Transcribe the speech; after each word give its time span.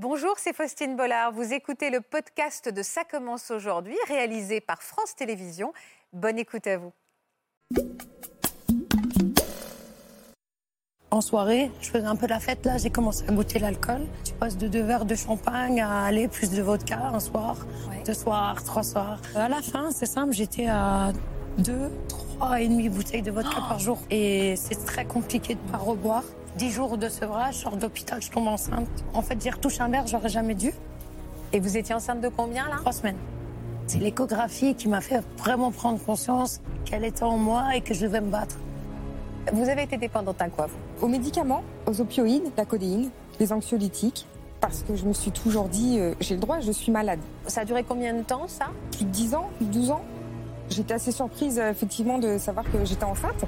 Bonjour, 0.00 0.34
c'est 0.36 0.54
Faustine 0.54 0.94
Bollard. 0.94 1.32
Vous 1.32 1.52
écoutez 1.52 1.90
le 1.90 2.00
podcast 2.00 2.72
de 2.72 2.82
Ça 2.84 3.02
commence 3.02 3.50
aujourd'hui, 3.50 3.96
réalisé 4.06 4.60
par 4.60 4.80
France 4.80 5.16
Télévisions. 5.16 5.72
Bonne 6.12 6.38
écoute 6.38 6.68
à 6.68 6.76
vous. 6.78 6.92
En 11.10 11.20
soirée, 11.20 11.72
je 11.80 11.90
faisais 11.90 12.06
un 12.06 12.14
peu 12.14 12.28
la 12.28 12.38
fête. 12.38 12.64
Là, 12.64 12.78
j'ai 12.78 12.90
commencé 12.90 13.24
à 13.26 13.32
goûter 13.32 13.58
l'alcool. 13.58 14.06
Je 14.24 14.34
passe 14.34 14.56
de 14.56 14.68
deux 14.68 14.82
verres 14.82 15.04
de 15.04 15.16
champagne 15.16 15.80
à 15.80 16.04
aller 16.04 16.28
plus 16.28 16.52
de 16.52 16.62
vodka 16.62 17.08
un 17.12 17.18
soir, 17.18 17.66
deux 18.06 18.14
soirs, 18.14 18.62
trois 18.62 18.84
soirs. 18.84 19.20
À 19.34 19.48
la 19.48 19.62
fin, 19.62 19.90
c'est 19.90 20.06
simple, 20.06 20.32
j'étais 20.32 20.68
à 20.68 21.12
deux, 21.58 21.90
trois 22.06 22.60
et 22.60 22.68
demi 22.68 22.88
bouteilles 22.88 23.22
de 23.22 23.32
vodka 23.32 23.56
par 23.68 23.80
jour. 23.80 23.98
Et 24.10 24.54
c'est 24.54 24.84
très 24.84 25.06
compliqué 25.06 25.56
de 25.56 25.72
pas 25.72 25.78
reboire. 25.78 26.22
Dix 26.58 26.72
jours 26.72 26.98
de 26.98 27.08
sevrage, 27.08 27.54
je 27.54 27.60
sors 27.60 27.76
d'hôpital, 27.76 28.20
je 28.20 28.32
tombe 28.32 28.48
enceinte. 28.48 28.88
En 29.14 29.22
fait, 29.22 29.40
j'ai 29.40 29.50
retouché 29.50 29.80
un 29.80 29.88
verre, 29.88 30.08
j'aurais 30.08 30.28
jamais 30.28 30.56
dû. 30.56 30.72
Et 31.52 31.60
vous 31.60 31.76
étiez 31.76 31.94
enceinte 31.94 32.20
de 32.20 32.28
combien 32.28 32.68
là? 32.68 32.78
Trois 32.78 32.90
semaines. 32.90 33.16
C'est 33.86 34.00
l'échographie 34.00 34.74
qui 34.74 34.88
m'a 34.88 35.00
fait 35.00 35.22
vraiment 35.36 35.70
prendre 35.70 36.04
conscience 36.04 36.60
qu'elle 36.84 37.04
était 37.04 37.22
en 37.22 37.36
moi 37.36 37.76
et 37.76 37.80
que 37.80 37.94
je 37.94 38.00
devais 38.00 38.20
me 38.20 38.28
battre. 38.28 38.56
Vous 39.52 39.68
avez 39.68 39.84
été 39.84 39.98
dépendante 39.98 40.42
à 40.42 40.48
quoi 40.48 40.66
vous? 40.66 41.06
Aux 41.06 41.08
médicaments, 41.08 41.62
aux 41.86 42.00
opioïdes, 42.00 42.50
la 42.56 42.64
codéine, 42.64 43.10
les 43.38 43.52
anxiolytiques, 43.52 44.26
parce 44.60 44.82
que 44.82 44.96
je 44.96 45.04
me 45.04 45.12
suis 45.12 45.30
toujours 45.30 45.68
dit, 45.68 46.00
euh, 46.00 46.14
j'ai 46.18 46.34
le 46.34 46.40
droit, 46.40 46.58
je 46.58 46.72
suis 46.72 46.90
malade. 46.90 47.20
Ça 47.46 47.60
a 47.60 47.64
duré 47.64 47.84
combien 47.84 48.14
de 48.14 48.22
temps 48.22 48.48
ça? 48.48 48.66
Plus 48.90 49.04
de 49.04 49.10
10 49.10 49.36
ans, 49.36 49.48
plus 49.58 49.66
de 49.66 49.72
12 49.74 49.90
ans. 49.92 50.02
J'étais 50.70 50.94
assez 50.94 51.12
surprise 51.12 51.60
euh, 51.60 51.70
effectivement 51.70 52.18
de 52.18 52.36
savoir 52.36 52.64
que 52.68 52.84
j'étais 52.84 53.04
enceinte. 53.04 53.44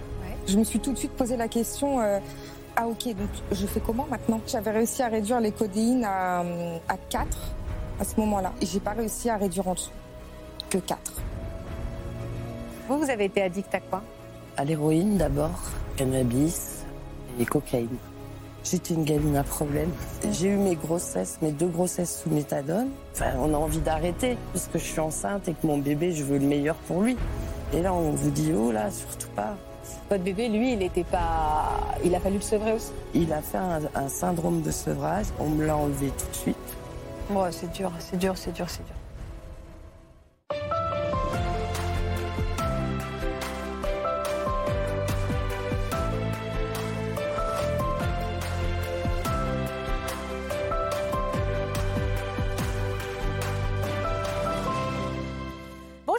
Je 0.46 0.56
me 0.56 0.65
suis 0.65 0.79
tout 0.79 0.92
de 0.92 0.98
suite 0.98 1.12
posé 1.12 1.37
la 1.37 1.48
question, 1.48 2.01
euh, 2.01 2.18
ah 2.77 2.87
ok, 2.87 3.15
donc 3.15 3.29
je 3.52 3.66
fais 3.66 3.80
comment 3.80 4.06
maintenant? 4.10 4.41
J'avais 4.47 4.70
réussi 4.70 5.02
à 5.02 5.09
réduire 5.09 5.41
les 5.41 5.52
codéines 5.52 6.05
à, 6.05 6.41
à 6.88 6.96
4 7.09 7.27
à 8.01 8.04
ce 8.04 8.18
moment-là. 8.21 8.52
Et 8.60 8.66
j'ai 8.66 8.80
pas 8.80 8.93
réussi 8.93 9.29
à 9.29 9.37
réduire 9.37 9.68
en 9.68 9.74
dessous 9.74 9.90
que 10.71 10.79
4. 10.79 10.99
Vous, 12.88 12.99
vous 12.99 13.10
avez 13.10 13.27
été 13.27 13.43
addict 13.43 13.74
à 13.74 13.80
quoi? 13.80 14.02
À 14.57 14.65
l'héroïne 14.65 15.16
d'abord, 15.16 15.60
cannabis 15.96 16.85
et 17.38 17.45
cocaïne. 17.45 17.96
J'étais 18.62 18.95
une 18.95 19.05
gamine 19.05 19.37
à 19.37 19.43
problème. 19.43 19.90
J'ai 20.32 20.49
eu 20.49 20.57
mes 20.57 20.77
grossesses, 20.77 21.38
mes 21.40 21.52
deux 21.52 21.68
grossesses 21.68 22.23
sous 22.23 22.30
méthadone. 22.30 22.90
Enfin, 23.15 23.32
on 23.38 23.55
a 23.55 23.57
envie 23.57 23.80
d'arrêter 23.80 24.37
parce 24.52 24.66
que 24.66 24.79
je 24.79 24.84
suis 24.84 25.01
enceinte 25.01 25.49
et 25.49 25.55
que 25.55 25.66
mon 25.66 25.79
bébé, 25.79 26.12
je 26.12 26.24
veux 26.24 26.38
le 26.38 26.46
meilleur 26.46 26.77
pour 26.77 27.01
lui. 27.01 27.16
Et 27.73 27.80
là, 27.80 27.95
on 27.95 28.10
vous 28.10 28.30
dit, 28.30 28.52
oh 28.52 28.71
là, 28.71 28.90
surtout 28.90 29.30
pas. 29.34 29.57
Votre 30.10 30.23
bébé, 30.23 30.49
lui, 30.49 30.73
il 30.73 30.79
n'était 30.79 31.05
pas. 31.05 31.80
Il 32.05 32.15
a 32.15 32.21
fallu 32.21 32.37
le 32.37 32.43
sevrer 32.43 32.73
aussi 32.73 32.93
Il 33.15 33.33
a 33.33 33.41
fait 33.41 33.59
un, 33.59 33.80
un 33.95 34.09
syndrome 34.09 34.63
de 34.63 34.71
sevrage. 34.71 35.27
On 35.38 35.49
me 35.49 35.65
l'a 35.66 35.77
enlevé 35.77 36.09
tout 36.09 36.30
de 36.30 36.37
suite. 36.37 36.57
Ouais, 37.30 37.52
c'est 37.52 37.71
dur, 37.73 37.93
c'est 37.99 38.16
dur, 38.16 38.37
c'est 38.37 38.52
dur, 38.52 38.68
c'est 38.68 38.85
dur. 38.85 38.95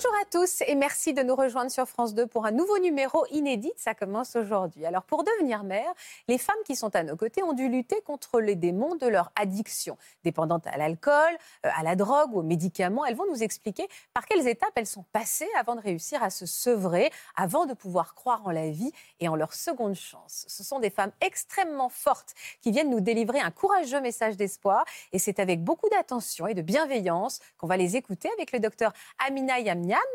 Bonjour 0.03 0.17
à 0.19 0.25
tous 0.25 0.63
et 0.65 0.73
merci 0.73 1.13
de 1.13 1.21
nous 1.21 1.35
rejoindre 1.35 1.69
sur 1.69 1.87
France 1.87 2.15
2 2.15 2.25
pour 2.25 2.47
un 2.47 2.51
nouveau 2.51 2.79
numéro 2.79 3.23
inédit. 3.29 3.71
Ça 3.77 3.93
commence 3.93 4.35
aujourd'hui. 4.35 4.83
Alors 4.83 5.03
pour 5.03 5.23
devenir 5.23 5.63
mère, 5.63 5.93
les 6.27 6.39
femmes 6.39 6.55
qui 6.65 6.75
sont 6.75 6.95
à 6.95 7.03
nos 7.03 7.15
côtés 7.15 7.43
ont 7.43 7.53
dû 7.53 7.69
lutter 7.69 8.01
contre 8.01 8.39
les 8.39 8.55
démons 8.55 8.95
de 8.95 9.05
leur 9.05 9.31
addiction, 9.35 9.99
dépendantes 10.23 10.65
à 10.65 10.75
l'alcool, 10.77 11.37
euh, 11.67 11.69
à 11.77 11.83
la 11.83 11.95
drogue, 11.95 12.35
aux 12.35 12.41
médicaments. 12.41 13.05
Elles 13.05 13.15
vont 13.15 13.29
nous 13.29 13.43
expliquer 13.43 13.87
par 14.11 14.25
quelles 14.25 14.47
étapes 14.47 14.71
elles 14.73 14.87
sont 14.87 15.05
passées 15.11 15.49
avant 15.59 15.75
de 15.75 15.81
réussir 15.81 16.23
à 16.23 16.31
se 16.31 16.47
sevrer, 16.47 17.11
avant 17.35 17.67
de 17.67 17.75
pouvoir 17.75 18.15
croire 18.15 18.41
en 18.47 18.51
la 18.51 18.71
vie 18.71 18.91
et 19.19 19.27
en 19.27 19.35
leur 19.35 19.53
seconde 19.53 19.93
chance. 19.93 20.45
Ce 20.47 20.63
sont 20.63 20.79
des 20.79 20.89
femmes 20.89 21.11
extrêmement 21.21 21.89
fortes 21.89 22.33
qui 22.61 22.71
viennent 22.71 22.89
nous 22.89 23.01
délivrer 23.01 23.39
un 23.39 23.51
courageux 23.51 24.01
message 24.01 24.35
d'espoir 24.35 24.83
et 25.11 25.19
c'est 25.19 25.39
avec 25.39 25.63
beaucoup 25.63 25.89
d'attention 25.89 26.47
et 26.47 26.55
de 26.55 26.63
bienveillance 26.63 27.39
qu'on 27.59 27.67
va 27.67 27.77
les 27.77 27.97
écouter 27.97 28.31
avec 28.35 28.51
le 28.51 28.59
docteur 28.59 28.93
Amina 29.27 29.59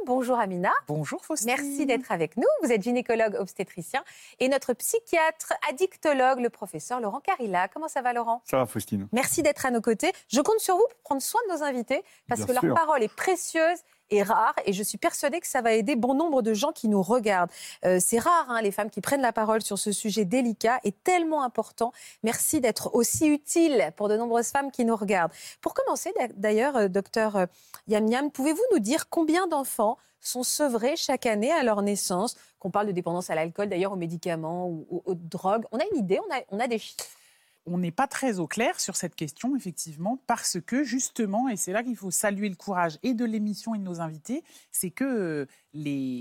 Bonjour 0.07 0.39
Amina. 0.39 0.73
Bonjour 0.89 1.25
Faustine. 1.25 1.49
Merci 1.57 1.87
d'être 1.87 2.13
avec 2.13 2.37
nous. 2.37 2.47
Vous 2.63 2.71
êtes 2.73 2.83
gynécologue 2.83 3.35
obstétricien 3.39 4.05
et 4.39 4.49
notre 4.49 4.73
psychiatre 4.73 5.53
addictologue, 5.69 6.41
le 6.41 6.51
professeur 6.51 7.01
Laurent 7.01 7.21
Carilla. 7.21 7.69
Comment 7.69 7.89
ça 7.89 8.03
va 8.03 8.13
Laurent? 8.13 8.43
Ça 8.45 8.59
va 8.59 8.67
Faustine. 8.67 9.09
Merci 9.13 9.43
d'être 9.43 9.67
à 9.67 9.71
nos 9.71 9.81
côtés. 9.81 10.13
Je 10.29 10.41
compte 10.41 10.61
sur 10.61 10.77
vous 10.77 10.87
pour 10.91 11.01
prendre 11.03 11.23
soin 11.23 11.41
de 11.49 11.55
nos 11.55 11.63
invités 11.63 12.03
parce 12.29 12.41
Bien 12.43 12.47
que 12.55 12.61
sûr. 12.61 12.69
leur 12.69 12.75
parole 12.77 13.03
est 13.03 13.15
précieuse 13.15 13.79
et 14.11 14.23
rare 14.23 14.55
et 14.65 14.73
je 14.73 14.83
suis 14.83 14.99
persuadée 14.99 15.41
que 15.41 15.47
ça 15.47 15.63
va 15.63 15.73
aider 15.73 15.97
bon 15.97 16.15
nombre 16.15 16.43
de 16.43 16.55
gens 16.55 16.73
qui 16.73 16.89
nous 16.89 17.03
regardent. 17.03 17.51
Euh, 17.85 17.99
c'est 18.01 18.19
rare 18.19 18.47
hein, 18.49 18.63
les 18.63 18.71
femmes 18.73 18.91
qui 18.91 19.01
prennent 19.01 19.23
la 19.23 19.33
parole 19.33 19.63
sur 19.63 19.79
ce 19.79 19.93
sujet 19.93 20.25
délicat 20.25 20.81
et 20.85 20.93
tellement 20.93 21.43
important. 21.43 21.93
Merci 22.23 22.61
d'être 22.61 22.95
aussi 22.95 23.27
utile 23.27 23.93
pour 23.97 24.09
de 24.09 24.17
nombreuses 24.17 24.49
femmes 24.49 24.71
qui 24.71 24.85
nous 24.85 24.97
regardent. 24.97 25.33
Pour 25.61 25.75
commencer 25.75 26.13
d'a- 26.19 26.29
d'ailleurs, 26.29 26.77
euh, 26.77 26.89
docteur 26.89 27.37
euh, 27.37 27.47
Yam 27.89 28.07
Yam, 28.07 28.31
pouvez-vous 28.31 28.63
nous 28.73 28.79
dire 28.79 29.09
combien 29.09 29.47
d'enfants 29.47 29.97
sont 30.21 30.43
sevrés 30.43 30.97
chaque 30.97 31.27
année 31.27 31.53
à 31.53 31.63
leur 31.63 31.83
naissance? 31.83 32.37
Qu'on 32.59 32.71
parle 32.71 32.87
de 32.87 32.93
dépendance 32.93 33.31
à 33.31 33.35
l'alcool, 33.35 33.69
d'ailleurs 33.69 33.93
aux 33.93 33.97
médicaments 33.97 34.69
ou 34.69 35.03
aux, 35.05 35.15
drogues. 35.15 35.65
On 35.73 35.79
a 35.79 35.85
une 35.93 35.99
idée, 35.99 36.19
on 36.51 36.59
a 36.59 36.67
des 36.67 36.79
chiffres. 36.79 37.05
On 37.67 37.79
n'est 37.79 37.91
pas 37.91 38.07
très 38.07 38.39
au 38.39 38.47
clair 38.47 38.79
sur 38.79 38.97
cette 38.97 39.15
question, 39.15 39.57
effectivement, 39.57 40.19
parce 40.27 40.59
que 40.65 40.85
justement, 40.85 41.49
et 41.49 41.57
c'est 41.57 41.73
là 41.73 41.83
qu'il 41.83 41.97
faut 41.97 42.11
saluer 42.11 42.49
le 42.49 42.55
courage 42.55 42.99
et 43.03 43.13
de 43.13 43.25
l'émission 43.25 43.75
et 43.75 43.79
de 43.79 43.83
nos 43.83 44.01
invités, 44.01 44.45
c'est 44.71 44.91
que 44.91 45.05
euh, 45.05 45.47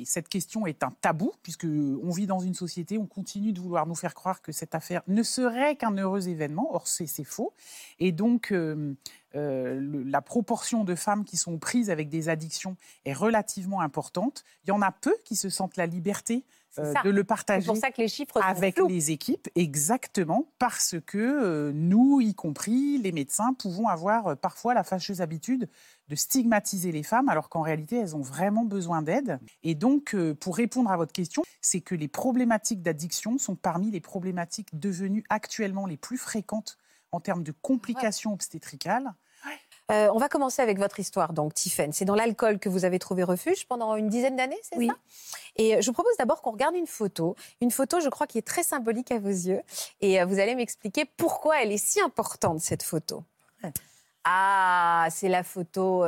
cette 0.05 0.27
question 0.27 0.65
est 0.65 0.83
un 0.83 0.91
tabou, 1.01 1.31
puisque 1.43 1.65
on 1.65 2.09
vit 2.09 2.27
dans 2.27 2.39
une 2.39 2.53
société, 2.53 2.97
on 2.97 3.05
continue 3.05 3.53
de 3.53 3.59
vouloir 3.59 3.85
nous 3.85 3.95
faire 3.95 4.13
croire 4.13 4.41
que 4.41 4.51
cette 4.51 4.75
affaire 4.75 5.01
ne 5.07 5.23
serait 5.23 5.75
qu'un 5.75 5.91
heureux 5.91 6.27
événement. 6.27 6.73
Or, 6.73 6.87
c'est 6.87 7.23
faux. 7.23 7.53
Et 7.99 8.11
donc, 8.11 8.51
euh, 8.51 8.95
euh, 9.35 9.79
la 10.05 10.21
proportion 10.21 10.83
de 10.83 10.95
femmes 10.95 11.25
qui 11.25 11.37
sont 11.37 11.57
prises 11.57 11.89
avec 11.89 12.09
des 12.09 12.29
addictions 12.29 12.77
est 13.05 13.13
relativement 13.13 13.81
importante. 13.81 14.43
Il 14.63 14.69
y 14.69 14.71
en 14.71 14.81
a 14.81 14.91
peu 14.91 15.15
qui 15.23 15.35
se 15.35 15.49
sentent 15.49 15.77
la 15.77 15.85
liberté 15.85 16.43
euh, 16.79 16.93
de 17.03 17.09
le 17.09 17.17
C'est 17.17 17.23
partager 17.23 17.65
pour 17.67 17.77
ça 17.77 17.91
que 17.91 18.01
les 18.01 18.07
chiffres 18.07 18.39
avec 18.43 18.75
flous. 18.75 18.87
les 18.87 19.11
équipes, 19.11 19.47
exactement, 19.55 20.47
parce 20.59 20.95
que 21.05 21.17
euh, 21.17 21.71
nous, 21.73 22.21
y 22.21 22.33
compris 22.33 22.97
les 22.97 23.11
médecins, 23.11 23.53
pouvons 23.53 23.87
avoir 23.87 24.27
euh, 24.27 24.35
parfois 24.35 24.73
la 24.73 24.83
fâcheuse 24.83 25.21
habitude 25.21 25.69
de 26.07 26.15
stigmatiser 26.15 26.91
les 26.91 27.03
femmes, 27.03 27.29
alors 27.29 27.49
qu'en 27.49 27.61
réalité, 27.61 27.97
elles 27.97 28.15
ont 28.15 28.21
vraiment 28.21 28.63
besoin 28.63 29.01
d'aide. 29.01 29.39
Et 29.63 29.75
donc, 29.75 30.13
euh, 30.13 30.35
pour 30.35 30.55
répondre 30.55 30.91
à 30.91 30.97
votre 30.97 31.13
question, 31.13 31.43
c'est 31.61 31.81
que 31.81 31.95
les 31.95 32.07
problématiques 32.07 32.81
d'addiction 32.81 33.37
sont 33.37 33.55
parmi 33.55 33.89
les 33.91 34.01
problématiques 34.01 34.79
devenues 34.79 35.23
actuellement 35.29 35.87
les 35.87 35.97
plus 35.97 36.17
fréquentes 36.17 36.77
en 37.11 37.19
termes 37.19 37.43
de 37.43 37.51
complications 37.51 38.33
obstétricales. 38.33 39.13
Euh, 39.91 40.09
on 40.13 40.17
va 40.17 40.29
commencer 40.29 40.61
avec 40.63 40.79
votre 40.79 40.99
histoire, 40.99 41.31
donc, 41.33 41.53
Tiffaine. 41.53 41.93
C'est 41.93 42.05
dans 42.05 42.15
l'alcool 42.15 42.57
que 42.57 42.69
vous 42.69 42.85
avez 42.85 42.97
trouvé 42.97 43.23
refuge 43.23 43.67
pendant 43.67 43.95
une 43.95 44.09
dizaine 44.09 44.35
d'années, 44.35 44.57
c'est 44.63 44.77
Oui. 44.77 44.87
ça? 44.87 44.95
Et 45.57 45.75
euh, 45.75 45.81
je 45.81 45.85
vous 45.87 45.93
propose 45.93 46.17
d'abord 46.17 46.41
qu'on 46.41 46.51
regarde 46.51 46.75
une 46.75 46.87
photo. 46.87 47.35
Une 47.61 47.69
photo, 47.71 47.99
je 47.99 48.09
crois, 48.09 48.25
qui 48.25 48.39
est 48.39 48.47
très 48.47 48.63
symbolique 48.63 49.11
à 49.11 49.19
vos 49.19 49.29
yeux. 49.29 49.61
Et 50.01 50.19
euh, 50.19 50.25
vous 50.25 50.39
allez 50.39 50.55
m'expliquer 50.55 51.05
pourquoi 51.05 51.61
elle 51.61 51.71
est 51.71 51.77
si 51.77 52.01
importante, 52.01 52.61
cette 52.61 52.81
photo. 52.83 53.23
Ah, 54.23 55.07
c'est 55.11 55.29
la 55.29 55.43
photo 55.43 56.03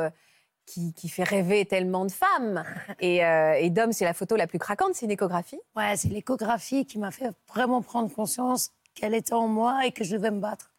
qui, 0.66 0.92
qui 0.92 1.08
fait 1.08 1.22
rêver 1.22 1.64
tellement 1.64 2.04
de 2.04 2.10
femmes. 2.10 2.64
Et, 3.00 3.24
euh, 3.24 3.52
et 3.54 3.70
d'hommes, 3.70 3.92
c'est 3.92 4.04
la 4.04 4.12
photo 4.12 4.34
la 4.36 4.46
plus 4.48 4.58
craquante, 4.58 4.94
c'est 4.94 5.06
une 5.06 5.12
échographie? 5.12 5.60
Ouais, 5.76 5.96
c'est 5.96 6.08
l'échographie 6.08 6.84
qui 6.84 6.98
m'a 6.98 7.10
fait 7.12 7.30
vraiment 7.48 7.80
prendre 7.80 8.12
conscience 8.12 8.72
qu'elle 8.94 9.14
était 9.14 9.32
en 9.34 9.46
moi 9.46 9.86
et 9.86 9.92
que 9.92 10.02
je 10.02 10.16
devais 10.16 10.32
me 10.32 10.40
battre. 10.40 10.72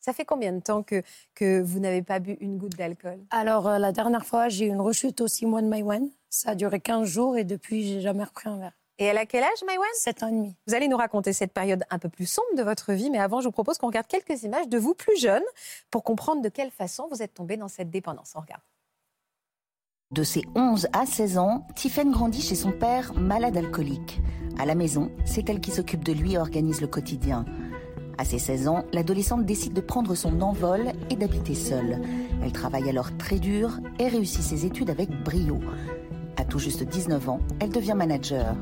Ça 0.00 0.12
fait 0.12 0.24
combien 0.24 0.52
de 0.52 0.60
temps 0.60 0.82
que, 0.82 1.02
que 1.34 1.60
vous 1.60 1.78
n'avez 1.78 2.02
pas 2.02 2.18
bu 2.18 2.36
une 2.40 2.56
goutte 2.56 2.76
d'alcool? 2.76 3.20
Alors, 3.30 3.68
euh, 3.68 3.78
la 3.78 3.92
dernière 3.92 4.24
fois, 4.24 4.48
j'ai 4.48 4.66
eu 4.66 4.68
une 4.68 4.80
rechute 4.80 5.20
au 5.20 5.28
6 5.28 5.46
mois 5.46 5.62
de 5.62 5.66
Maïwen. 5.66 6.08
Ça 6.30 6.50
a 6.50 6.54
duré 6.54 6.80
15 6.80 7.06
jours 7.06 7.36
et 7.36 7.44
depuis, 7.44 7.86
j'ai 7.86 8.00
jamais 8.00 8.24
repris 8.24 8.48
un 8.48 8.58
verre. 8.58 8.72
Et 8.98 9.04
elle 9.04 9.18
a 9.18 9.26
quel 9.26 9.42
âge, 9.42 9.64
Maïwan? 9.66 9.88
7 9.94 10.22
ans 10.22 10.28
et 10.28 10.32
demi. 10.32 10.56
Vous 10.66 10.74
allez 10.74 10.88
nous 10.88 10.96
raconter 10.96 11.32
cette 11.32 11.52
période 11.52 11.84
un 11.90 11.98
peu 11.98 12.08
plus 12.08 12.26
sombre 12.26 12.54
de 12.56 12.62
votre 12.62 12.92
vie, 12.92 13.10
mais 13.10 13.18
avant, 13.18 13.40
je 13.40 13.46
vous 13.46 13.52
propose 13.52 13.78
qu'on 13.78 13.86
regarde 13.86 14.06
quelques 14.06 14.42
images 14.42 14.68
de 14.68 14.78
vous 14.78 14.94
plus 14.94 15.18
jeune 15.18 15.42
pour 15.90 16.04
comprendre 16.04 16.42
de 16.42 16.48
quelle 16.48 16.70
façon 16.70 17.08
vous 17.10 17.22
êtes 17.22 17.34
tombé 17.34 17.56
dans 17.56 17.68
cette 17.68 17.90
dépendance. 17.90 18.32
On 18.36 18.40
regarde. 18.40 18.62
De 20.12 20.22
ses 20.22 20.42
11 20.56 20.88
à 20.92 21.06
16 21.06 21.38
ans, 21.38 21.66
Tiffen 21.76 22.10
grandit 22.10 22.42
chez 22.42 22.56
son 22.56 22.72
père, 22.72 23.14
malade 23.14 23.56
alcoolique. 23.56 24.20
À 24.58 24.66
la 24.66 24.74
maison, 24.74 25.10
c'est 25.24 25.48
elle 25.48 25.60
qui 25.60 25.70
s'occupe 25.70 26.04
de 26.04 26.12
lui 26.12 26.32
et 26.32 26.38
organise 26.38 26.80
le 26.80 26.88
quotidien. 26.88 27.44
À 28.20 28.24
ses 28.24 28.38
16 28.38 28.68
ans, 28.68 28.84
l'adolescente 28.92 29.46
décide 29.46 29.72
de 29.72 29.80
prendre 29.80 30.14
son 30.14 30.42
envol 30.42 30.92
et 31.08 31.16
d'habiter 31.16 31.54
seule. 31.54 32.02
Elle 32.44 32.52
travaille 32.52 32.86
alors 32.90 33.16
très 33.16 33.38
dur 33.38 33.80
et 33.98 34.08
réussit 34.08 34.42
ses 34.42 34.66
études 34.66 34.90
avec 34.90 35.08
brio. 35.24 35.58
À 36.36 36.44
tout 36.44 36.58
juste 36.58 36.82
19 36.82 37.30
ans, 37.30 37.40
elle 37.60 37.70
devient 37.70 37.94
manager. 37.96 38.54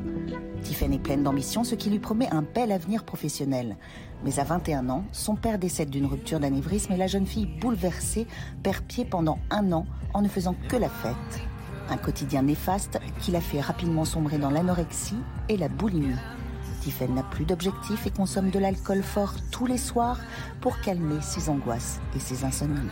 Tiffen 0.62 0.92
est 0.92 1.00
pleine 1.00 1.24
d'ambition, 1.24 1.64
ce 1.64 1.74
qui 1.74 1.90
lui 1.90 1.98
promet 1.98 2.32
un 2.32 2.42
bel 2.42 2.70
avenir 2.70 3.02
professionnel. 3.02 3.76
Mais 4.24 4.38
à 4.38 4.44
21 4.44 4.90
ans, 4.90 5.02
son 5.10 5.34
père 5.34 5.58
décède 5.58 5.90
d'une 5.90 6.06
rupture 6.06 6.38
d'anévrisme 6.38 6.92
et 6.92 6.96
la 6.96 7.08
jeune 7.08 7.26
fille, 7.26 7.48
bouleversée, 7.60 8.28
perd 8.62 8.84
pied 8.84 9.04
pendant 9.04 9.40
un 9.50 9.72
an 9.72 9.86
en 10.14 10.22
ne 10.22 10.28
faisant 10.28 10.54
que 10.68 10.76
la 10.76 10.88
fête. 10.88 11.42
Un 11.90 11.96
quotidien 11.96 12.42
néfaste 12.42 13.00
qui 13.18 13.32
la 13.32 13.40
fait 13.40 13.60
rapidement 13.60 14.04
sombrer 14.04 14.38
dans 14.38 14.50
l'anorexie 14.50 15.18
et 15.48 15.56
la 15.56 15.68
boulimie. 15.68 16.14
Tiffen 16.88 17.14
n'a 17.14 17.22
plus 17.22 17.44
d'objectif 17.44 18.06
et 18.06 18.10
consomme 18.10 18.48
de 18.48 18.58
l'alcool 18.58 19.02
fort 19.02 19.34
tous 19.52 19.66
les 19.66 19.76
soirs 19.76 20.18
pour 20.62 20.80
calmer 20.80 21.20
ses 21.20 21.50
angoisses 21.50 22.00
et 22.16 22.18
ses 22.18 22.44
insomnies. 22.44 22.88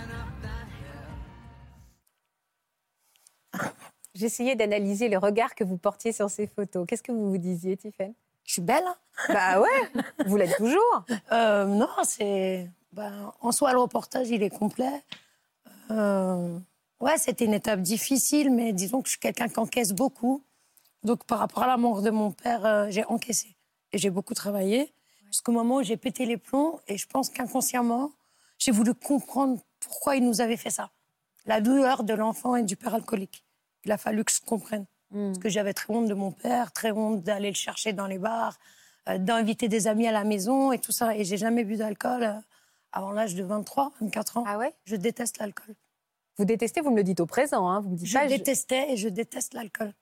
J'essayais 4.15 4.55
d'analyser 4.55 5.09
le 5.09 5.17
regard 5.17 5.55
que 5.55 5.65
vous 5.65 5.79
portiez 5.79 6.13
sur 6.13 6.29
ces 6.29 6.47
photos. 6.47 6.85
Qu'est-ce 6.87 7.03
que 7.03 7.11
vous 7.11 7.31
vous 7.31 7.39
disiez, 7.39 7.79
Tiffen 7.79 8.13
Je 8.45 8.53
suis 8.53 8.61
belle. 8.61 8.85
hein? 8.87 8.97
Bah 9.33 9.61
ouais, 9.63 10.03
vous 10.27 10.37
l'êtes 10.37 10.59
toujours. 10.59 11.05
Euh, 11.33 11.65
non, 11.65 11.89
c'est. 12.05 12.71
ben, 12.93 13.33
en 13.41 13.51
soi, 13.51 13.73
le 13.73 13.79
reportage, 13.79 14.29
il 14.29 14.43
est 14.43 14.51
complet. 14.51 15.03
Euh, 15.91 16.59
ouais, 17.01 17.17
c'était 17.17 17.47
une 17.47 17.55
étape 17.55 17.81
difficile, 17.81 18.53
mais 18.53 18.75
disons 18.75 19.01
que 19.01 19.07
je 19.07 19.13
suis 19.13 19.21
quelqu'un 19.21 19.49
qui 19.49 19.59
encaisse 19.59 19.95
beaucoup. 19.95 20.43
Donc, 21.03 21.25
par 21.25 21.39
rapport 21.39 21.63
à 21.63 21.67
la 21.67 21.79
mort 21.79 22.03
de 22.03 22.11
mon 22.11 22.31
père, 22.31 22.67
euh, 22.67 22.89
j'ai 22.91 23.07
encaissé. 23.07 23.56
Et 23.93 23.99
j'ai 23.99 24.11
beaucoup 24.11 24.35
travaillé. 24.35 24.93
Jusqu'au 25.27 25.53
moment 25.53 25.77
où 25.77 25.83
j'ai 25.83 25.97
pété 25.97 26.27
les 26.27 26.37
plombs. 26.37 26.81
Et 26.89 26.99
je 26.99 27.07
pense 27.07 27.29
qu'inconsciemment, 27.31 28.13
j'ai 28.59 28.73
voulu 28.73 28.95
comprendre 28.95 29.61
pourquoi 29.81 30.17
il 30.17 30.25
nous 30.25 30.41
avait 30.41 30.57
fait 30.57 30.71
ça. 30.71 30.91
La 31.47 31.61
douleur 31.61 32.05
de 32.05 32.15
l'enfant 32.15 32.57
et 32.57 32.63
du 32.63 32.77
père 32.77 32.95
alcoolique. 32.95 33.45
Il 33.85 33.93
a 33.93 33.99
fallu 33.99 34.25
que 34.25 34.33
je 34.33 34.41
comprenne. 34.41 34.87
Parce 35.13 35.39
que 35.39 35.49
j'avais 35.49 35.73
très 35.73 35.93
honte 35.95 36.09
de 36.09 36.15
mon 36.15 36.33
père, 36.33 36.73
très 36.73 36.91
honte 36.91 37.23
d'aller 37.23 37.49
le 37.51 37.55
chercher 37.55 37.93
dans 37.93 38.07
les 38.09 38.19
bars, 38.19 38.59
euh, 39.09 39.19
d'inviter 39.19 39.69
des 39.69 39.87
amis 39.87 40.07
à 40.09 40.13
la 40.13 40.25
maison 40.25 40.73
et 40.73 40.81
tout 40.81 40.91
ça. 40.93 41.17
Et 41.17 41.25
j'ai 41.25 41.37
jamais 41.37 41.63
bu 41.65 41.77
d'alcool 41.77 42.25
euh, 42.25 42.33
avant 42.93 43.13
l'âge 43.13 43.37
de 43.37 43.45
23, 43.45 43.93
24 44.01 44.39
ans. 44.39 44.45
Ah 44.47 44.59
ouais? 44.59 44.75
Je 44.85 44.97
déteste 44.97 45.39
l'alcool. 45.39 45.75
Vous 46.37 46.45
détestez, 46.45 46.81
vous 46.81 46.91
me 46.91 46.97
le 46.97 47.05
dites 47.05 47.21
au 47.21 47.27
présent. 47.27 47.69
Hein. 47.69 47.81
Vous 47.81 47.91
me 47.91 47.97
dites 47.97 48.09
Je 48.09 48.15
pas. 48.15 48.27
détestais 48.27 48.93
et 48.93 48.97
je 48.97 49.09
déteste 49.09 49.55
l'alcool. 49.55 49.93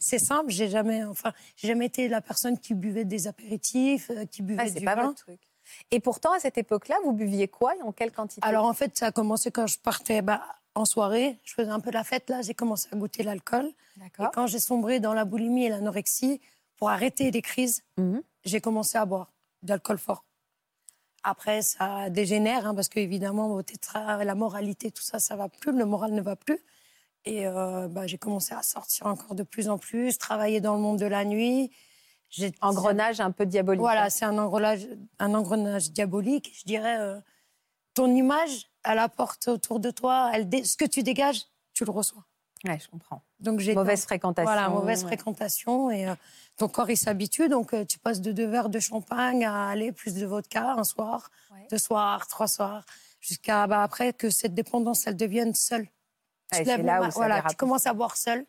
C'est 0.00 0.18
simple, 0.18 0.50
j'ai 0.50 0.68
jamais, 0.68 1.04
enfin, 1.04 1.32
j'ai 1.56 1.68
jamais 1.68 1.86
été 1.86 2.08
la 2.08 2.20
personne 2.20 2.58
qui 2.58 2.74
buvait 2.74 3.04
des 3.04 3.26
apéritifs, 3.28 4.10
euh, 4.10 4.24
qui 4.26 4.42
buvait 4.42 4.62
Ah, 4.64 4.68
c'est 4.68 4.80
du 4.80 4.84
pas 4.84 4.96
vin. 4.96 5.12
truc. 5.12 5.40
Et 5.90 6.00
pourtant, 6.00 6.32
à 6.32 6.38
cette 6.40 6.58
époque-là, 6.58 6.96
vous 7.04 7.12
buviez 7.12 7.48
quoi 7.48 7.74
et 7.76 7.82
en 7.82 7.92
quelle 7.92 8.12
quantité? 8.12 8.46
Alors 8.46 8.64
en 8.66 8.72
fait, 8.74 8.96
ça 8.96 9.06
a 9.06 9.12
commencé 9.12 9.50
quand 9.50 9.66
je 9.66 9.78
partais 9.78 10.22
bah, 10.22 10.42
en 10.74 10.84
soirée. 10.84 11.38
Je 11.44 11.54
faisais 11.54 11.70
un 11.70 11.80
peu 11.80 11.90
la 11.90 12.04
fête. 12.04 12.30
Là, 12.30 12.42
j'ai 12.42 12.54
commencé 12.54 12.88
à 12.92 12.96
goûter 12.96 13.22
l'alcool. 13.22 13.70
Et 13.98 14.24
quand 14.32 14.46
j'ai 14.46 14.58
sombré 14.60 15.00
dans 15.00 15.14
la 15.14 15.24
boulimie 15.24 15.64
et 15.64 15.68
l'anorexie, 15.68 16.40
pour 16.76 16.90
arrêter 16.90 17.30
les 17.30 17.42
crises, 17.42 17.82
Mhm. 17.96 18.22
j'ai 18.44 18.60
commencé 18.60 18.98
à 18.98 19.04
boire 19.06 19.32
d'alcool 19.62 19.98
fort. 19.98 20.24
Après, 21.22 21.62
ça 21.62 22.10
dégénère, 22.10 22.66
hein, 22.66 22.74
parce 22.74 22.88
qu'évidemment, 22.88 23.60
la 23.96 24.34
moralité, 24.34 24.90
tout 24.92 25.02
ça, 25.02 25.18
ça 25.18 25.34
va 25.34 25.48
plus, 25.48 25.72
le 25.72 25.84
moral 25.84 26.12
ne 26.12 26.20
va 26.22 26.36
plus. 26.36 26.58
Et 27.26 27.46
euh, 27.46 27.88
bah, 27.88 28.06
j'ai 28.06 28.18
commencé 28.18 28.54
à 28.54 28.62
sortir 28.62 29.06
encore 29.06 29.34
de 29.34 29.42
plus 29.42 29.68
en 29.68 29.78
plus, 29.78 30.16
travailler 30.16 30.60
dans 30.60 30.74
le 30.74 30.80
monde 30.80 30.98
de 30.98 31.06
la 31.06 31.24
nuit. 31.24 31.72
Engrenage 32.60 33.20
un 33.20 33.30
peu 33.32 33.46
diabolique. 33.46 33.80
Voilà, 33.80 34.10
c'est 34.10 34.24
un 34.24 34.38
engrenage, 34.38 34.86
un 35.18 35.34
engrenage 35.34 35.90
diabolique. 35.90 36.52
Je 36.58 36.64
dirais, 36.64 36.98
euh, 37.00 37.18
ton 37.94 38.14
image, 38.14 38.70
elle 38.84 38.98
apporte 38.98 39.48
autour 39.48 39.80
de 39.80 39.90
toi, 39.90 40.30
elle 40.34 40.48
dé- 40.48 40.64
ce 40.64 40.76
que 40.76 40.84
tu 40.84 41.02
dégages, 41.02 41.42
tu 41.72 41.84
le 41.84 41.90
reçois. 41.90 42.24
Ouais, 42.64 42.78
je 42.80 42.88
comprends. 42.88 43.22
Donc 43.40 43.60
j'ai 43.60 43.74
Mauvaise 43.74 44.04
fréquentation. 44.04 44.50
voilà, 44.50 44.68
mauvaise 44.68 45.02
ouais. 45.02 45.08
fréquentation 45.08 45.90
et 45.90 46.08
euh, 46.08 46.14
ton 46.56 46.68
corps 46.68 46.90
il 46.90 46.96
s'habitue. 46.96 47.48
Donc 47.48 47.74
euh, 47.74 47.84
tu 47.84 47.98
passes 47.98 48.20
de 48.20 48.32
deux 48.32 48.46
verres 48.46 48.70
de 48.70 48.80
champagne 48.80 49.44
à 49.44 49.68
aller 49.68 49.92
plus 49.92 50.14
de 50.14 50.26
vodka 50.26 50.72
un 50.72 50.84
soir, 50.84 51.30
Ouais. 51.52 51.66
deux 51.70 51.78
soirs, 51.78 52.26
trois 52.26 52.48
soirs, 52.48 52.84
jusqu'à 53.20 53.66
bah, 53.66 53.82
après 53.82 54.12
que 54.12 54.30
cette 54.30 54.54
dépendance 54.54 55.06
elle 55.06 55.16
devienne 55.16 55.54
seule. 55.54 55.86
Tu 56.52 56.58
Ouais, 56.58 56.64
te 56.64 56.80
là 56.82 57.02
où 57.02 57.10
voilà, 57.10 57.42
tu 57.48 57.56
commences 57.56 57.86
à 57.86 57.92
boire 57.92 58.16
seule 58.16 58.44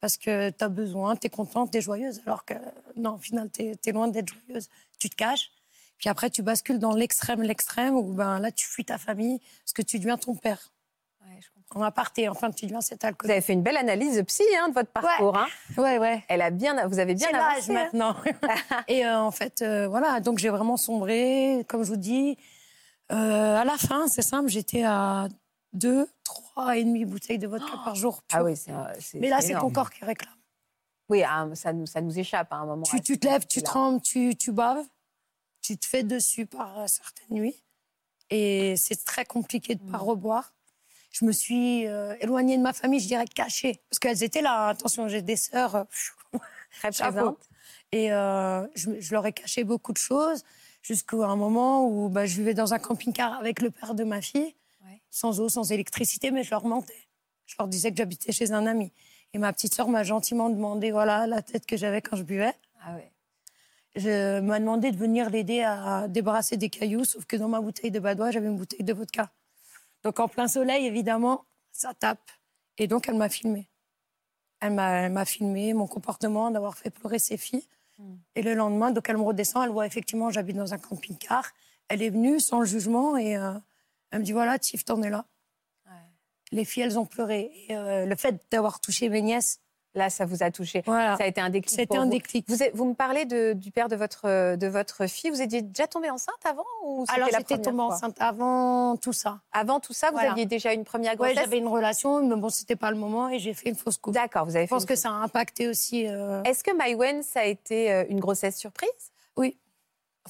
parce 0.00 0.16
que 0.16 0.50
tu 0.50 0.64
as 0.64 0.68
besoin, 0.68 1.14
tu 1.16 1.26
es 1.26 1.30
contente, 1.30 1.70
tu 1.70 1.78
es 1.78 1.80
joyeuse, 1.80 2.22
alors 2.26 2.44
que 2.44 2.54
non, 2.96 3.14
au 3.14 3.18
final, 3.18 3.50
tu 3.50 3.62
es, 3.62 3.92
loin 3.92 4.08
d'être 4.08 4.28
joyeuse. 4.46 4.68
Tu 4.98 5.08
te 5.10 5.14
caches. 5.16 5.50
Puis 5.98 6.08
après, 6.08 6.30
tu 6.30 6.42
bascules 6.42 6.78
dans 6.78 6.94
l'extrême, 6.94 7.42
l'extrême, 7.42 7.94
où 7.94 8.14
ben, 8.14 8.38
là, 8.38 8.50
tu 8.50 8.66
fuis 8.66 8.84
ta 8.86 8.96
famille 8.98 9.38
parce 9.62 9.72
que 9.74 9.82
tu 9.82 9.98
deviens 9.98 10.16
ton 10.16 10.34
père. 10.34 10.72
Ouais, 11.20 11.38
je 11.40 11.48
comprends. 11.54 11.80
En 11.80 11.82
aparté, 11.84 12.28
enfin, 12.30 12.50
tu 12.50 12.64
deviens 12.64 12.80
cet 12.80 13.02
Vous 13.02 13.08
alcool. 13.08 13.30
avez 13.30 13.42
fait 13.42 13.52
une 13.52 13.62
belle 13.62 13.76
analyse 13.76 14.22
psy 14.26 14.42
hein, 14.58 14.70
de 14.70 14.74
votre 14.74 14.90
parcours. 14.90 15.36
hein. 15.36 15.46
Ouais, 15.76 15.98
ouais. 15.98 16.24
Elle 16.28 16.40
a 16.42 16.50
bien, 16.50 16.86
vous 16.88 16.98
avez 16.98 17.14
bien 17.14 17.30
l'âge 17.30 17.42
avancé. 17.68 17.70
hein. 17.76 17.90
maintenant. 17.92 18.16
Et 18.88 19.04
euh, 19.06 19.20
en 19.20 19.30
fait, 19.30 19.60
euh, 19.60 19.86
voilà, 19.86 20.20
donc 20.20 20.38
j'ai 20.38 20.48
vraiment 20.48 20.78
sombré, 20.78 21.64
comme 21.68 21.84
je 21.84 21.90
vous 21.90 21.96
dis. 21.98 22.38
Euh, 23.12 23.56
à 23.56 23.64
la 23.66 23.76
fin, 23.76 24.08
c'est 24.08 24.22
simple, 24.22 24.48
j'étais 24.48 24.84
à 24.84 25.28
deux, 25.72 26.08
trois 26.24 26.76
et 26.76 26.84
demi 26.84 27.04
bouteilles 27.04 27.38
de 27.38 27.46
vodka 27.46 27.72
par 27.84 27.94
jour. 27.94 28.22
Ah 28.32 28.42
oui, 28.42 28.56
c'est. 28.56 28.72
euh, 28.72 28.84
c'est- 28.98 29.18
Mais 29.20 29.28
là, 29.28 29.40
c'est 29.40 29.54
ton 29.54 29.70
corps 29.70 29.90
qui 29.90 30.04
réclame. 30.04 30.34
Oui, 31.08 31.22
ah, 31.24 31.48
ça, 31.54 31.72
nous, 31.72 31.86
ça 31.86 32.00
nous 32.00 32.18
échappe 32.18 32.52
à 32.52 32.56
un 32.56 32.66
moment. 32.66 32.82
Tu, 32.84 33.00
tu 33.00 33.18
te 33.18 33.26
lèves, 33.26 33.46
tu 33.46 33.62
trembles, 33.62 34.00
tu, 34.00 34.36
tu 34.36 34.52
baves, 34.52 34.84
tu 35.60 35.76
te 35.76 35.84
fais 35.86 36.02
dessus 36.04 36.46
par 36.46 36.78
euh, 36.80 36.86
certaines 36.86 37.30
nuits. 37.36 37.62
Et 38.30 38.76
c'est 38.76 39.04
très 39.04 39.24
compliqué 39.24 39.74
de 39.74 39.82
ne 39.84 39.90
pas 39.90 39.98
Mm. 39.98 40.02
reboire. 40.02 40.54
Je 41.10 41.24
me 41.24 41.32
suis 41.32 41.88
euh, 41.88 42.14
éloignée 42.20 42.56
de 42.56 42.62
ma 42.62 42.72
famille, 42.72 43.00
je 43.00 43.08
dirais 43.08 43.24
cachée. 43.26 43.80
Parce 43.90 43.98
qu'elles 43.98 44.22
étaient 44.22 44.42
là. 44.42 44.68
Attention, 44.68 45.08
j'ai 45.08 45.22
des 45.22 45.34
sœurs. 45.36 45.74
euh, 45.74 45.84
Très 46.78 46.92
chapeau. 46.92 47.12
présente. 47.16 47.48
Et 47.90 48.12
euh, 48.12 48.64
je, 48.76 49.00
je 49.00 49.12
leur 49.12 49.26
ai 49.26 49.32
caché 49.32 49.64
beaucoup 49.64 49.92
de 49.92 49.98
choses 49.98 50.44
jusqu'à 50.82 51.16
un 51.16 51.34
moment 51.34 51.88
où 51.88 52.08
bah, 52.08 52.24
je 52.26 52.36
vivais 52.36 52.54
dans 52.54 52.72
un 52.72 52.78
camping-car 52.78 53.34
avec 53.34 53.60
le 53.60 53.72
père 53.72 53.94
de 53.96 54.04
ma 54.04 54.22
fille. 54.22 54.54
Sans 55.10 55.40
eau, 55.40 55.48
sans 55.48 55.70
électricité, 55.72 56.30
mais 56.30 56.42
je 56.42 56.50
leur 56.50 56.64
mentais. 56.64 57.08
Je 57.46 57.56
leur 57.58 57.68
disais 57.68 57.90
que 57.90 57.96
j'habitais 57.96 58.32
chez 58.32 58.52
un 58.52 58.66
ami. 58.66 58.92
Et 59.32 59.38
ma 59.38 59.52
petite 59.52 59.74
sœur 59.74 59.88
m'a 59.88 60.02
gentiment 60.02 60.50
demandé 60.50 60.90
voilà 60.90 61.26
la 61.26 61.42
tête 61.42 61.66
que 61.66 61.76
j'avais 61.76 62.00
quand 62.00 62.16
je 62.16 62.22
buvais. 62.22 62.54
Ah 62.82 62.94
ouais. 62.94 63.10
Je 63.96 64.40
m'a 64.40 64.60
demandé 64.60 64.92
de 64.92 64.96
venir 64.96 65.30
l'aider 65.30 65.62
à 65.62 66.06
débarrasser 66.08 66.56
des 66.56 66.70
cailloux, 66.70 67.04
sauf 67.04 67.24
que 67.24 67.36
dans 67.36 67.48
ma 67.48 67.60
bouteille 67.60 67.90
de 67.90 67.98
badois, 67.98 68.30
j'avais 68.30 68.46
une 68.46 68.56
bouteille 68.56 68.84
de 68.84 68.92
vodka. 68.92 69.30
Donc 70.04 70.20
en 70.20 70.28
plein 70.28 70.48
soleil, 70.48 70.86
évidemment, 70.86 71.44
ça 71.72 71.92
tape. 71.94 72.30
Et 72.78 72.86
donc 72.86 73.08
elle 73.08 73.16
m'a 73.16 73.28
filmé. 73.28 73.68
Elle 74.60 74.74
m'a, 74.74 75.24
filmé 75.24 75.72
mon 75.72 75.86
comportement 75.86 76.50
d'avoir 76.50 76.76
fait 76.76 76.90
pleurer 76.90 77.18
ses 77.18 77.36
filles. 77.36 77.66
Hmm. 77.98 78.16
Et 78.36 78.42
le 78.42 78.54
lendemain, 78.54 78.90
donc 78.90 79.08
elle 79.08 79.16
me 79.16 79.22
redescend, 79.22 79.64
elle 79.64 79.70
voit 79.70 79.86
effectivement 79.86 80.30
j'habite 80.30 80.56
dans 80.56 80.72
un 80.72 80.78
camping-car. 80.78 81.50
Elle 81.88 82.02
est 82.02 82.10
venue 82.10 82.38
sans 82.38 82.64
jugement 82.64 83.16
et 83.16 83.36
euh, 83.36 83.52
elle 84.10 84.20
me 84.20 84.24
dit 84.24 84.32
voilà, 84.32 84.58
Tiff, 84.58 84.84
t'en 84.84 85.02
es 85.02 85.10
là. 85.10 85.24
Ouais. 85.86 85.92
Les 86.52 86.64
filles, 86.64 86.82
elles 86.84 86.98
ont 86.98 87.06
pleuré. 87.06 87.50
Et 87.68 87.76
euh, 87.76 88.06
le 88.06 88.16
fait 88.16 88.40
d'avoir 88.50 88.80
touché 88.80 89.08
mes 89.08 89.22
nièces, 89.22 89.60
Là, 89.96 90.08
ça 90.08 90.24
vous 90.24 90.44
a 90.44 90.52
touché. 90.52 90.84
voilà, 90.86 91.16
Ça 91.16 91.24
a 91.24 91.26
été 91.26 91.40
un 91.40 91.50
déclic. 91.50 91.74
c'était 91.76 91.96
un 91.96 92.04
vous. 92.04 92.10
déclic. 92.12 92.48
Vous, 92.48 92.58
vous 92.74 92.84
me 92.84 92.94
parlez 92.94 93.24
de- 93.24 93.54
du 93.54 93.72
père 93.72 93.88
de 93.88 93.96
votre, 93.96 94.54
de 94.54 94.66
votre 94.68 95.08
fille. 95.08 95.30
Vous 95.30 95.42
étiez 95.42 95.62
déjà 95.62 95.88
tombée 95.88 96.10
enceinte 96.10 96.36
avant 96.44 96.62
ou 96.84 97.04
Alors 97.12 97.28
j'étais 97.36 97.58
tombée 97.58 97.82
enceinte 97.82 98.14
avant 98.20 98.96
tout 98.96 99.12
ça. 99.12 99.40
Avant 99.50 99.80
tout 99.80 99.92
ça, 99.92 100.10
vous 100.10 100.12
Voilà. 100.12 100.30
aviez 100.30 100.46
déjà 100.46 100.72
une 100.74 100.84
première 100.84 101.16
grossesse? 101.16 101.34
j'avais 101.34 101.58
une 101.58 101.66
relation, 101.66 102.24
mais 102.24 102.36
bon, 102.36 102.50
c'était 102.50 102.76
pas 102.76 102.92
le 102.92 102.98
moment 102.98 103.30
et 103.30 103.40
j'ai 103.40 103.52
fait 103.52 103.68
une 103.68 103.74
fausse 103.74 103.98
couche. 103.98 104.14
D'accord, 104.14 104.44
vous 104.44 104.54
avez 104.54 104.66
Je 104.66 104.68
fait 104.68 104.74
pense 104.76 104.82
une- 104.84 104.88
que 104.90 104.94
ça 104.94 105.08
a 105.08 105.14
impacté 105.14 105.66
aussi. 105.66 106.06
euh, 106.06 106.40
Est-ce 106.44 106.62
que 106.62 106.72
Maïwen, 106.72 107.24
ça 107.24 107.40
a 107.40 107.44
été 107.46 107.90
euh, 107.92 108.04
une 108.08 108.20
grossesse 108.20 108.56
surprise? 108.58 108.88
Oui. 108.92 109.09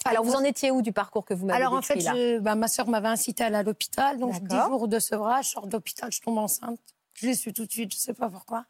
Alors, 0.05 0.25
vous 0.25 0.33
en 0.35 0.43
étiez 0.45 0.71
où 0.71 0.83
du 0.83 0.93
parcours 0.93 1.25
que 1.25 1.35
vous 1.35 1.47
m'avez 1.47 1.59
Alors 1.63 1.75
en 1.75 1.83
fait, 1.83 2.01
je- 2.01 2.39
bah, 2.39 2.55
ma 2.55 2.69
sœur 2.69 2.89
m'avait 2.89 3.09
incité 3.09 3.43
à 3.45 3.47
aller 3.47 3.57
à 3.57 3.63
l'hôpital, 3.63 4.19
donc 4.19 4.33
dix 4.35 4.41
D'accord. 4.49 4.69
jours 4.71 4.89
de 4.89 4.99
sevrage, 4.99 5.47
je 5.47 5.51
sors 5.53 5.67
d'hôpital, 5.67 6.11
je 6.11 6.21
tombe 6.21 6.39
enceinte. 6.39 6.81
Je 7.15 7.27
l'ai 7.27 7.35
su 7.35 7.53
tout 7.53 7.67
de 7.67 7.71
suite, 7.71 7.93
je 7.93 7.99
sais 7.99 8.15
pas 8.15 8.29
pourquoi. 8.31 8.65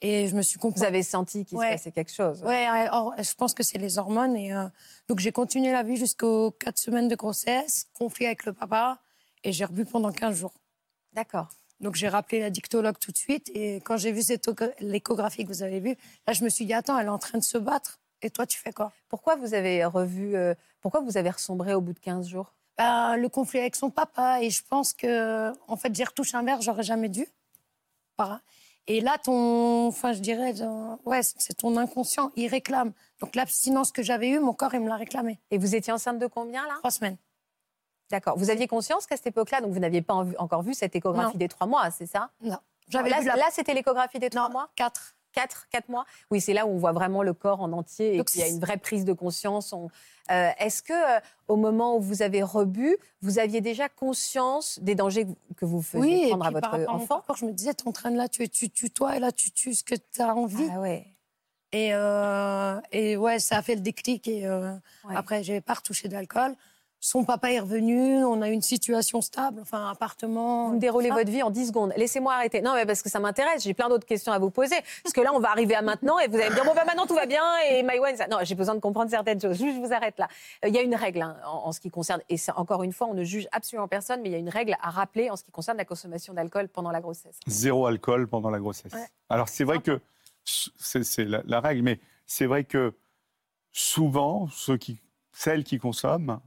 Et 0.00 0.26
je 0.28 0.34
me 0.34 0.42
suis 0.42 0.54
Vous 0.56 0.62
compris. 0.68 0.84
avez 0.84 1.02
senti 1.02 1.44
qu'il 1.44 1.58
Ouais. 1.58 1.68
se 1.68 1.72
passait 1.74 1.92
quelque 1.92 2.12
chose 2.12 2.42
or, 2.42 3.14
je 3.18 3.34
pense 3.34 3.54
que 3.54 3.62
c'est 3.62 3.78
les 3.78 3.98
hormones. 3.98 4.34
Et, 4.36 4.52
euh, 4.54 4.66
donc 5.08 5.18
j'ai 5.20 5.30
continué 5.30 5.70
la 5.72 5.82
vie 5.82 5.96
jusqu'aux 5.96 6.50
quatre 6.52 6.78
semaines 6.78 7.06
de 7.08 7.14
grossesse, 7.14 7.86
conflit 7.94 8.26
avec 8.26 8.44
le 8.46 8.52
papa, 8.52 8.98
et 9.44 9.52
j'ai 9.52 9.64
rebu 9.64 9.84
pendant 9.84 10.10
15 10.10 10.36
jours. 10.36 10.54
D'accord. 11.12 11.48
Donc 11.80 11.94
j'ai 11.96 12.08
rappelé 12.08 12.40
la 12.40 12.50
dictologue 12.50 12.98
tout 12.98 13.12
de 13.12 13.18
suite. 13.18 13.50
Et 13.54 13.76
quand 13.76 13.96
j'ai 13.96 14.10
vu 14.12 14.22
cette 14.22 14.46
écho- 14.48 14.70
l'échographie 14.80 15.44
que 15.44 15.48
vous 15.48 15.62
avez 15.62 15.80
vue, 15.80 15.96
là 16.26 16.32
je 16.32 16.42
me 16.44 16.48
suis 16.48 16.64
dit 16.64 16.72
attends, 16.74 16.98
elle 16.98 17.06
est 17.06 17.10
en 17.10 17.18
train 17.18 17.38
de 17.38 17.44
se 17.44 17.58
battre. 17.58 18.00
Et 18.22 18.30
toi 18.30 18.46
tu 18.46 18.58
fais 18.58 18.72
quoi? 18.72 18.92
Pourquoi 19.08 19.36
vous 19.36 19.54
avez 19.54 19.84
revu, 19.84 20.36
euh, 20.36 20.54
pourquoi 20.80 21.00
vous 21.00 21.16
avez 21.16 21.30
ressombré 21.30 21.74
au 21.74 21.80
bout 21.80 21.92
de 21.92 21.98
15 21.98 22.28
jours? 22.28 22.52
Bah, 22.78 23.16
Le 23.16 23.28
conflit 23.28 23.58
avec 23.60 23.76
son 23.76 23.90
papa. 23.90 24.40
Et 24.42 24.50
je 24.50 24.62
pense 24.68 24.92
que 24.92 25.52
en 25.68 25.76
fait 25.76 25.94
j'ai 25.94 26.04
retouché 26.04 26.36
un 26.36 26.42
verre, 26.42 26.60
j'aurais 26.62 26.82
jamais 26.84 27.08
dû. 27.08 27.26
Et 28.88 29.00
là 29.00 29.16
ton, 29.22 29.86
enfin 29.88 30.12
je 30.12 30.18
dirais, 30.20 30.54
euh, 30.60 30.96
ouais 31.04 31.20
c'est 31.22 31.54
ton 31.54 31.76
inconscient, 31.76 32.30
il 32.36 32.48
réclame. 32.48 32.92
Donc 33.20 33.34
l'abstinence 33.36 33.92
que 33.92 34.02
j'avais 34.02 34.28
eue, 34.30 34.40
mon 34.40 34.52
corps 34.52 34.74
il 34.74 34.80
me 34.80 34.88
l'a 34.88 34.96
réclamé. 34.96 35.38
Et 35.50 35.58
vous 35.58 35.74
étiez 35.74 35.92
enceinte 35.92 36.18
de 36.18 36.26
combien, 36.26 36.64
là? 36.66 36.74
Trois 36.78 36.90
semaines. 36.90 37.16
D'accord. 38.10 38.36
Vous 38.36 38.50
aviez 38.50 38.66
conscience 38.66 39.06
qu'à 39.06 39.16
cette 39.16 39.28
époque-là, 39.28 39.60
donc 39.60 39.72
vous 39.72 39.78
n'aviez 39.78 40.02
pas 40.02 40.14
en- 40.14 40.30
encore 40.38 40.62
vu 40.62 40.74
cette 40.74 40.94
échographie 40.94 41.34
Non. 41.34 41.38
des 41.38 41.48
trois 41.48 41.66
mois, 41.66 41.90
c'est 41.90 42.06
ça? 42.06 42.30
Non. 42.42 42.58
J'avais 42.88 43.08
Là, 43.10 43.20
la... 43.22 43.36
là, 43.36 43.44
c'était 43.52 43.72
l'échographie 43.74 44.18
des 44.18 44.28
trois 44.30 44.48
non, 44.48 44.52
mois? 44.52 44.68
quatre. 44.76 45.14
4, 45.32 45.68
4 45.70 45.88
mois 45.88 46.04
Oui, 46.30 46.40
c'est 46.40 46.52
là 46.52 46.66
où 46.66 46.70
on 46.70 46.78
voit 46.78 46.92
vraiment 46.92 47.22
le 47.22 47.32
corps 47.32 47.60
en 47.60 47.72
entier 47.72 48.18
et 48.18 48.24
qu'il 48.24 48.40
y 48.40 48.44
a 48.44 48.48
une 48.48 48.60
vraie 48.60 48.76
prise 48.76 49.04
de 49.04 49.12
conscience. 49.12 49.74
Euh, 50.30 50.50
est-ce 50.58 50.82
que 50.82 50.92
euh, 50.92 51.20
au 51.48 51.56
moment 51.56 51.96
où 51.96 52.00
vous 52.00 52.22
avez 52.22 52.42
rebu, 52.42 52.96
vous 53.22 53.38
aviez 53.38 53.60
déjà 53.60 53.88
conscience 53.88 54.78
des 54.80 54.94
dangers 54.94 55.26
que 55.56 55.64
vous 55.64 55.82
faisiez 55.82 56.28
prendre 56.28 56.46
à 56.46 56.50
votre 56.50 56.88
enfant? 56.88 57.22
Je 57.36 57.44
me 57.44 57.52
disais, 57.52 57.74
tu 57.74 57.84
es 57.84 57.88
en 57.88 57.92
train 57.92 58.10
de 58.10 58.16
là, 58.16 58.28
tu 58.28 58.48
tues 58.48 58.90
toi, 58.90 59.16
et 59.16 59.18
là, 59.18 59.32
tu 59.32 59.50
tues 59.50 59.74
ce 59.74 59.84
que 59.84 59.94
tu 59.94 60.22
as 60.22 60.34
envie. 60.34 60.68
Ah 60.72 60.80
ouais. 60.80 61.06
Et, 61.72 61.94
euh, 61.94 62.78
et 62.92 63.16
ouais, 63.16 63.38
ça 63.38 63.56
a 63.56 63.62
fait 63.62 63.74
le 63.74 63.80
déclic. 63.80 64.28
Et 64.28 64.46
euh, 64.46 64.74
après, 65.08 65.42
je 65.42 65.52
n'avais 65.52 65.62
pas 65.62 65.74
retouché 65.74 66.08
d'alcool. 66.08 66.54
Son 67.04 67.24
papa 67.24 67.50
est 67.50 67.58
revenu, 67.58 68.24
on 68.24 68.42
a 68.42 68.48
une 68.48 68.62
situation 68.62 69.20
stable, 69.20 69.58
enfin, 69.60 69.90
appartement. 69.90 70.68
Vous 70.68 70.74
me 70.74 70.78
déroulez 70.78 71.10
votre 71.10 71.32
vie 71.32 71.42
en 71.42 71.50
10 71.50 71.66
secondes. 71.66 71.92
Laissez-moi 71.96 72.32
arrêter. 72.32 72.62
Non, 72.62 72.74
mais 72.76 72.86
parce 72.86 73.02
que 73.02 73.10
ça 73.10 73.18
m'intéresse, 73.18 73.64
j'ai 73.64 73.74
plein 73.74 73.88
d'autres 73.88 74.06
questions 74.06 74.32
à 74.32 74.38
vous 74.38 74.50
poser. 74.50 74.76
Parce 75.02 75.12
que 75.12 75.20
là, 75.20 75.32
on 75.34 75.40
va 75.40 75.50
arriver 75.50 75.74
à 75.74 75.82
maintenant 75.82 76.20
et 76.20 76.28
vous 76.28 76.36
allez 76.36 76.50
me 76.50 76.54
dire, 76.54 76.64
bon, 76.64 76.74
bah, 76.76 76.84
maintenant 76.86 77.08
tout 77.08 77.16
va 77.16 77.26
bien 77.26 77.42
et 77.68 77.82
My 77.82 77.98
One, 77.98 78.16
ça... 78.16 78.28
Non, 78.28 78.36
j'ai 78.42 78.54
besoin 78.54 78.76
de 78.76 78.80
comprendre 78.80 79.10
certaines 79.10 79.40
choses. 79.40 79.58
Je 79.58 79.84
vous 79.84 79.92
arrête 79.92 80.16
là. 80.16 80.28
Euh, 80.64 80.68
il 80.68 80.74
y 80.76 80.78
a 80.78 80.82
une 80.82 80.94
règle 80.94 81.22
hein, 81.22 81.36
en, 81.44 81.72
ce 81.72 81.80
qui 81.80 81.90
concerne, 81.90 82.20
et 82.28 82.36
encore 82.54 82.84
une 82.84 82.92
fois, 82.92 83.08
on 83.08 83.14
ne 83.14 83.24
juge 83.24 83.48
absolument 83.50 83.88
personne, 83.88 84.20
mais 84.22 84.28
il 84.28 84.32
y 84.32 84.36
a 84.36 84.38
une 84.38 84.48
règle 84.48 84.76
à 84.80 84.90
rappeler 84.90 85.28
en 85.28 85.34
ce 85.34 85.42
qui 85.42 85.50
concerne 85.50 85.78
la 85.78 85.84
consommation 85.84 86.34
d'alcool 86.34 86.68
pendant 86.68 86.92
la 86.92 87.00
grossesse. 87.00 87.40
Zéro 87.48 87.84
alcool 87.86 88.28
pendant 88.28 88.50
la 88.50 88.60
grossesse. 88.60 88.94
Alors, 89.28 89.48
c'est 89.48 89.64
vrai 89.64 89.80
que 89.80 90.00
c'est 90.44 91.24
la, 91.24 91.42
la, 91.46 91.58
règle, 91.58 91.82
mais 91.82 91.98
c'est 92.26 92.46
vrai 92.46 92.62
que 92.62 92.94
souvent, 93.72 94.46
ceux 94.52 94.76
qui, 94.76 95.00
celles 95.32 95.64
qui 95.64 95.78
consomment, 95.78 96.38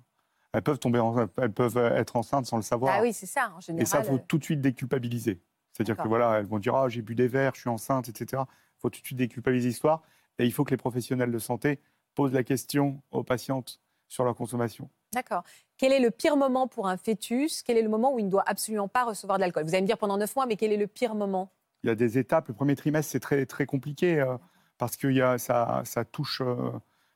elles 0.56 0.62
peuvent 0.62 0.80
tomber, 0.80 1.02
elles 1.38 1.52
peuvent 1.52 1.78
être 1.78 2.16
enceintes 2.16 2.46
sans 2.46 2.56
le 2.56 2.64
savoir. 2.64 2.96
Ah 2.98 3.02
oui, 3.02 3.12
c'est 3.12 3.26
ça, 3.26 3.52
en 3.56 3.60
général. 3.60 3.84
Et 3.84 3.86
ça, 3.86 4.02
faut 4.04 4.18
tout 4.18 4.38
de 4.38 4.44
suite 4.44 4.62
déculpabiliser. 4.62 5.42
C'est-à-dire 5.74 5.98
que 5.98 6.08
voilà, 6.08 6.40
elles 6.40 6.46
vont 6.46 6.60
dire 6.60 6.76
ah 6.76 6.88
j'ai 6.88 7.02
bu 7.02 7.16
des 7.16 7.28
verres, 7.28 7.54
je 7.56 7.62
suis 7.62 7.70
enceinte, 7.70 8.08
etc. 8.08 8.44
Il 8.48 8.82
faut 8.82 8.90
tout 8.90 9.02
de 9.02 9.06
suite 9.06 9.18
déculpabiliser 9.18 9.68
l'histoire. 9.68 10.02
Et 10.40 10.46
il 10.46 10.54
faut 10.54 10.64
que 10.64 10.72
les 10.72 10.78
professionnels 10.78 11.32
de 11.32 11.40
santé 11.40 11.82
posent 12.14 12.32
la 12.32 12.44
question 12.44 13.02
aux 13.12 13.24
patientes 13.24 13.82
sur 14.08 14.24
leur 14.24 14.36
consommation. 14.36 14.90
D'accord. 15.14 15.44
Quel 15.78 15.92
est 15.92 16.00
le 16.00 16.12
pire 16.12 16.38
moment 16.38 16.68
pour 16.68 16.88
un 16.88 16.96
fœtus? 16.96 17.62
Quel 17.62 17.78
est 17.78 17.82
le 17.82 17.90
moment 17.90 18.14
où 18.14 18.20
il 18.20 18.26
ne 18.26 18.32
doit 18.32 18.44
absolument 18.46 18.88
pas 18.88 19.04
recevoir 19.04 19.38
de 19.38 19.42
l'alcool? 19.42 19.64
Vous 19.64 19.74
allez 19.74 19.82
me 19.82 19.88
dire 19.88 19.98
pendant 19.98 20.18
neuf 20.18 20.36
mois, 20.38 20.46
mais 20.46 20.56
quel 20.56 20.72
est 20.72 20.78
le 20.78 20.88
pire 20.88 21.16
moment? 21.16 21.52
Il 21.84 21.88
y 21.88 21.90
a 21.90 21.96
des 21.96 22.18
étapes. 22.18 22.48
Le 22.48 22.54
premier 22.54 22.78
trimestre, 22.78 23.12
c'est 23.12 23.20
très, 23.20 23.46
très 23.46 23.66
compliqué 23.66 24.22
euh, 24.22 24.38
parce 24.78 24.96
que 24.96 25.08
y 25.08 25.22
a, 25.22 25.38
ça, 25.38 25.82
ça 25.84 26.06
touche. 26.06 26.42
Euh, 26.42 26.72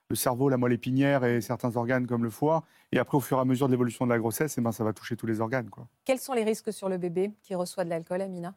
le 0.09 0.15
cerveau, 0.15 0.49
la 0.49 0.57
moelle 0.57 0.73
épinière 0.73 1.23
et 1.23 1.39
certains 1.39 1.75
organes 1.75 2.07
comme 2.07 2.23
le 2.23 2.31
foie. 2.31 2.63
Et 2.91 2.97
après, 2.97 3.15
au 3.15 3.21
fur 3.21 3.37
et 3.37 3.41
à 3.41 3.45
mesure 3.45 3.67
de 3.67 3.73
l'évolution 3.73 4.05
de 4.05 4.11
la 4.11 4.17
grossesse, 4.17 4.57
eh 4.57 4.61
ben, 4.61 4.71
ça 4.71 4.83
va 4.83 4.91
toucher 4.91 5.15
tous 5.15 5.27
les 5.27 5.39
organes. 5.39 5.69
Quoi. 5.69 5.87
Quels 6.03 6.19
sont 6.19 6.33
les 6.33 6.43
risques 6.43 6.73
sur 6.73 6.89
le 6.89 6.97
bébé 6.97 7.31
qui 7.43 7.53
reçoit 7.53 7.83
de 7.83 7.89
l'alcool, 7.89 8.21
Amina? 8.21 8.55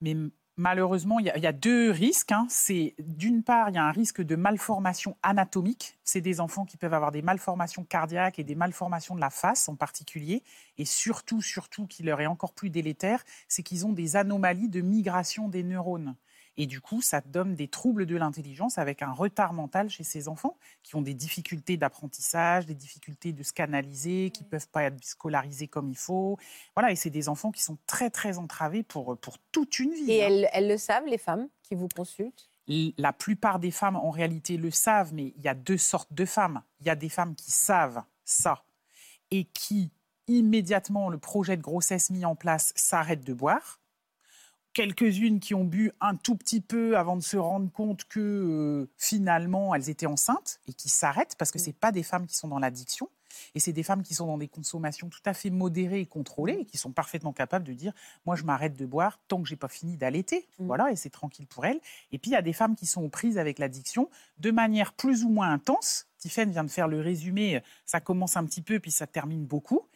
Mais 0.00 0.16
malheureusement, 0.56 1.20
il 1.20 1.26
y, 1.26 1.46
a 1.46 1.52
deux 1.52 1.92
risques. 1.92 2.32
Hein. 2.32 2.46
C'est 2.50 2.96
d'une 2.98 3.44
part, 3.44 3.68
il 3.68 3.76
y 3.76 3.78
a 3.78 3.84
un 3.84 3.92
risque 3.92 4.22
de 4.22 4.34
malformation 4.34 5.16
anatomique. 5.22 5.96
C'est 6.02 6.20
des 6.20 6.40
enfants 6.40 6.64
qui 6.64 6.76
peuvent 6.76 6.94
avoir 6.94 7.12
des 7.12 7.22
malformations 7.22 7.84
cardiaques 7.84 8.40
et 8.40 8.44
des 8.44 8.56
malformations 8.56 9.14
de 9.14 9.20
la 9.20 9.30
face 9.30 9.68
en 9.68 9.76
particulier. 9.76 10.42
Et 10.78 10.84
surtout, 10.84 11.40
surtout, 11.40 11.86
qui 11.86 12.02
leur 12.02 12.20
est 12.20 12.26
encore 12.26 12.54
plus 12.54 12.70
délétère, 12.70 13.22
c'est 13.46 13.62
qu'ils 13.62 13.86
ont 13.86 13.92
des 13.92 14.16
anomalies 14.16 14.68
de 14.68 14.80
migration 14.80 15.48
des 15.48 15.62
neurones. 15.62 16.16
Et 16.56 16.66
du 16.66 16.80
coup, 16.80 17.02
ça 17.02 17.20
donne 17.20 17.54
des 17.54 17.68
troubles 17.68 18.06
de 18.06 18.16
l'intelligence 18.16 18.78
avec 18.78 19.02
un 19.02 19.12
retard 19.12 19.52
mental 19.52 19.90
chez 19.90 20.04
ces 20.04 20.28
enfants 20.28 20.56
qui 20.82 20.96
ont 20.96 21.02
des 21.02 21.14
difficultés 21.14 21.76
d'apprentissage, 21.76 22.66
des 22.66 22.74
difficultés 22.74 23.32
de 23.32 23.42
se 23.42 23.52
canaliser, 23.52 24.30
qui 24.30 24.44
ne 24.44 24.48
peuvent 24.48 24.68
pas 24.68 24.84
être 24.84 25.04
scolarisés 25.04 25.68
comme 25.68 25.90
il 25.90 25.96
faut. 25.96 26.38
Voilà, 26.74 26.92
et 26.92 26.96
c'est 26.96 27.10
des 27.10 27.28
enfants 27.28 27.52
qui 27.52 27.62
sont 27.62 27.78
très, 27.86 28.10
très 28.10 28.38
entravés 28.38 28.82
pour, 28.82 29.18
pour 29.18 29.38
toute 29.52 29.78
une 29.78 29.92
vie. 29.92 30.10
Et 30.10 30.24
hein. 30.24 30.28
elles, 30.28 30.48
elles 30.52 30.68
le 30.68 30.78
savent, 30.78 31.06
les 31.06 31.18
femmes 31.18 31.48
qui 31.62 31.74
vous 31.74 31.88
consultent? 31.88 32.48
La 32.98 33.12
plupart 33.12 33.60
des 33.60 33.70
femmes, 33.70 33.96
en 33.96 34.10
réalité, 34.10 34.56
le 34.56 34.70
savent, 34.70 35.14
mais 35.14 35.32
il 35.36 35.42
y 35.42 35.48
a 35.48 35.54
deux 35.54 35.78
sortes 35.78 36.12
de 36.12 36.24
femmes. 36.24 36.62
Il 36.80 36.86
y 36.86 36.90
a 36.90 36.96
des 36.96 37.08
femmes 37.08 37.34
qui 37.34 37.52
savent 37.52 38.02
ça 38.24 38.64
et 39.30 39.44
qui, 39.44 39.90
immédiatement, 40.26 41.08
le 41.08 41.18
projet 41.18 41.56
de 41.56 41.62
grossesse 41.62 42.10
mis 42.10 42.24
en 42.24 42.34
place, 42.34 42.72
s'arrêtent 42.74 43.24
de 43.24 43.34
boire 43.34 43.80
quelques-unes 44.76 45.40
qui 45.40 45.54
ont 45.54 45.64
bu 45.64 45.90
un 46.02 46.16
tout 46.16 46.36
petit 46.36 46.60
peu 46.60 46.98
avant 46.98 47.16
de 47.16 47.22
se 47.22 47.38
rendre 47.38 47.72
compte 47.72 48.04
que 48.04 48.20
euh, 48.20 48.90
finalement 48.98 49.74
elles 49.74 49.88
étaient 49.88 50.04
enceintes 50.04 50.60
et 50.68 50.74
qui 50.74 50.90
s'arrêtent 50.90 51.34
parce 51.38 51.50
que 51.50 51.58
ce 51.58 51.70
pas 51.70 51.92
des 51.92 52.02
femmes 52.02 52.26
qui 52.26 52.36
sont 52.36 52.46
dans 52.46 52.58
l'addiction. 52.58 53.08
Et 53.54 53.60
c'est 53.60 53.72
des 53.72 53.82
femmes 53.82 54.02
qui 54.02 54.14
sont 54.14 54.26
dans 54.26 54.36
des 54.36 54.48
consommations 54.48 55.08
tout 55.08 55.20
à 55.24 55.32
fait 55.32 55.48
modérées 55.48 56.00
et 56.00 56.06
contrôlées 56.06 56.58
et 56.60 56.64
qui 56.66 56.76
sont 56.76 56.92
parfaitement 56.92 57.32
capables 57.32 57.64
de 57.64 57.72
dire 57.72 57.92
Moi, 58.26 58.36
je 58.36 58.44
m'arrête 58.44 58.76
de 58.76 58.84
boire 58.84 59.18
tant 59.28 59.42
que 59.42 59.48
j'ai 59.48 59.56
pas 59.56 59.68
fini 59.68 59.96
d'allaiter. 59.96 60.46
Mm. 60.58 60.66
Voilà, 60.66 60.90
et 60.90 60.96
c'est 60.96 61.10
tranquille 61.10 61.46
pour 61.46 61.64
elles. 61.64 61.80
Et 62.12 62.18
puis, 62.18 62.30
il 62.30 62.34
y 62.34 62.36
a 62.36 62.42
des 62.42 62.52
femmes 62.52 62.76
qui 62.76 62.86
sont 62.86 63.02
aux 63.02 63.08
prises 63.08 63.38
avec 63.38 63.58
l'addiction 63.58 64.10
de 64.38 64.50
manière 64.50 64.92
plus 64.92 65.24
ou 65.24 65.28
moins 65.28 65.50
intense. 65.50 66.06
Tiffany 66.18 66.52
vient 66.52 66.64
de 66.64 66.70
faire 66.70 66.88
le 66.88 67.00
résumé 67.00 67.62
ça 67.84 68.00
commence 68.00 68.36
un 68.36 68.44
petit 68.44 68.62
peu, 68.62 68.80
puis 68.80 68.90
ça 68.90 69.06
termine 69.06 69.44
beaucoup 69.44 69.86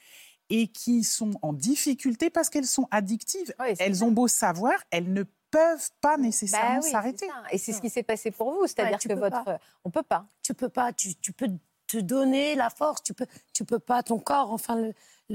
et 0.51 0.67
qui 0.67 1.05
sont 1.05 1.31
en 1.43 1.53
difficulté 1.53 2.29
parce 2.29 2.51
qu'elles 2.51 2.67
sont 2.67 2.89
addictives. 2.91 3.55
elles 3.79 4.05
ont 4.05 4.11
beau 4.11 4.29
savoir, 4.29 4.75
elles 4.91 5.13
ne 5.13 5.23
peuvent 5.51 5.91
pas 6.01 6.17
bah 6.17 6.23
nécessairement 6.23 6.83
s'arrêter. 6.83 7.29
Et 7.51 7.59
c'est 7.59 7.73
ce 7.73 7.81
qui 7.81 7.91
s'est 7.91 8.03
passé 8.03 8.31
pour 8.31 8.53
vous, 8.53 8.67
c'est-à-dire 8.67 8.99
que 8.99 9.13
votre, 9.15 9.45
pas. 9.45 9.61
on 9.85 9.91
peut 9.91 10.03
pas. 10.03 10.27
Tu 10.43 10.55
peux 10.55 10.69
pas. 10.69 10.93
Tu, 10.93 11.15
tu, 11.17 11.33
peux 11.33 11.49
te 11.87 11.99
donner 11.99 12.55
la 12.55 12.71
force. 12.71 13.03
Tu 13.03 13.15
peux, 13.15 13.27
tu 13.53 13.65
peux 13.65 13.79
pas. 13.79 14.03
Ton 14.03 14.19
corps, 14.19 14.53
enfin, 14.53 14.77
le, 14.77 14.93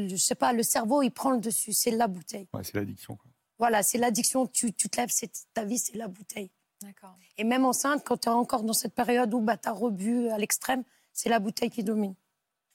je 0.07 0.15
sais 0.15 0.36
pas, 0.36 0.53
le 0.53 0.63
cerveau, 0.63 1.01
il 1.01 1.12
prend 1.12 1.31
le 1.31 1.39
dessus. 1.39 1.74
C'est 1.74 1.91
la 1.91 2.07
bouteille. 2.07 2.48
c'est 2.63 2.75
l'addiction. 2.75 3.17
Voilà, 3.57 3.84
c'est 3.84 3.98
l'addiction. 3.98 4.48
Tu, 4.48 4.74
tu 4.74 4.89
te 4.89 5.00
lèves, 5.00 5.12
c'est 5.12 5.31
ta 5.53 5.63
vie, 5.63 5.77
c'est 5.77 5.95
la 5.95 6.07
bouteille. 6.07 6.51
D'accord. 6.81 7.17
Et 7.38 7.43
même 7.43 7.65
enceinte, 7.65 8.03
quand 8.05 8.17
tu 8.17 8.29
es 8.29 8.31
encore 8.31 8.63
dans 8.63 8.74
cette 8.74 8.93
période 8.93 9.34
où 9.34 9.39
bah, 9.39 9.57
tu 9.57 9.69
as 9.69 9.72
rebu 9.72 10.29
à 10.29 10.38
l'extrême, 10.38 10.84
c'est 11.13 11.29
la 11.29 11.39
bouteille 11.39 11.69
qui 11.69 11.84
domine. 11.84 12.15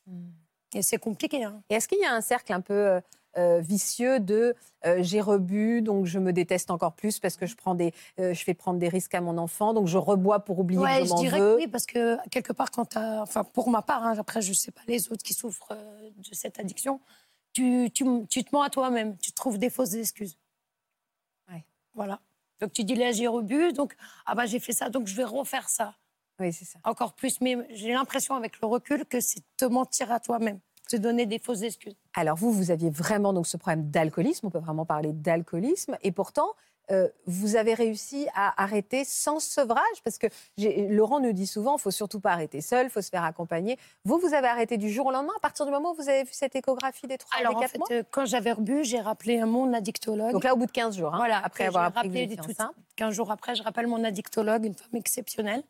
Hmm. 0.06 0.30
Et 0.74 0.82
c'est 0.82 0.98
compliqué. 0.98 1.44
Hein. 1.44 1.62
Et 1.68 1.74
est-ce 1.74 1.88
qu'il 1.88 1.98
y 1.98 2.04
a 2.04 2.14
un 2.14 2.20
cercle 2.20 2.52
un 2.52 2.60
peu 2.60 2.74
euh, 2.74 3.00
euh, 3.36 3.60
vicieux 3.60 4.20
de 4.20 4.54
euh, 4.86 4.98
j'ai 5.00 5.20
rebu, 5.20 5.82
donc 5.82 6.06
je 6.06 6.18
me 6.18 6.32
déteste 6.32 6.70
encore 6.70 6.94
plus 6.94 7.18
parce 7.18 7.36
que 7.36 7.46
je, 7.46 7.54
prends 7.54 7.74
des, 7.74 7.92
je 8.18 8.42
fais 8.42 8.54
prendre 8.54 8.78
des 8.78 8.88
risques 8.88 9.14
à 9.14 9.20
mon 9.20 9.36
enfant, 9.36 9.74
donc 9.74 9.88
je 9.88 9.98
rebois 9.98 10.40
pour 10.40 10.58
oublier 10.58 10.80
que 10.80 11.04
je, 11.04 11.10
m'en 11.10 11.22
veux. 11.22 11.56
oui, 11.56 11.68
parce 11.68 11.86
que 11.86 12.16
quelque 12.30 12.52
part, 12.52 12.70
quand 12.70 12.96
enfin 12.96 13.44
pour 13.44 13.68
ma 13.68 13.82
part, 13.82 14.04
hein, 14.04 14.14
après 14.18 14.40
je 14.40 14.50
ne 14.50 14.54
sais 14.54 14.70
pas 14.70 14.80
les 14.88 15.12
autres 15.12 15.22
qui 15.22 15.34
souffrent 15.34 15.76
de 15.76 16.34
cette 16.34 16.58
addiction, 16.58 17.00
tu, 17.52 17.90
tu, 17.92 18.04
tu 18.28 18.42
te 18.42 18.54
mens 18.54 18.62
à 18.62 18.70
toi-même, 18.70 19.16
tu 19.18 19.32
trouves 19.32 19.58
des 19.58 19.70
fausses 19.70 19.94
excuses. 19.94 20.38
Ouais. 21.50 21.64
Voilà. 21.94 22.20
Donc 22.60 22.72
tu 22.72 22.84
dis 22.84 22.94
là 22.94 23.12
j'ai 23.12 23.26
rebu, 23.26 23.72
donc 23.72 23.96
ah 24.26 24.34
bah 24.34 24.46
j'ai 24.46 24.60
fait 24.60 24.72
ça, 24.72 24.88
donc 24.88 25.06
je 25.06 25.14
vais 25.14 25.24
refaire 25.24 25.68
ça. 25.68 25.94
Oui, 26.40 26.52
c'est 26.52 26.64
ça. 26.64 26.78
Encore 26.85 27.12
plus. 27.12 27.40
Mais 27.40 27.56
j'ai 27.70 27.92
l'impression, 27.92 28.35
avec 28.35 28.61
le 28.61 28.66
recul, 28.66 29.04
que 29.04 29.20
c'est 29.20 29.42
te 29.56 29.64
mentir 29.66 30.11
à 30.11 30.20
toi-même, 30.20 30.59
te 30.88 30.97
donner 30.97 31.26
des 31.26 31.38
fausses 31.38 31.62
excuses. 31.62 31.97
Alors, 32.14 32.37
vous, 32.37 32.50
vous 32.50 32.70
aviez 32.70 32.90
vraiment 32.90 33.32
donc, 33.32 33.47
ce 33.47 33.56
problème 33.56 33.90
d'alcoolisme. 33.90 34.47
On 34.47 34.50
peut 34.50 34.59
vraiment 34.59 34.87
parler 34.87 35.12
d'alcoolisme. 35.12 35.97
Et 36.02 36.12
pourtant, 36.12 36.54
euh, 36.90 37.09
vous 37.26 37.56
avez 37.56 37.75
réussi 37.75 38.26
à 38.35 38.61
arrêter 38.61 39.04
sans 39.04 39.38
sevrage 39.38 40.02
Parce 40.02 40.18
que 40.18 40.26
Laurent 40.92 41.20
nous 41.20 41.32
dit 41.32 41.47
souvent, 41.47 41.76
il 41.76 41.80
faut 41.80 41.90
surtout 41.90 42.20
pas 42.20 42.32
arrêter 42.32 42.61
seul, 42.61 42.87
il 42.87 42.90
faut 42.90 43.02
se 43.02 43.11
faire 43.11 43.23
accompagner. 43.23 43.78
Vous, 44.04 44.18
vous 44.18 44.35
avez 44.35 44.49
arrêté 44.49 44.76
du 44.76 44.90
jour 44.90 45.06
au 45.06 45.12
lendemain 45.12 45.32
à 45.37 45.40
partir 45.40 45.66
du 45.66 45.73
moment 45.73 45.92
où 45.92 45.94
vous 45.94 46.09
avez 46.09 46.25
vu 46.25 46.30
cette 46.32 46.56
échographie 46.56 47.06
des 47.06 47.18
trois 47.18 47.38
Alors, 47.38 47.61
des 47.61 47.66
4 47.66 47.82
en 47.82 47.87
fait, 47.87 47.94
euh, 47.94 48.02
quand 48.11 48.25
j'avais 48.25 48.52
rebu, 48.52 48.82
j'ai 48.85 49.00
rappelé 49.00 49.44
mon 49.44 49.73
addictologue. 49.73 50.32
Donc 50.32 50.42
là, 50.42 50.52
au 50.52 50.56
bout 50.56 50.66
de 50.66 50.73
15 50.73 50.97
jours, 50.97 51.14
hein, 51.14 51.18
voilà, 51.18 51.40
après, 51.44 51.66
avoir 51.66 51.85
appris 51.85 52.11
que 52.11 52.42
vous 52.42 52.52
15 52.97 53.14
jours 53.14 53.30
après, 53.30 53.54
je 53.54 53.62
rappelle 53.62 53.87
mon 53.87 54.02
addictologue, 54.02 54.64
une 54.64 54.75
femme 54.75 54.97
exceptionnelle, 54.97 55.62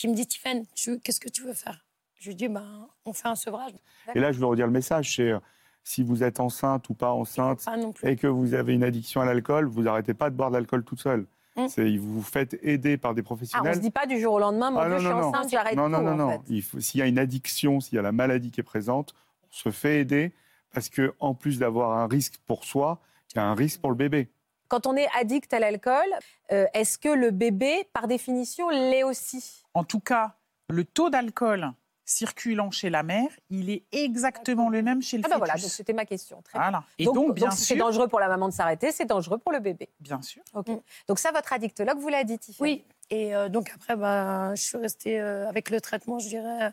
qui 0.00 0.08
me 0.08 0.14
dit 0.14 0.26
Tiffany, 0.26 0.66
qu'est-ce 1.04 1.20
que 1.20 1.28
tu 1.28 1.42
veux 1.42 1.52
faire? 1.52 1.84
Je 2.16 2.28
lui 2.28 2.34
dis 2.34 2.48
ben, 2.48 2.88
on 3.04 3.12
fait 3.12 3.28
un 3.28 3.34
sevrage. 3.34 3.72
Et 4.14 4.20
là, 4.20 4.32
je 4.32 4.38
veux 4.38 4.46
redire 4.46 4.66
le 4.66 4.72
message 4.72 5.16
c'est 5.16 5.30
euh, 5.30 5.38
si 5.84 6.02
vous 6.02 6.22
êtes 6.22 6.40
enceinte 6.40 6.88
ou 6.88 6.94
pas 6.94 7.12
enceinte 7.12 7.66
et 8.02 8.16
que 8.16 8.26
vous 8.26 8.54
avez 8.54 8.72
une 8.72 8.82
addiction 8.82 9.20
à 9.20 9.26
l'alcool, 9.26 9.66
vous 9.66 9.82
n'arrêtez 9.82 10.14
pas 10.14 10.30
de 10.30 10.36
boire 10.36 10.50
de 10.50 10.56
l'alcool 10.56 10.84
toute 10.84 11.00
seule. 11.00 11.26
Hum. 11.56 11.66
Vous 11.98 12.14
vous 12.14 12.22
faites 12.22 12.58
aider 12.62 12.96
par 12.96 13.14
des 13.14 13.22
professionnels. 13.22 13.66
Ah, 13.66 13.68
on 13.68 13.76
ne 13.76 13.76
se 13.76 13.86
dit 13.86 13.90
pas 13.90 14.06
du 14.06 14.18
jour 14.18 14.34
au 14.34 14.38
lendemain, 14.38 14.70
moi, 14.70 14.84
ah, 14.84 14.98
je 14.98 15.04
suis 15.04 15.12
enceinte, 15.12 15.50
j'arrête 15.50 15.76
Non, 15.76 15.90
non, 15.90 16.00
non, 16.00 16.16
non. 16.16 16.42
S'il 16.78 17.00
y 17.00 17.02
a 17.02 17.06
une 17.06 17.18
addiction, 17.18 17.80
s'il 17.80 17.96
y 17.96 17.98
a 17.98 18.02
la 18.02 18.12
maladie 18.12 18.50
qui 18.50 18.60
est 18.60 18.64
présente, 18.64 19.14
on 19.50 19.52
se 19.52 19.70
fait 19.70 20.00
aider 20.00 20.32
parce 20.72 20.88
que 20.88 21.12
en 21.18 21.34
plus 21.34 21.58
d'avoir 21.58 21.98
un 21.98 22.06
risque 22.06 22.38
pour 22.46 22.64
soi, 22.64 23.00
il 23.32 23.36
y 23.36 23.40
a 23.40 23.44
un 23.44 23.54
risque 23.54 23.80
pour 23.80 23.90
le 23.90 23.96
bébé. 23.96 24.30
Quand 24.70 24.86
on 24.86 24.96
est 24.96 25.08
addict 25.18 25.52
à 25.52 25.58
l'alcool, 25.58 26.08
euh, 26.52 26.64
est-ce 26.74 26.96
que 26.96 27.08
le 27.08 27.32
bébé, 27.32 27.88
par 27.92 28.06
définition, 28.06 28.70
l'est 28.70 29.02
aussi? 29.02 29.64
En 29.74 29.82
tout 29.82 29.98
cas, 29.98 30.36
le 30.68 30.84
taux 30.84 31.10
d'alcool 31.10 31.72
circulant 32.04 32.70
chez 32.70 32.88
la 32.88 33.02
mère, 33.02 33.28
il 33.50 33.68
est 33.68 33.82
exactement 33.90 34.68
le 34.68 34.82
même 34.82 35.02
chez 35.02 35.16
le 35.18 35.24
ah 35.26 35.28
ben 35.28 35.38
voilà, 35.38 35.54
donc 35.54 35.70
c'était 35.70 35.92
ma 35.92 36.04
question. 36.04 36.40
Très 36.42 36.58
voilà. 36.58 36.84
Et 36.98 37.04
donc, 37.04 37.34
bien 37.34 37.50
c'est 37.50 37.74
dangereux 37.74 38.06
pour 38.06 38.20
la 38.20 38.28
maman 38.28 38.48
de 38.48 38.52
s'arrêter, 38.52 38.92
c'est 38.92 39.06
dangereux 39.06 39.38
pour 39.38 39.50
le 39.50 39.58
bébé. 39.58 39.88
Bien 39.98 40.22
sûr. 40.22 40.42
Mm. 40.54 40.76
Donc 41.08 41.18
ça, 41.18 41.32
votre 41.32 41.52
addictologue 41.52 41.98
vous 41.98 42.08
l'a 42.08 42.22
dit, 42.22 42.38
Oui. 42.60 42.84
Et 43.10 43.34
euh, 43.34 43.48
donc 43.48 43.72
après, 43.74 43.96
bah, 43.96 44.54
je 44.54 44.62
suis 44.62 44.78
restée 44.78 45.20
euh, 45.20 45.48
avec 45.48 45.70
le 45.70 45.80
traitement, 45.80 46.20
je 46.20 46.28
dirais, 46.28 46.72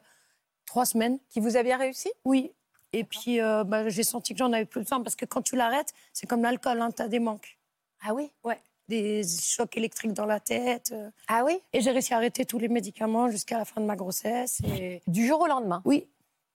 trois 0.67 0.85
semaines. 0.85 1.17
Qui 1.29 1.39
vous 1.39 1.57
a 1.57 1.63
bien 1.63 1.77
réussi? 1.77 2.11
Oui. 2.25 2.51
Et 2.93 3.03
puis, 3.03 3.39
bah, 3.39 3.89
j'ai 3.89 4.03
senti 4.03 4.33
que 4.33 4.39
j'en 4.39 4.53
avais 4.53 4.65
plus 4.65 4.81
besoin 4.81 5.01
parce 5.01 5.15
que 5.15 5.25
quand 5.25 5.41
tu 5.41 5.55
l'arrêtes, 5.55 5.93
c'est 6.13 6.27
comme 6.27 6.43
l'alcool, 6.43 6.79
hein, 6.79 6.89
tu 6.95 7.01
as 7.01 7.07
des 7.07 7.19
manques. 7.19 7.56
Ah 8.05 8.13
oui? 8.13 8.31
Ouais. 8.43 8.59
des 8.87 9.21
chocs 9.25 9.75
électriques 9.75 10.13
dans 10.13 10.25
la 10.25 10.39
tête. 10.39 10.91
euh. 10.93 11.09
Ah 11.27 11.43
oui? 11.45 11.59
Et 11.73 11.81
j'ai 11.81 11.91
réussi 11.91 12.13
à 12.13 12.17
arrêter 12.17 12.45
tous 12.45 12.57
les 12.57 12.69
médicaments 12.69 13.29
jusqu'à 13.29 13.57
la 13.57 13.65
fin 13.65 13.81
de 13.81 13.85
ma 13.85 13.97
grossesse. 13.97 14.61
Et... 14.79 15.01
Du 15.07 15.27
jour 15.27 15.41
au 15.41 15.47
lendemain? 15.47 15.81
Oui. 15.83 16.07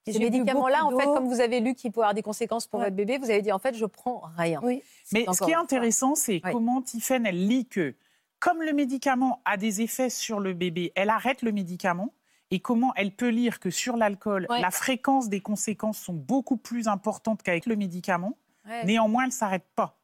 Et 0.07 0.15
Ces 0.15 0.19
médicaments-là, 0.19 0.85
en 0.87 0.99
fait, 0.99 1.05
comme 1.05 1.29
vous 1.29 1.41
avez 1.41 1.61
lu 1.61 1.75
qu'il 1.75 1.93
pouvait 1.93 2.05
avoir 2.05 2.15
des 2.15 2.23
conséquences 2.23 2.67
pour 2.67 2.81
Ouais. 2.81 2.87
votre 2.87 2.97
bébé, 2.97 3.19
vous 3.19 3.31
avez 3.31 3.43
dit 3.43 3.53
en 3.53 3.59
fait, 3.59 3.75
je 3.77 3.85
prends 3.85 4.23
rien. 4.37 4.61
Oui. 4.63 4.83
Mais 5.13 5.27
ce 5.33 5.45
qui 5.45 5.51
est 5.51 5.55
intéressant, 5.55 6.15
c'est 6.15 6.41
comment 6.41 6.81
Tiffaine, 6.83 7.27
elle 7.27 7.47
lit 7.47 7.67
que, 7.67 7.95
comme 8.41 8.63
le 8.63 8.73
médicament 8.73 9.41
a 9.45 9.57
des 9.59 9.83
effets 9.83 10.11
sur 10.11 10.41
le 10.41 10.55
bébé, 10.55 10.91
elle 10.97 11.11
arrête 11.11 11.43
le 11.43 11.53
médicament. 11.53 12.13
Et 12.51 12.61
comment 12.61 12.93
elle 12.97 13.13
peut 13.15 13.29
lire 13.29 13.61
que 13.61 13.71
sur 13.71 13.97
l'alcool, 13.97 14.47
Ouais. 14.51 14.61
la 14.61 14.71
fréquence 14.71 15.29
des 15.29 15.41
conséquences 15.41 15.99
sont 15.99 16.13
beaucoup 16.15 16.57
plus 16.57 16.89
importantes 16.89 17.43
qu'avec 17.43 17.65
le 17.67 17.77
médicament. 17.77 18.37
Ouais. 18.67 18.85
Néanmoins, 18.85 19.23
elle 19.25 19.29
ne 19.29 19.33
s'arrête 19.35 19.65
pas. 19.77 19.99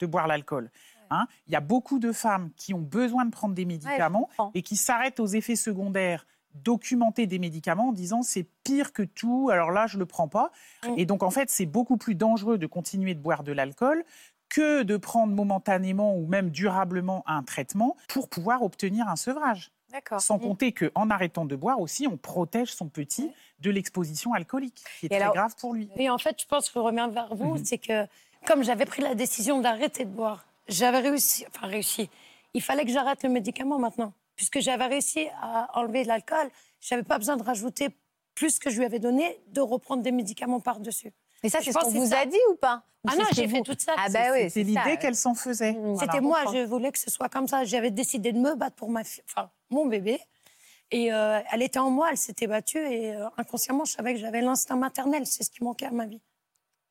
De 0.00 0.06
boire 0.06 0.26
l'alcool. 0.26 0.70
Hein 1.10 1.26
Il 1.46 1.52
y 1.52 1.56
a 1.56 1.60
beaucoup 1.60 1.98
de 1.98 2.12
femmes 2.12 2.50
qui 2.56 2.72
ont 2.74 2.80
besoin 2.80 3.24
de 3.24 3.30
prendre 3.30 3.54
des 3.54 3.64
médicaments 3.64 4.28
et 4.54 4.62
qui 4.62 4.76
s'arrêtent 4.76 5.20
aux 5.20 5.26
effets 5.26 5.56
secondaires 5.56 6.26
documentés 6.54 7.26
des 7.28 7.38
médicaments 7.38 7.88
en 7.88 7.92
disant 7.92 8.22
c'est 8.22 8.46
pire 8.64 8.92
que 8.92 9.02
tout, 9.04 9.50
alors 9.52 9.70
là 9.70 9.86
je 9.86 9.98
le 9.98 10.06
prends 10.06 10.28
pas. 10.28 10.50
Et 10.96 11.06
donc 11.06 11.22
en 11.22 11.30
fait 11.30 11.48
c'est 11.50 11.66
beaucoup 11.66 11.96
plus 11.96 12.14
dangereux 12.16 12.58
de 12.58 12.66
continuer 12.66 13.14
de 13.14 13.20
boire 13.20 13.44
de 13.44 13.52
l'alcool 13.52 14.04
que 14.48 14.82
de 14.82 14.96
prendre 14.96 15.32
momentanément 15.32 16.16
ou 16.16 16.26
même 16.26 16.50
durablement 16.50 17.22
un 17.28 17.44
traitement 17.44 17.96
pour 18.08 18.28
pouvoir 18.28 18.62
obtenir 18.62 19.06
un 19.08 19.14
sevrage. 19.14 19.70
D'accord. 19.92 20.20
Sans 20.20 20.38
Mm. 20.38 20.40
compter 20.40 20.72
qu'en 20.72 21.10
arrêtant 21.10 21.44
de 21.44 21.54
boire 21.56 21.80
aussi, 21.80 22.06
on 22.08 22.16
protège 22.16 22.72
son 22.72 22.88
petit 22.88 23.30
de 23.60 23.70
l'exposition 23.70 24.32
alcoolique, 24.32 24.82
qui 25.00 25.06
est 25.06 25.12
Et 25.12 25.16
très 25.16 25.20
alors- 25.22 25.34
grave 25.34 25.54
pour 25.60 25.74
lui. 25.74 25.88
Et 25.96 26.08
en 26.10 26.18
fait, 26.18 26.40
je 26.40 26.46
pense 26.46 26.70
que 26.70 26.78
reviens 26.78 27.08
vers 27.08 27.34
vous, 27.34 27.56
Mhm. 27.56 27.64
c'est 27.64 27.78
que 27.78 28.06
comme 28.46 28.62
j'avais 28.64 28.84
pris 28.86 29.02
la 29.02 29.14
décision 29.14 29.60
d'arrêter 29.60 30.04
de 30.04 30.10
boire, 30.10 30.44
j'avais 30.68 30.98
réussi, 31.00 31.44
enfin 31.48 31.66
réussi, 31.66 32.08
il 32.54 32.62
fallait 32.62 32.84
que 32.84 32.90
j'arrête 32.92 33.22
le 33.22 33.28
médicament 33.28 33.78
maintenant. 33.78 34.12
Puisque 34.36 34.60
j'avais 34.60 34.86
réussi 34.86 35.28
à 35.42 35.68
enlever 35.78 36.04
l'alcool, 36.04 36.48
j'avais 36.80 37.02
pas 37.02 37.18
besoin 37.18 37.36
de 37.36 37.42
rajouter 37.42 37.88
plus 38.34 38.58
que 38.58 38.70
je 38.70 38.78
lui 38.78 38.84
avais 38.86 38.98
donné, 38.98 39.38
de 39.48 39.60
reprendre 39.60 40.02
des 40.02 40.12
médicaments 40.12 40.60
par-dessus. 40.60 41.12
Mais 41.42 41.48
ça, 41.50 41.58
Je 41.60 41.64
c'est 41.66 41.72
ce 41.72 41.78
qu'on 41.78 41.90
vous 41.90 42.06
ça. 42.06 42.20
a 42.20 42.26
dit 42.26 42.38
ou 42.50 42.54
pas 42.56 42.82
Ou 43.04 43.08
Ah 43.12 43.16
non, 43.16 43.24
j'ai 43.34 43.46
fait 43.48 43.60
tout 43.62 43.74
ça. 43.78 43.92
Ah 43.98 44.04
C'est- 44.06 44.12
bah 44.12 44.32
oui, 44.32 44.48
C'est 44.50 44.62
l'idée 44.62 44.96
qu'elle 44.98 45.14
s'en 45.16 45.34
faisait. 45.34 45.72
Mmh. 45.72 45.92
Voilà. 45.94 45.98
C'était 46.12 46.20
moi, 46.22 46.38
je 46.52 46.64
voulais 46.64 46.90
que 46.92 46.98
ce 46.98 47.10
soit 47.10 47.28
comme 47.28 47.48
ça. 47.48 47.64
J'avais 47.64 47.90
décidé 47.90 48.32
de 48.32 48.38
me 48.38 48.54
battre 48.54 48.76
pour 48.76 48.88
ma 48.90 49.04
fi- 49.04 49.20
enfin, 49.26 49.50
mon 49.70 49.86
bébé. 49.86 50.18
Et 50.90 51.12
euh, 51.12 51.40
elle 51.52 51.62
était 51.62 51.78
en 51.78 51.90
moi, 51.90 52.08
elle 52.10 52.16
s'était 52.16 52.46
battue. 52.46 52.78
Et 52.78 53.14
euh, 53.14 53.26
inconsciemment, 53.38 53.84
je 53.84 53.92
savais 53.92 54.14
que 54.14 54.20
j'avais 54.20 54.40
l'instinct 54.40 54.76
maternel. 54.76 55.26
C'est 55.26 55.44
ce 55.44 55.50
qui 55.50 55.62
manquait 55.62 55.86
à 55.86 55.90
ma 55.92 56.06
vie. 56.06 56.20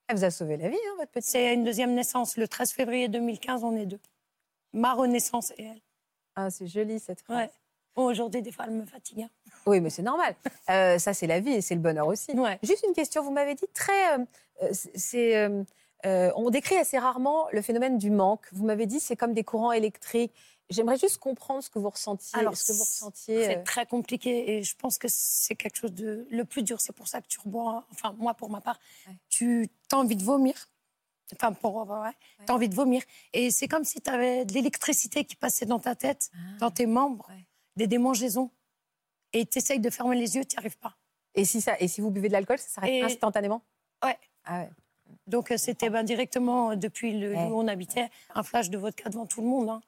Elle 0.09 0.17
vous 0.17 0.23
a 0.23 0.31
sauvé 0.31 0.57
la 0.57 0.69
vie, 0.69 0.75
hein, 0.75 0.95
votre 0.97 1.11
petite. 1.11 1.29
C'est 1.29 1.53
une 1.53 1.63
deuxième 1.63 1.93
naissance. 1.93 2.35
Le 2.35 2.47
13 2.47 2.71
février 2.71 3.07
2015, 3.09 3.63
on 3.63 3.75
est 3.75 3.85
deux. 3.85 3.99
Ma 4.73 4.93
renaissance 4.95 5.51
et 5.57 5.65
elle. 5.65 5.81
Ah, 6.35 6.49
c'est 6.49 6.65
joli 6.65 6.99
cette 6.99 7.21
phrase. 7.21 7.37
Ouais. 7.37 7.49
Bon, 7.95 8.05
Aujourd'hui, 8.05 8.41
des 8.41 8.51
fois, 8.51 8.65
elle 8.67 8.73
me 8.73 8.85
fatigue. 8.85 9.21
hein. 9.21 9.29
Oui, 9.67 9.81
mais 9.81 9.91
c'est 9.91 10.01
normal. 10.01 10.35
Euh, 10.71 10.97
ça, 10.97 11.13
c'est 11.13 11.27
la 11.27 11.39
vie 11.39 11.51
et 11.51 11.61
c'est 11.61 11.75
le 11.75 11.81
bonheur 11.81 12.07
aussi. 12.07 12.31
Ouais. 12.31 12.57
Juste 12.63 12.83
une 12.87 12.93
question, 12.93 13.21
vous 13.23 13.29
m'avez 13.31 13.53
dit 13.53 13.67
très. 13.73 14.17
euh, 14.17 14.25
euh, 14.63 14.69
c'est, 14.73 15.35
euh, 16.05 16.31
on 16.35 16.49
décrit 16.49 16.77
assez 16.77 16.97
rarement 16.97 17.47
le 17.51 17.61
phénomène 17.61 17.99
du 17.99 18.09
manque. 18.09 18.47
Vous 18.51 18.65
m'avez 18.65 18.87
dit 18.87 18.99
c'est 18.99 19.15
comme 19.15 19.33
des 19.33 19.43
courants 19.43 19.73
électriques. 19.73 20.33
J'aimerais 20.69 20.97
juste 20.97 21.17
comprendre 21.17 21.63
ce 21.63 21.69
que 21.69 21.79
vous 21.79 21.89
ressentiez. 21.89 22.37
Alors, 22.37 22.55
ce 22.55 22.65
que 22.71 22.71
vous 22.73 22.83
c'est- 22.83 23.03
ressentiez. 23.05 23.45
C'est 23.45 23.57
euh, 23.57 23.63
très 23.63 23.85
compliqué 23.87 24.51
et 24.57 24.63
je 24.63 24.75
pense 24.75 24.97
que 24.99 25.07
c'est 25.09 25.55
quelque 25.55 25.77
chose 25.77 25.93
de 25.93 26.27
le 26.29 26.45
plus 26.45 26.61
dur. 26.61 26.79
C'est 26.79 26.93
pour 26.93 27.07
ça 27.07 27.21
que 27.21 27.27
tu 27.27 27.39
rebois. 27.39 27.85
Enfin, 27.91 28.13
moi, 28.19 28.33
pour 28.35 28.49
ma 28.51 28.61
part, 28.61 28.79
Ouais. 29.07 29.15
tu 29.29 29.67
as 29.91 29.97
envie 29.97 30.15
de 30.15 30.23
vomir. 30.23 30.69
Enfin, 31.33 31.53
pour 31.53 31.75
ouais, 31.87 32.11
tu 32.45 32.51
as 32.51 32.55
envie 32.55 32.69
de 32.69 32.75
vomir. 32.75 33.01
Et 33.33 33.49
c'est 33.51 33.67
comme 33.67 33.83
si 33.83 33.99
tu 34.01 34.09
avais 34.09 34.45
de 34.45 34.53
l'électricité 34.53 35.25
qui 35.25 35.35
passait 35.35 35.65
dans 35.65 35.79
ta 35.79 35.95
tête, 35.95 36.31
dans 36.59 36.71
tes 36.71 36.85
membres, 36.85 37.25
Ouais. 37.29 37.45
des 37.75 37.87
démangeaisons. 37.87 38.51
Et 39.33 39.45
tu 39.45 39.57
essayes 39.59 39.79
de 39.79 39.89
fermer 39.89 40.17
les 40.17 40.35
yeux, 40.35 40.45
tu 40.45 40.55
n'y 40.55 40.59
arrives 40.59 40.77
pas. 40.77 40.95
Et 41.35 41.45
si 41.45 41.61
ça, 41.61 41.79
et 41.79 41.87
si 41.87 42.01
vous 42.01 42.09
buvez 42.09 42.27
de 42.29 42.33
l'alcool, 42.33 42.57
ça 42.57 42.67
s'arrête 42.67 42.91
Et- 42.91 43.01
instantanément? 43.03 43.61
Ouais. 44.03 44.17
Ah 44.45 44.61
ouais. 44.61 44.69
Donc, 45.27 45.51
euh, 45.51 45.57
c'était 45.57 45.89
ben, 45.91 46.03
directement, 46.03 46.71
euh, 46.71 46.75
depuis 46.75 47.19
le, 47.19 47.31
Ouais. 47.35 47.47
où 47.47 47.59
on 47.59 47.67
habitait, 47.67 48.09
un 48.33 48.41
flash 48.43 48.69
de 48.71 48.77
vodka 48.79 49.09
devant 49.09 49.25
tout 49.27 49.41
le 49.41 49.47
monde. 49.47 49.69
hein. 49.69 49.81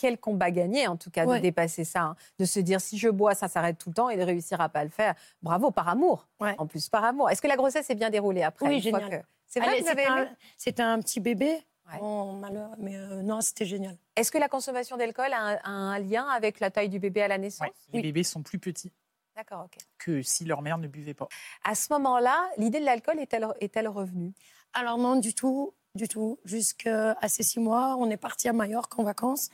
Quel 0.00 0.16
combat 0.18 0.50
gagné, 0.50 0.86
en 0.86 0.96
tout 0.96 1.10
cas, 1.10 1.26
de 1.26 1.36
dépasser 1.36 1.84
ça, 1.84 2.00
hein. 2.00 2.16
de 2.38 2.46
se 2.46 2.58
dire 2.58 2.80
si 2.80 2.96
je 2.96 3.10
bois, 3.10 3.34
ça 3.34 3.48
s'arrête 3.48 3.76
tout 3.76 3.90
le 3.90 3.94
temps 3.94 4.08
et 4.08 4.16
de 4.16 4.22
réussir 4.22 4.58
à 4.62 4.70
pas 4.70 4.82
le 4.82 4.88
faire. 4.88 5.14
Bravo, 5.42 5.70
par 5.70 5.88
amour. 5.90 6.26
Ouais. 6.40 6.54
En 6.56 6.66
plus, 6.66 6.88
par 6.88 7.04
amour. 7.04 7.28
Est-ce 7.28 7.42
que 7.42 7.48
la 7.48 7.56
grossesse 7.56 7.84
s'est 7.86 7.94
bien 7.94 8.08
déroulée 8.08 8.42
après 8.42 8.66
Oui, 8.66 8.80
génial. 8.80 9.10
que- 9.10 9.26
C'est 9.46 9.60
vrai 9.60 9.68
Allez, 9.72 9.78
que 9.80 9.84
vous 9.84 9.90
avez 9.90 10.02
c'était 10.04 10.12
aimé? 10.20 10.28
un- 10.30 10.36
C'était 10.56 10.82
un 10.82 10.98
petit 11.00 11.20
bébé. 11.20 11.50
Ouais. 11.92 11.98
Bon, 11.98 12.32
malheur, 12.32 12.70
mais 12.78 12.96
euh, 12.96 13.20
non, 13.20 13.42
c'était 13.42 13.66
génial. 13.66 13.98
Est-ce 14.16 14.32
que 14.32 14.38
la 14.38 14.48
consommation 14.48 14.96
d'alcool 14.96 15.32
a 15.34 15.38
un, 15.38 15.54
a 15.56 15.68
un 15.68 15.98
lien 15.98 16.24
avec 16.28 16.60
la 16.60 16.70
taille 16.70 16.88
du 16.88 16.98
bébé 16.98 17.20
à 17.20 17.28
la 17.28 17.36
naissance? 17.36 17.66
Ouais, 17.68 17.72
les 17.92 17.98
Oui. 17.98 18.02
bébés 18.04 18.22
sont 18.24 18.42
plus 18.42 18.58
petits 18.58 18.90
D'accord, 19.36 19.64
ok. 19.66 19.76
que 19.98 20.22
si 20.22 20.46
leur 20.46 20.62
mère 20.62 20.78
ne 20.78 20.88
buvait 20.88 21.12
pas. 21.14 21.28
À 21.64 21.74
ce 21.74 21.92
moment-là, 21.92 22.48
l'idée 22.56 22.80
de 22.80 22.86
l'alcool 22.86 23.18
est-elle 23.18 23.46
est-elle 23.60 23.88
revenue? 23.88 24.32
Alors 24.72 24.96
non, 24.98 25.16
du 25.16 25.34
tout, 25.34 25.74
du 25.96 26.06
tout. 26.08 26.38
Jusqu'à 26.44 27.16
ces 27.28 27.42
six 27.42 27.58
mois, 27.60 27.96
on 27.98 28.08
est 28.08 28.16
parti 28.16 28.48
à 28.48 28.52
Majorque 28.52 28.96
en 28.98 29.02
vacances. 29.02 29.50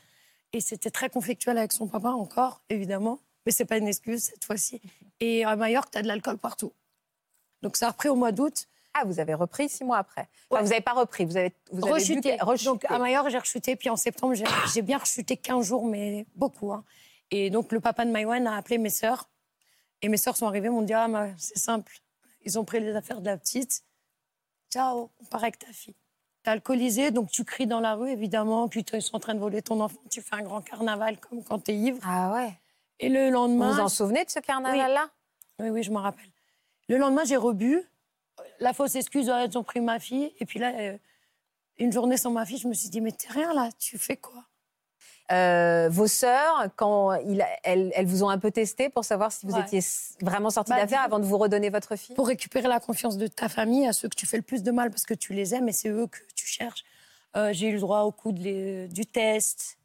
Et 0.52 0.60
c'était 0.60 0.90
très 0.90 1.10
conflictuel 1.10 1.58
avec 1.58 1.72
son 1.72 1.86
papa 1.86 2.10
encore, 2.10 2.62
évidemment. 2.70 3.18
Mais 3.44 3.52
c'est 3.52 3.64
pas 3.64 3.76
une 3.78 3.88
excuse 3.88 4.22
cette 4.24 4.44
fois-ci. 4.44 4.80
Et 5.20 5.44
à 5.44 5.54
Majorque, 5.56 5.90
tu 5.90 5.98
as 5.98 6.02
de 6.02 6.08
l'alcool 6.08 6.38
partout. 6.38 6.72
Donc 7.62 7.76
ça 7.76 7.88
a 7.88 7.90
repris 7.90 8.08
au 8.08 8.16
mois 8.16 8.32
d'août. 8.32 8.66
Ah, 8.94 9.04
vous 9.04 9.20
avez 9.20 9.34
repris 9.34 9.68
six 9.68 9.84
mois 9.84 9.98
après. 9.98 10.22
Enfin, 10.22 10.56
Ouais. 10.56 10.62
vous 10.62 10.68
n'avez 10.70 10.80
pas 10.80 10.92
repris, 10.94 11.24
vous 11.26 11.36
avez, 11.36 11.52
vous 11.70 11.78
avez 11.86 11.88
bu 11.88 11.92
rechuté. 11.92 12.38
Donc 12.64 12.84
à 12.86 12.98
Majorque, 12.98 13.28
j'ai 13.30 13.38
rechuté. 13.38 13.76
Puis 13.76 13.90
en 13.90 13.96
septembre, 13.96 14.34
j'ai 14.72 14.82
bien 14.82 14.98
rechuté 14.98 15.36
15 15.36 15.66
jours, 15.66 15.84
mais 15.86 16.26
beaucoup. 16.34 16.72
hein. 16.72 16.84
Et 17.30 17.50
donc 17.50 17.72
le 17.72 17.80
papa 17.80 18.04
de 18.04 18.10
Maïwan 18.10 18.46
a 18.46 18.56
appelé 18.56 18.78
mes 18.78 18.90
sœurs. 18.90 19.28
Et 20.02 20.08
mes 20.08 20.16
sœurs 20.16 20.36
sont 20.36 20.46
arrivées, 20.46 20.68
m'ont 20.70 20.82
dit 20.82 20.94
Ah, 20.94 21.08
c'est 21.36 21.58
simple. 21.58 22.00
Ils 22.44 22.58
ont 22.58 22.64
pris 22.64 22.80
les 22.80 22.94
affaires 22.94 23.20
de 23.20 23.26
la 23.26 23.36
petite. 23.36 23.82
Ciao, 24.70 25.10
on 25.20 25.24
part 25.26 25.42
avec 25.42 25.58
ta 25.58 25.72
fille. 25.72 25.94
T'es 26.46 26.52
alcoolisé, 26.52 27.10
donc 27.10 27.28
tu 27.28 27.44
cries 27.44 27.66
dans 27.66 27.80
la 27.80 27.96
rue, 27.96 28.08
évidemment. 28.08 28.68
Puis 28.68 28.84
ils 28.92 29.02
sont 29.02 29.16
en 29.16 29.18
train 29.18 29.34
de 29.34 29.40
voler 29.40 29.62
ton 29.62 29.80
enfant. 29.80 29.98
Tu 30.08 30.22
fais 30.22 30.36
un 30.36 30.42
grand 30.42 30.60
carnaval 30.60 31.18
comme 31.18 31.42
quand 31.42 31.58
t'es 31.58 31.74
ivre. 31.74 31.98
Ah 32.06 32.32
ouais. 32.34 32.52
Et 33.00 33.08
le 33.08 33.24
Vous 33.26 33.32
lendemain. 33.32 33.72
vous 33.72 33.80
en 33.80 33.88
souvenez 33.88 34.24
de 34.24 34.30
ce 34.30 34.38
carnaval-là? 34.38 35.08
Oui, 35.58 35.70
oui, 35.70 35.82
je 35.82 35.90
m'en 35.90 36.02
rappelle. 36.02 36.30
Le 36.88 36.98
lendemain, 36.98 37.24
j'ai 37.24 37.36
rebu. 37.36 37.82
La 38.60 38.72
fausse 38.72 38.94
excuse, 38.94 39.28
ah, 39.28 39.44
ils 39.44 39.58
ont 39.58 39.64
pris 39.64 39.80
ma 39.80 39.98
fille. 39.98 40.32
Et 40.38 40.46
puis 40.46 40.60
là, 40.60 40.70
euh, 40.78 40.96
une 41.78 41.90
journée 41.92 42.16
sans 42.16 42.30
ma 42.30 42.46
fille, 42.46 42.58
je 42.58 42.68
me 42.68 42.74
suis 42.74 42.90
dit, 42.90 43.00
mais 43.00 43.10
t'es 43.10 43.26
rien 43.32 43.52
là, 43.52 43.70
tu 43.80 43.98
fais 43.98 44.16
quoi? 44.16 44.44
Euh, 45.32 45.88
Vos 45.90 46.06
sœurs, 46.06 46.68
quand 46.76 47.14
il 47.14 47.42
a- 47.42 47.48
elles, 47.64 47.90
elles 47.96 48.06
vous 48.06 48.22
ont 48.22 48.28
un 48.28 48.38
peu 48.38 48.52
testé 48.52 48.88
pour 48.88 49.04
savoir 49.04 49.32
si 49.32 49.44
vous 49.44 49.54
Ouais. 49.54 49.62
étiez 49.62 49.80
vraiment 50.20 50.50
sorti 50.50 50.70
Bah, 50.70 50.76
d'affaire 50.78 51.00
avant 51.02 51.18
de 51.18 51.24
vous 51.24 51.36
redonner 51.38 51.68
votre 51.68 51.96
fille? 51.96 52.14
Pour 52.14 52.28
récupérer 52.28 52.68
la 52.68 52.78
confiance 52.78 53.16
de 53.16 53.26
ta 53.26 53.48
famille, 53.48 53.88
à 53.88 53.92
ceux 53.92 54.08
que 54.08 54.14
tu 54.14 54.24
fais 54.24 54.36
le 54.36 54.44
plus 54.44 54.62
de 54.62 54.70
mal 54.70 54.90
parce 54.90 55.04
que 55.04 55.14
tu 55.14 55.32
les 55.32 55.52
aimes 55.52 55.68
et 55.68 55.72
c'est 55.72 55.88
eux 55.88 56.06
que 56.06 56.18
tu 56.46 56.52
cherches. 56.52 56.84
Euh, 57.36 57.52
j'ai 57.52 57.68
eu 57.68 57.72
le 57.74 57.80
droit 57.80 58.00
au 58.02 58.12
coup 58.12 58.32
de 58.32 58.40
les- 58.40 58.88
du 58.88 59.04
test, 59.04 59.78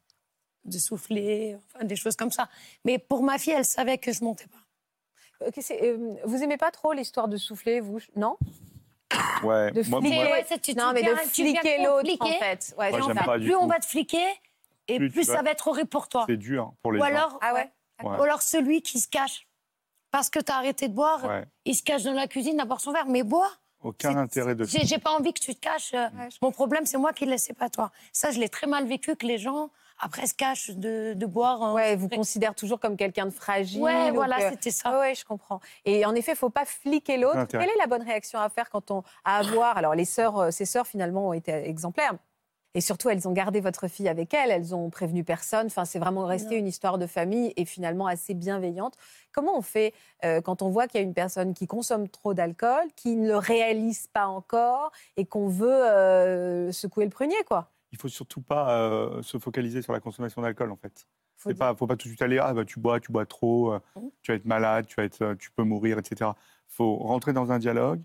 de 0.64 0.78
souffler, 0.78 1.56
enfin, 1.74 1.84
des 1.84 1.96
choses 1.96 2.16
comme 2.16 2.30
ça. 2.30 2.48
Mais 2.84 2.98
pour 2.98 3.22
ma 3.22 3.38
fille, 3.38 3.52
elle 3.52 3.64
savait 3.64 3.98
que 3.98 4.12
je 4.12 4.22
montais 4.24 4.46
pas. 4.46 4.58
Euh, 5.46 5.50
euh, 5.82 6.14
Vous 6.24 6.42
aimez 6.42 6.56
pas 6.56 6.70
trop 6.70 6.92
l'histoire 6.92 7.26
de 7.28 7.36
souffler, 7.36 7.80
vous 7.80 7.98
Non? 8.16 8.36
Ouais, 9.42 9.72
De 9.72 9.82
moi, 9.90 10.00
fliquer. 10.00 10.14
moi- 10.14 10.24
ouais, 10.30 10.44
c'est- 10.48 10.60
tu- 10.60 10.74
Non, 10.74 10.92
mais 10.94 11.02
de 11.02 11.14
fliquer 11.16 11.84
l'autre, 11.84 12.10
en 12.20 12.26
fait. 12.38 12.74
Ouais, 12.78 12.90
Moi, 12.96 13.12
pas 13.14 13.38
du 13.38 13.46
plus 13.46 13.56
on 13.56 13.66
va 13.66 13.78
te 13.80 13.84
fliquer 13.86 14.24
et 14.88 14.98
Plus 14.98 15.24
ça 15.24 15.34
vas- 15.36 15.42
va 15.42 15.50
être 15.50 15.66
horrible 15.68 15.88
pour 15.88 16.08
toi. 16.08 16.24
c'est 16.28 16.36
dur 16.36 16.72
pour 16.82 16.92
les 16.92 16.98
Ou 16.98 17.02
gens. 17.02 17.08
alors, 17.08 17.38
Ah 17.42 17.52
ouais 17.54 17.70
Ouais. 18.02 18.16
ou 18.18 18.22
alors 18.22 18.40
celui 18.40 18.80
qui 18.82 19.00
se 19.00 19.08
cache 19.08 19.46
parce 20.10 20.30
que 20.30 20.38
tu 20.38 20.50
as 20.50 20.56
arrêté 20.56 20.88
de 20.88 20.94
boire, 20.94 21.24
Ouais. 21.24 21.44
il 21.66 21.74
se 21.74 21.82
cache 21.82 22.04
dans 22.04 22.12
la 22.14 22.26
cuisine 22.28 22.58
à 22.60 22.64
boire 22.64 22.80
son 22.80 22.92
verre. 22.92 23.06
Mais 23.06 23.22
bois. 23.22 23.50
Aucun 23.82 24.16
intérêt 24.16 24.54
de 24.54 24.64
J'ai 24.64 24.84
j'ai 24.86 24.98
pas 24.98 25.10
envie 25.10 25.32
que 25.32 25.40
tu 25.40 25.54
te 25.54 25.60
caches. 25.60 25.92
euh, 25.94 26.06
Ouais, 26.18 26.28
Mon 26.40 26.50
problème, 26.52 26.86
c'est 26.86 26.98
moi 26.98 27.12
qui 27.12 27.24
le 27.24 27.32
laisse, 27.32 27.44
c'est 27.44 27.52
pas 27.56 27.68
toi. 27.68 27.90
Ça, 28.12 28.30
je 28.30 28.38
l'ai 28.40 28.48
très 28.48 28.66
mal 28.66 28.86
vécu 28.86 29.16
que 29.16 29.26
les 29.26 29.38
gens, 29.38 29.70
après, 29.98 30.26
se 30.26 30.34
cachent 30.34 30.70
de, 30.70 31.14
de 31.14 31.26
boire. 31.26 31.62
hein. 31.62 31.72
Ouais, 31.74 31.94
vous 31.96 32.08
considère 32.08 32.54
toujours 32.54 32.80
comme 32.80 32.96
quelqu'un 32.96 33.26
de 33.26 33.30
fragile. 33.30 33.82
Ouais, 33.82 34.10
ou 34.10 34.14
voilà, 34.14 34.50
c'était 34.50 34.70
ça. 34.70 34.98
Ouais, 34.98 35.14
je 35.14 35.24
comprends. 35.24 35.60
Et 35.84 36.04
en 36.06 36.14
effet, 36.14 36.32
il 36.32 36.36
faut 36.36 36.50
pas 36.50 36.64
fliquer 36.64 37.16
l'autre. 37.18 37.46
Quelle 37.46 37.62
est 37.62 37.78
la 37.78 37.86
bonne 37.86 38.02
réaction 38.02 38.38
à 38.40 38.48
faire 38.48 38.68
quand 38.70 38.90
on 38.90 39.02
à 39.24 39.36
avoir 39.38 39.76
Alors 39.76 39.94
les 39.94 40.04
sœurs, 40.04 40.38
euh, 40.38 40.50
ces 40.50 40.64
sœurs 40.64 40.86
finalement 40.86 41.28
ont 41.28 41.32
été 41.32 41.52
exemplaires. 41.52 42.14
Et 42.74 42.80
surtout, 42.80 43.10
elles 43.10 43.28
ont 43.28 43.32
gardé 43.32 43.60
votre 43.60 43.86
fille 43.88 44.08
avec 44.08 44.32
elles, 44.32 44.50
elles 44.50 44.74
ont 44.74 44.88
prévenu 44.88 45.24
personne. 45.24 45.66
Enfin, 45.66 45.84
c'est 45.84 45.98
vraiment 45.98 46.24
resté 46.24 46.54
Non. 46.54 46.60
une 46.60 46.66
histoire 46.66 46.96
de 46.98 47.06
famille 47.06 47.52
et 47.56 47.64
finalement 47.66 48.06
assez 48.06 48.32
bienveillante. 48.34 48.94
Comment 49.32 49.56
on 49.58 49.62
fait 49.62 49.92
euh, 50.24 50.40
quand 50.40 50.62
on 50.62 50.70
voit 50.70 50.86
qu'il 50.88 50.98
y 51.00 51.04
a 51.04 51.06
une 51.06 51.12
personne 51.14 51.52
qui 51.52 51.66
consomme 51.66 52.08
trop 52.08 52.32
d'alcool, 52.32 52.84
qui 52.96 53.16
ne 53.16 53.28
le 53.28 53.36
réalise 53.36 54.06
pas 54.06 54.26
encore 54.26 54.90
et 55.16 55.26
qu'on 55.26 55.48
veut 55.48 55.70
euh, 55.70 56.72
secouer 56.72 57.04
le 57.04 57.10
prunier, 57.10 57.36
quoi? 57.46 57.70
Il 57.92 57.98
faut 57.98 58.08
surtout 58.08 58.40
pas 58.40 58.78
euh, 58.80 59.22
se 59.22 59.36
focaliser 59.38 59.82
sur 59.82 59.92
la 59.92 60.00
consommation 60.00 60.40
d'alcool, 60.40 60.70
en 60.72 60.76
fait. 60.76 61.06
Il 61.46 61.56
pas, 61.56 61.74
faut 61.74 61.86
pas 61.88 61.96
tout 61.96 62.06
de 62.06 62.12
suite 62.12 62.22
aller, 62.22 62.38
ah 62.38 62.54
bah 62.54 62.64
tu 62.64 62.78
bois, 62.78 63.00
tu 63.00 63.10
bois 63.10 63.26
trop, 63.26 63.72
euh, 63.72 63.80
Mhm. 63.96 64.10
tu 64.22 64.30
vas 64.30 64.36
être 64.36 64.44
malade, 64.44 64.86
tu, 64.86 64.94
vas 64.96 65.02
être, 65.04 65.20
euh, 65.22 65.34
tu 65.34 65.50
peux 65.50 65.64
mourir, 65.64 65.98
etc. 65.98 66.30
Il 66.70 66.74
faut 66.74 66.96
rentrer 66.96 67.32
dans 67.32 67.50
un 67.52 67.58
dialogue, 67.58 68.00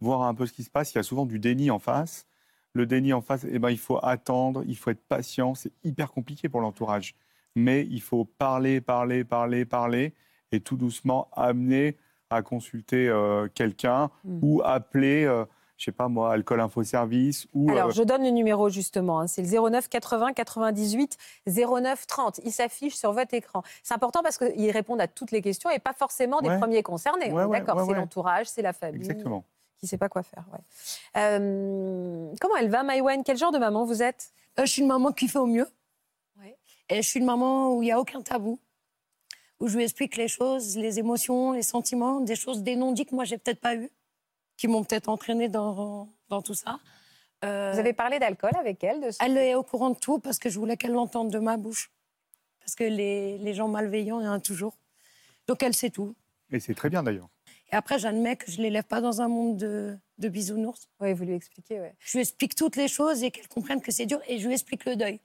voir 0.00 0.22
un 0.22 0.34
peu 0.34 0.46
ce 0.46 0.52
qui 0.52 0.62
se 0.62 0.70
passe. 0.70 0.92
Il 0.92 0.96
y 0.96 1.00
a 1.00 1.02
souvent 1.02 1.24
du 1.26 1.38
déni 1.38 1.70
en 1.70 1.78
face. 1.78 2.26
Le 2.74 2.86
déni 2.86 3.12
en 3.12 3.20
face, 3.20 3.44
eh 3.50 3.58
ben, 3.58 3.70
il 3.70 3.78
faut 3.78 3.98
attendre, 4.02 4.62
il 4.66 4.76
faut 4.76 4.90
être 4.90 5.02
patient. 5.06 5.54
C'est 5.54 5.72
hyper 5.84 6.10
compliqué 6.12 6.48
pour 6.48 6.60
l'entourage. 6.60 7.14
Mais 7.54 7.86
il 7.90 8.00
faut 8.00 8.24
parler, 8.24 8.80
parler, 8.80 9.24
parler, 9.24 9.64
parler 9.66 10.14
et 10.52 10.60
tout 10.60 10.76
doucement 10.76 11.28
amener 11.32 11.96
à 12.30 12.40
consulter 12.42 13.08
euh, 13.08 13.46
quelqu'un 13.54 14.10
Mm. 14.24 14.38
ou 14.42 14.62
appeler, 14.64 15.24
euh, 15.24 15.44
je 15.76 15.84
sais 15.84 15.92
pas 15.92 16.08
moi, 16.08 16.32
Alcool 16.32 16.60
Info 16.60 16.82
Service 16.82 17.46
ou. 17.52 17.70
Alors, 17.70 17.88
euh, 17.88 17.92
je 17.92 18.02
donne 18.02 18.22
le 18.22 18.30
numéro 18.30 18.70
justement. 18.70 19.20
hein. 19.20 19.26
C'est 19.26 19.42
le 19.42 19.48
09 19.48 19.88
80 19.90 20.32
98 20.32 21.18
09 21.46 22.06
30. 22.06 22.40
Il 22.44 22.52
s'affiche 22.52 22.94
sur 22.94 23.12
votre 23.12 23.34
écran. 23.34 23.62
C'est 23.82 23.92
important 23.92 24.22
parce 24.22 24.38
qu'ils 24.38 24.70
répondent 24.70 25.00
à 25.02 25.08
toutes 25.08 25.30
les 25.30 25.42
questions 25.42 25.68
et 25.68 25.78
pas 25.78 25.92
forcément 25.92 26.40
des 26.40 26.48
Ouais. 26.48 26.58
premiers 26.58 26.82
concernés. 26.82 27.30
Ouais, 27.32 27.44
ouais, 27.44 27.58
D'accord, 27.60 27.84
c'est 27.86 27.94
l'entourage, 27.94 28.46
c'est 28.46 28.62
la 28.62 28.72
famille. 28.72 29.00
Exactement. 29.00 29.44
Qui 29.82 29.88
sait 29.88 29.98
pas 29.98 30.08
quoi 30.08 30.22
faire. 30.22 30.44
ouais. 30.52 30.60
Euh, 31.16 32.32
comment 32.40 32.56
elle 32.56 32.70
va, 32.70 32.84
Maïwen? 32.84 33.24
Quel 33.24 33.36
genre 33.36 33.50
de 33.50 33.58
maman 33.58 33.84
vous 33.84 34.00
êtes? 34.00 34.32
Euh, 34.60 34.64
je 34.64 34.70
suis 34.70 34.82
une 34.82 34.86
maman 34.88 35.10
qui 35.10 35.26
fait 35.26 35.40
au 35.40 35.46
mieux. 35.46 35.66
Ouais. 36.38 36.56
Et 36.88 37.02
je 37.02 37.08
suis 37.08 37.18
une 37.18 37.26
maman 37.26 37.74
où 37.74 37.82
il 37.82 37.86
n'y 37.86 37.92
a 37.92 37.98
aucun 37.98 38.22
tabou. 38.22 38.60
Où 39.58 39.66
je 39.66 39.76
lui 39.76 39.82
explique 39.84 40.16
les 40.16 40.28
choses, 40.28 40.76
les 40.76 41.00
émotions, 41.00 41.50
les 41.52 41.62
sentiments, 41.62 42.20
des 42.20 42.36
choses, 42.36 42.62
des 42.62 42.76
non-dits 42.76 43.06
que 43.06 43.14
moi, 43.14 43.24
j'ai 43.24 43.38
peut-être 43.38 43.60
pas 43.60 43.74
eu, 43.74 43.90
qui 44.56 44.68
m'ont 44.68 44.84
peut-être 44.84 45.08
entraînée 45.08 45.48
dans, 45.48 46.08
dans 46.28 46.42
tout 46.42 46.54
ça. 46.54 46.78
Euh, 47.44 47.72
Vous 47.72 47.80
avez 47.80 47.92
parlé 47.92 48.20
d'alcool 48.20 48.52
avec 48.56 48.84
elle 48.84 49.00
de 49.00 49.10
ce- 49.10 49.18
Elle 49.20 49.36
est 49.36 49.56
au 49.56 49.64
courant 49.64 49.90
de 49.90 49.98
tout 49.98 50.20
parce 50.20 50.38
que 50.38 50.48
je 50.48 50.60
voulais 50.60 50.76
qu'elle 50.76 50.92
l'entende 50.92 51.30
de 51.30 51.38
ma 51.40 51.56
bouche. 51.56 51.90
Parce 52.60 52.76
que 52.76 52.84
les, 52.84 53.38
les 53.38 53.54
gens 53.54 53.66
malveillants, 53.66 54.20
il 54.20 54.24
y 54.24 54.28
en 54.28 54.32
a 54.34 54.40
toujours. 54.40 54.76
Donc 55.48 55.60
elle 55.64 55.74
sait 55.74 55.90
tout. 55.90 56.14
Et 56.52 56.60
c'est 56.60 56.74
très 56.74 56.88
bien 56.88 57.02
d'ailleurs. 57.02 57.28
Et 57.72 57.76
après, 57.76 57.98
j'admets 57.98 58.36
que 58.36 58.50
je 58.50 58.58
ne 58.58 58.62
l'élève 58.64 58.84
pas 58.84 59.00
dans 59.00 59.22
un 59.22 59.28
monde 59.28 59.56
de, 59.56 59.98
de 60.18 60.28
bisounours. 60.28 60.88
Oui, 61.00 61.14
vous 61.14 61.24
lui 61.24 61.34
expliquez. 61.34 61.80
ouais. 61.80 61.94
Je 62.00 62.18
lui 62.18 62.20
explique 62.22 62.54
toutes 62.54 62.76
les 62.76 62.88
choses 62.88 63.22
et 63.22 63.30
qu'elle 63.30 63.48
comprenne 63.48 63.80
que 63.80 63.90
c'est 63.90 64.04
dur. 64.06 64.20
Et 64.28 64.38
je 64.38 64.46
lui 64.46 64.52
explique 64.54 64.84
le 64.84 64.94
deuil. 64.96 65.20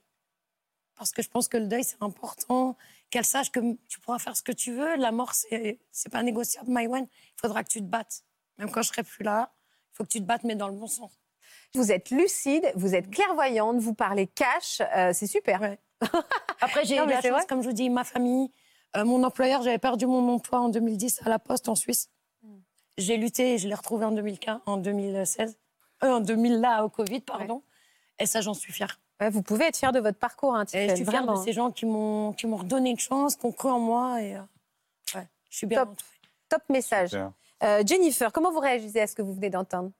Parce 0.96 1.12
que 1.12 1.22
je 1.22 1.28
pense 1.28 1.46
que 1.46 1.58
le 1.58 1.66
deuil, 1.66 1.84
c'est 1.84 2.02
important. 2.02 2.76
Qu'elle 3.10 3.24
sache 3.26 3.50
que 3.52 3.60
tu 3.88 4.00
pourras 4.00 4.18
faire 4.18 4.36
ce 4.36 4.42
que 4.42 4.52
tu 4.52 4.72
veux. 4.72 4.96
La 4.96 5.12
mort, 5.12 5.32
c'est 5.34 5.78
pas 6.10 6.22
négociable, 6.22 6.70
Maïwen. 6.70 7.06
Il 7.10 7.40
faudra 7.40 7.62
que 7.64 7.68
tu 7.68 7.80
te 7.80 7.84
battes. 7.86 8.24
Même 8.56 8.70
quand 8.70 8.82
je 8.82 8.88
serai 8.88 9.02
plus 9.02 9.22
là, 9.24 9.52
il 9.92 9.96
faut 9.96 10.04
que 10.04 10.08
tu 10.08 10.18
te 10.20 10.24
battes, 10.24 10.44
mais 10.44 10.56
dans 10.56 10.68
le 10.68 10.74
bon 10.74 10.86
sens. 10.86 11.12
Vous 11.74 11.92
êtes 11.92 12.10
lucide, 12.10 12.70
vous 12.74 12.94
êtes 12.94 13.10
clairvoyante, 13.10 13.76
vous 13.78 13.94
parlez 13.94 14.26
cash. 14.26 14.80
euh, 14.96 15.12
c'est 15.12 15.26
super. 15.26 15.60
Ouais. 15.60 15.78
Après, 16.60 16.84
j'ai 16.86 16.96
eu 16.96 17.06
la 17.06 17.20
chance, 17.20 17.30
vrai. 17.30 17.46
comme 17.46 17.62
je 17.62 17.68
vous 17.68 17.74
dis, 17.74 17.90
ma 17.90 18.04
famille, 18.04 18.50
euh, 18.96 19.04
mon 19.04 19.22
employeur, 19.22 19.62
j'avais 19.62 19.78
perdu 19.78 20.06
mon 20.06 20.26
emploi 20.32 20.60
en 20.60 20.70
2010 20.70 21.20
à 21.24 21.28
la 21.28 21.38
Poste 21.38 21.68
en 21.68 21.74
Suisse. 21.74 22.10
J'ai 22.98 23.16
lutté 23.16 23.54
et 23.54 23.58
je 23.58 23.68
l'ai 23.68 23.74
retrouvé 23.74 24.04
en 24.04 24.10
2015, 24.10 24.60
en 24.66 24.76
2016. 24.76 25.56
Euh, 26.02 26.10
en 26.12 26.20
2000, 26.20 26.60
là, 26.60 26.84
au 26.84 26.88
Covid, 26.88 27.20
pardon. 27.20 27.62
Et 28.18 28.26
ça, 28.26 28.40
j'en 28.40 28.54
suis 28.54 28.72
fière. 28.72 29.00
Ouais, 29.20 29.30
vous 29.30 29.42
pouvez 29.42 29.66
être 29.66 29.76
fière 29.76 29.92
de 29.92 30.00
votre 30.00 30.18
parcours, 30.18 30.54
hein, 30.54 30.64
Et 30.72 30.88
je 30.90 30.94
suis 30.96 31.04
fière 31.04 31.22
vraiment. 31.22 31.38
de 31.38 31.44
ces 31.44 31.52
gens 31.52 31.70
qui 31.70 31.86
m'ont 31.86 32.32
qui 32.32 32.46
m'ont 32.46 32.56
redonné 32.56 32.90
une 32.90 32.98
chance, 32.98 33.36
qui 33.36 33.46
ont 33.46 33.52
cru 33.52 33.68
en 33.70 33.78
moi. 33.80 34.20
Et, 34.22 34.36
euh, 34.36 34.40
ouais, 35.14 35.26
je 35.50 35.56
suis 35.56 35.66
bien 35.66 35.80
Top. 35.84 35.90
entourée. 35.92 36.10
Top 36.48 36.62
message. 36.68 37.18
Euh, 37.62 37.82
Jennifer, 37.84 38.32
comment 38.32 38.50
vous 38.52 38.60
réagissez 38.60 39.00
à 39.00 39.06
ce 39.06 39.14
que 39.14 39.22
vous 39.22 39.34
venez 39.34 39.50
d'entendre? 39.50 39.90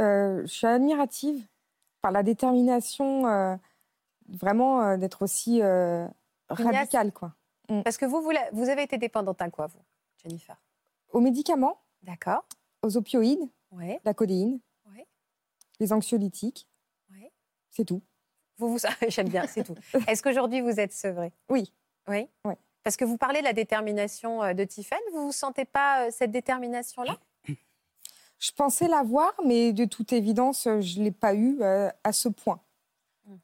Euh, 0.00 0.42
je 0.42 0.46
suis 0.46 0.66
admirative 0.66 1.44
par 2.00 2.12
la 2.12 2.22
détermination, 2.22 3.26
euh, 3.26 3.56
vraiment 4.28 4.82
euh, 4.82 4.96
d'être 4.96 5.22
aussi 5.22 5.60
euh, 5.62 6.06
radicale, 6.48 7.12
quoi. 7.12 7.32
Parce 7.84 7.96
que 7.98 8.06
vous, 8.06 8.22
vous 8.52 8.68
avez 8.68 8.82
été 8.82 8.96
dépendante 8.98 9.42
à 9.42 9.50
quoi, 9.50 9.66
vous, 9.66 9.82
Jennifer? 10.22 10.56
Aux 11.10 11.20
médicaments, 11.20 11.78
D'accord. 12.02 12.44
aux 12.82 12.96
opioïdes, 12.96 13.48
Oui. 13.72 13.96
la 14.04 14.14
codéine, 14.14 14.60
Ouais. 14.86 15.06
les 15.80 15.92
anxiolytiques, 15.92 16.66
Ouais. 17.12 17.32
c'est 17.70 17.84
tout. 17.84 18.02
Vous, 18.56 18.76
vous... 18.76 18.78
J'aime 19.08 19.28
bien, 19.28 19.46
c'est 19.46 19.64
tout. 19.64 19.74
Est-ce 20.08 20.22
qu'aujourd'hui, 20.22 20.60
vous 20.60 20.78
êtes 20.80 20.92
sevrée 20.92 21.32
Oui. 21.48 21.72
Oui 22.08 22.28
Ouais. 22.44 22.56
Parce 22.84 22.96
que 22.96 23.04
vous 23.04 23.18
parlez 23.18 23.40
de 23.40 23.44
la 23.44 23.52
détermination 23.52 24.42
euh, 24.42 24.54
de 24.54 24.64
Tiffaine. 24.64 24.98
Vous 25.12 25.26
ne 25.26 25.32
sentez 25.32 25.64
pas 25.64 26.06
euh, 26.06 26.10
cette 26.10 26.30
détermination-là? 26.30 27.18
Je 28.38 28.52
pensais 28.52 28.88
l'avoir, 28.88 29.34
mais 29.44 29.72
de 29.72 29.84
toute 29.84 30.12
évidence, 30.12 30.66
euh, 30.68 30.80
je 30.80 31.00
ne 31.00 31.04
l'ai 31.04 31.10
pas 31.10 31.34
eu 31.34 31.58
euh, 31.60 31.90
à 32.04 32.12
ce 32.12 32.28
point. 32.28 32.60
Mm. 33.26 33.34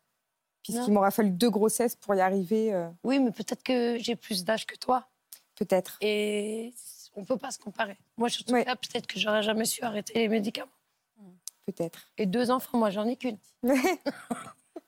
Puisqu'il 0.63 0.93
m'aura 0.93 1.11
fallu 1.11 1.31
deux 1.31 1.51
grossesses 1.51 1.97
pour 1.97 2.15
y 2.15 2.21
arriver, 2.21 2.73
Oui, 3.03 3.19
mais 3.19 3.33
peut-être 3.33 3.63
que 3.65 3.99
j'ai 3.99 4.15
plus 4.17 4.45
d'âge 4.45 4.65
que 4.67 4.77
toi. 4.77 5.09
peut-être. 5.57 5.99
Et 6.01 6.73
on 7.17 7.21
ne 7.21 7.27
peut 7.27 7.37
pas 7.37 7.51
se 7.51 7.59
comparer. 7.59 7.97
Moi, 8.17 8.29
je 8.29 8.35
suis 8.43 8.53
Ouais. 8.53 8.65
là, 8.65 8.77
peut-être 8.77 9.07
que 9.07 9.19
j'aurais 9.19 9.43
jamais 9.43 9.65
su 9.65 9.83
arrêter 9.83 10.15
les 10.15 10.29
médicaments. 10.29 10.71
Peut-être. 11.67 11.99
Et 12.19 12.27
deux 12.27 12.51
enfants, 12.51 12.77
moi, 12.79 12.91
j'en 12.91 13.07
ai 13.07 13.17
qu'une. 13.17 13.39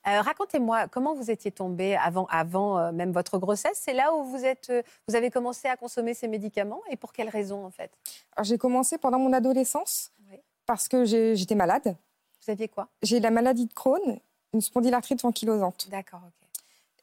Euh, 0.05 0.21
Racontez-moi, 0.21 0.87
comment 0.87 1.13
vous 1.15 1.31
étiez 1.31 1.51
tombée 1.51 1.97
avant, 1.97 2.27
avant 2.27 2.77
euh, 2.79 2.91
même 2.93 3.11
votre 3.11 3.37
grossesse? 3.39 3.77
C'est 3.81 3.93
là 3.93 4.13
où 4.13 4.23
vous, 4.23 4.45
êtes, 4.45 4.69
euh, 4.69 4.81
vous 5.09 5.15
avez 5.15 5.29
commencé 5.29 5.67
à 5.67 5.75
consommer 5.75 6.13
ces 6.13 6.29
médicaments 6.29 6.81
Et 6.89 6.95
pour 6.95 7.11
quelles 7.11 7.27
raisons, 7.27 7.65
en 7.65 7.71
fait? 7.71 7.91
Alors, 8.37 8.45
j'ai 8.45 8.57
commencé 8.57 8.97
pendant 8.97 9.19
mon 9.19 9.33
adolescence 9.33 10.11
Oui. 10.31 10.37
parce 10.65 10.87
que 10.87 11.03
j'étais 11.03 11.55
malade. 11.55 11.97
Vous 12.45 12.51
aviez 12.51 12.69
quoi? 12.69 12.87
J'ai 13.01 13.19
la 13.19 13.31
maladie 13.31 13.65
de 13.65 13.73
Crohn, 13.73 14.19
une 14.53 14.61
spondylarthrite 14.61 15.25
ankylosante. 15.25 15.89
D'accord, 15.89 16.21
ok. 16.25 16.47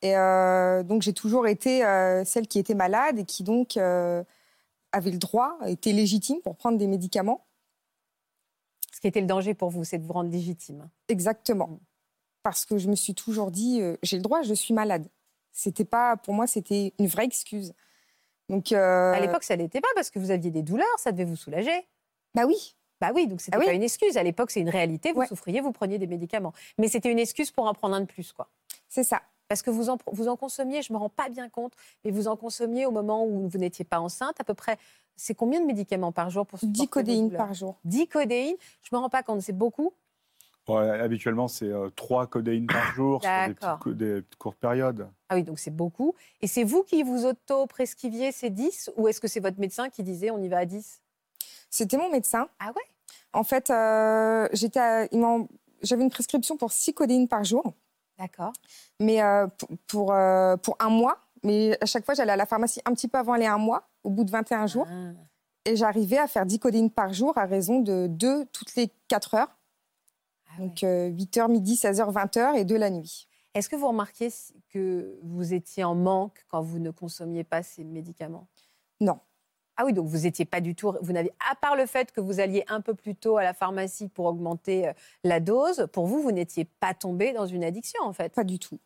Et 0.00 0.16
euh, 0.16 0.82
donc, 0.82 1.02
j'ai 1.02 1.12
toujours 1.12 1.46
été 1.46 1.84
euh, 1.84 2.24
celle 2.24 2.46
qui 2.48 2.58
était 2.58 2.74
malade 2.74 3.18
et 3.18 3.24
qui 3.24 3.42
donc 3.44 3.76
avait 4.94 5.10
le 5.10 5.18
droit, 5.18 5.58
était 5.66 5.92
légitime 5.92 6.40
pour 6.42 6.56
prendre 6.56 6.78
des 6.78 6.86
médicaments. 6.86 7.46
Ce 8.94 9.00
qui 9.00 9.06
était 9.08 9.20
le 9.20 9.26
danger 9.26 9.54
pour 9.54 9.70
vous, 9.70 9.84
c'est 9.84 9.98
de 9.98 10.04
vous 10.04 10.12
rendre 10.12 10.30
légitime. 10.30 10.88
Exactement. 11.08 11.68
Mm. 11.68 11.78
Parce 12.42 12.64
que 12.64 12.78
je 12.78 12.88
me 12.88 12.94
suis 12.94 13.14
toujours 13.14 13.50
dit, 13.50 13.80
euh, 13.80 13.96
j'ai 14.02 14.16
le 14.16 14.22
droit, 14.22 14.42
je 14.42 14.54
suis 14.54 14.74
malade. 14.74 15.08
C'était 15.52 15.84
pas, 15.84 16.16
pour 16.16 16.34
moi, 16.34 16.46
c'était 16.46 16.92
une 16.98 17.06
vraie 17.06 17.24
excuse. 17.24 17.72
Donc, 18.48 18.72
euh, 18.72 19.12
À 19.12 19.20
l'époque, 19.20 19.42
ça 19.44 19.56
n'était 19.56 19.80
pas 19.80 19.88
parce 19.94 20.10
que 20.10 20.18
vous 20.18 20.30
aviez 20.30 20.50
des 20.50 20.62
douleurs, 20.62 20.86
ça 20.98 21.12
devait 21.12 21.24
vous 21.24 21.36
soulager. 21.36 21.86
bah 22.34 22.44
oui, 22.46 22.76
Bah 23.00 23.12
oui, 23.14 23.26
donc 23.26 23.40
c'était 23.40 23.56
Ah 23.56 23.60
oui. 23.60 23.66
pas 23.66 23.72
une 23.72 23.82
excuse. 23.82 24.16
À 24.16 24.22
l'époque, 24.22 24.50
c'est 24.50 24.60
une 24.60 24.68
réalité. 24.70 25.12
Vous 25.12 25.20
Ouais. 25.20 25.26
souffriez, 25.26 25.60
vous 25.60 25.72
preniez 25.72 25.98
des 25.98 26.06
médicaments. 26.06 26.52
Mais 26.78 26.88
c'était 26.88 27.10
une 27.10 27.18
excuse 27.18 27.50
pour 27.50 27.66
en 27.66 27.74
prendre 27.74 27.94
un 27.96 28.00
de 28.02 28.06
plus, 28.06 28.32
quoi. 28.32 28.48
c'est 28.88 29.04
ça. 29.04 29.22
Parce 29.48 29.62
que 29.62 29.70
vous 29.70 29.90
en, 29.90 29.98
vous 30.12 30.28
en 30.28 30.36
consommiez, 30.36 30.82
je 30.82 30.92
me 30.92 30.98
rends 30.98 31.08
pas 31.08 31.28
bien 31.28 31.48
compte, 31.48 31.72
mais 32.04 32.10
vous 32.10 32.28
en 32.28 32.36
consommiez 32.36 32.86
au 32.86 32.90
moment 32.90 33.26
où 33.26 33.48
vous 33.48 33.58
n'étiez 33.58 33.84
pas 33.84 34.00
enceinte, 34.00 34.40
à 34.40 34.44
peu 34.44 34.54
près. 34.54 34.78
C'est 35.16 35.34
combien 35.34 35.60
de 35.60 35.66
médicaments 35.66 36.12
par 36.12 36.30
jour 36.30 36.46
pour 36.46 36.58
10 36.58 36.66
supporter 36.66 36.84
vos 36.84 36.88
codéines 36.88 37.30
par 37.36 37.54
jour. 37.54 37.78
10 37.84 38.08
codéines, 38.08 38.56
je 38.82 38.88
me 38.92 38.98
rends 38.98 39.10
pas 39.10 39.22
compte, 39.22 39.42
c'est 39.42 39.56
beaucoup. 39.56 39.92
Bon, 40.66 40.76
habituellement, 40.76 41.46
c'est 41.46 41.68
euh, 41.68 41.90
trois 41.94 42.26
codéines 42.26 42.66
par 42.66 42.92
jour 42.94 43.22
sur 43.22 43.48
des, 43.48 43.54
petites 43.54 43.96
des 43.96 44.22
courtes 44.38 44.58
périodes. 44.58 45.08
Ah 45.28 45.34
oui, 45.34 45.42
donc 45.42 45.58
c'est 45.58 45.74
beaucoup. 45.74 46.14
Et 46.40 46.46
c'est 46.46 46.64
vous 46.64 46.82
qui 46.82 47.02
vous 47.02 47.26
auto-prescriviez 47.26 48.32
ces 48.32 48.50
10 48.50 48.92
ou 48.96 49.08
est-ce 49.08 49.20
que 49.20 49.28
c'est 49.28 49.40
votre 49.40 49.60
médecin 49.60 49.90
qui 49.90 50.02
disait 50.02 50.30
on 50.30 50.38
y 50.38 50.48
va 50.48 50.58
à 50.58 50.64
10 50.64 51.02
C'était 51.68 51.98
mon 51.98 52.10
médecin. 52.10 52.48
Ah 52.58 52.72
ouais? 52.74 52.82
En 53.34 53.44
fait, 53.44 53.68
euh, 53.70 54.48
j'avais 54.52 55.08
une 56.02 56.10
prescription 56.10 56.56
pour 56.56 56.72
6 56.72 56.94
codéines 56.94 57.28
par 57.28 57.44
jour, 57.44 57.74
D'accord. 58.18 58.52
mais 59.00 59.22
euh, 59.22 59.46
pour, 59.46 59.68
pour, 59.86 60.12
euh, 60.12 60.56
pour 60.56 60.76
un 60.80 60.88
mois. 60.88 61.18
Mais 61.42 61.76
à 61.80 61.86
chaque 61.86 62.04
fois, 62.04 62.14
j'allais 62.14 62.32
à 62.32 62.36
la 62.36 62.46
pharmacie 62.46 62.80
un 62.86 62.94
petit 62.94 63.08
peu 63.08 63.18
avant 63.18 63.34
les 63.34 63.46
un 63.46 63.58
mois, 63.58 63.88
au 64.02 64.10
bout 64.10 64.24
de 64.24 64.30
21 64.30 64.66
jours. 64.66 64.86
Ah. 64.88 65.12
Et 65.66 65.76
j'arrivais 65.76 66.18
à 66.18 66.26
faire 66.26 66.46
10 66.46 66.58
codéines 66.58 66.90
par 66.90 67.12
jour 67.12 67.36
à 67.36 67.44
raison 67.44 67.80
de 67.80 68.06
2 68.06 68.46
toutes 68.46 68.74
les 68.76 68.90
4 69.08 69.34
heures. 69.34 69.58
Ah 70.46 70.52
ouais. 70.60 70.66
Donc 70.66 70.78
8h, 70.82 71.50
midi, 71.50 71.74
16h, 71.74 72.10
20h 72.12 72.56
et 72.56 72.64
2 72.64 72.76
la 72.76 72.90
nuit. 72.90 73.28
Est-ce 73.54 73.68
que 73.68 73.76
vous 73.76 73.88
remarquiez 73.88 74.30
que 74.70 75.18
vous 75.22 75.54
étiez 75.54 75.84
en 75.84 75.94
manque 75.94 76.44
quand 76.48 76.60
vous 76.60 76.80
ne 76.80 76.90
consommiez 76.90 77.44
pas 77.44 77.62
ces 77.62 77.84
médicaments? 77.84 78.48
Non. 79.00 79.20
Ah 79.76 79.84
oui, 79.84 79.92
donc 79.92 80.06
vous 80.06 80.26
étiez 80.26 80.44
pas 80.44 80.60
du 80.60 80.74
tout. 80.74 80.94
Vous 81.00 81.12
n'avez, 81.12 81.32
à 81.50 81.54
part 81.56 81.74
le 81.76 81.86
fait 81.86 82.12
que 82.12 82.20
vous 82.20 82.38
alliez 82.40 82.64
un 82.68 82.80
peu 82.80 82.94
plus 82.94 83.16
tôt 83.16 83.36
à 83.38 83.42
la 83.42 83.54
pharmacie 83.54 84.08
pour 84.08 84.26
augmenter 84.26 84.88
euh, 84.88 84.92
la 85.24 85.40
dose, 85.40 85.88
pour 85.92 86.06
vous, 86.06 86.22
vous 86.22 86.30
n'étiez 86.32 86.64
pas 86.64 86.94
tombé 86.94 87.32
dans 87.32 87.46
une 87.46 87.64
addiction 87.64 88.02
en 88.04 88.12
fait. 88.12 88.32
Pas 88.32 88.44
du 88.44 88.58
tout. 88.58 88.78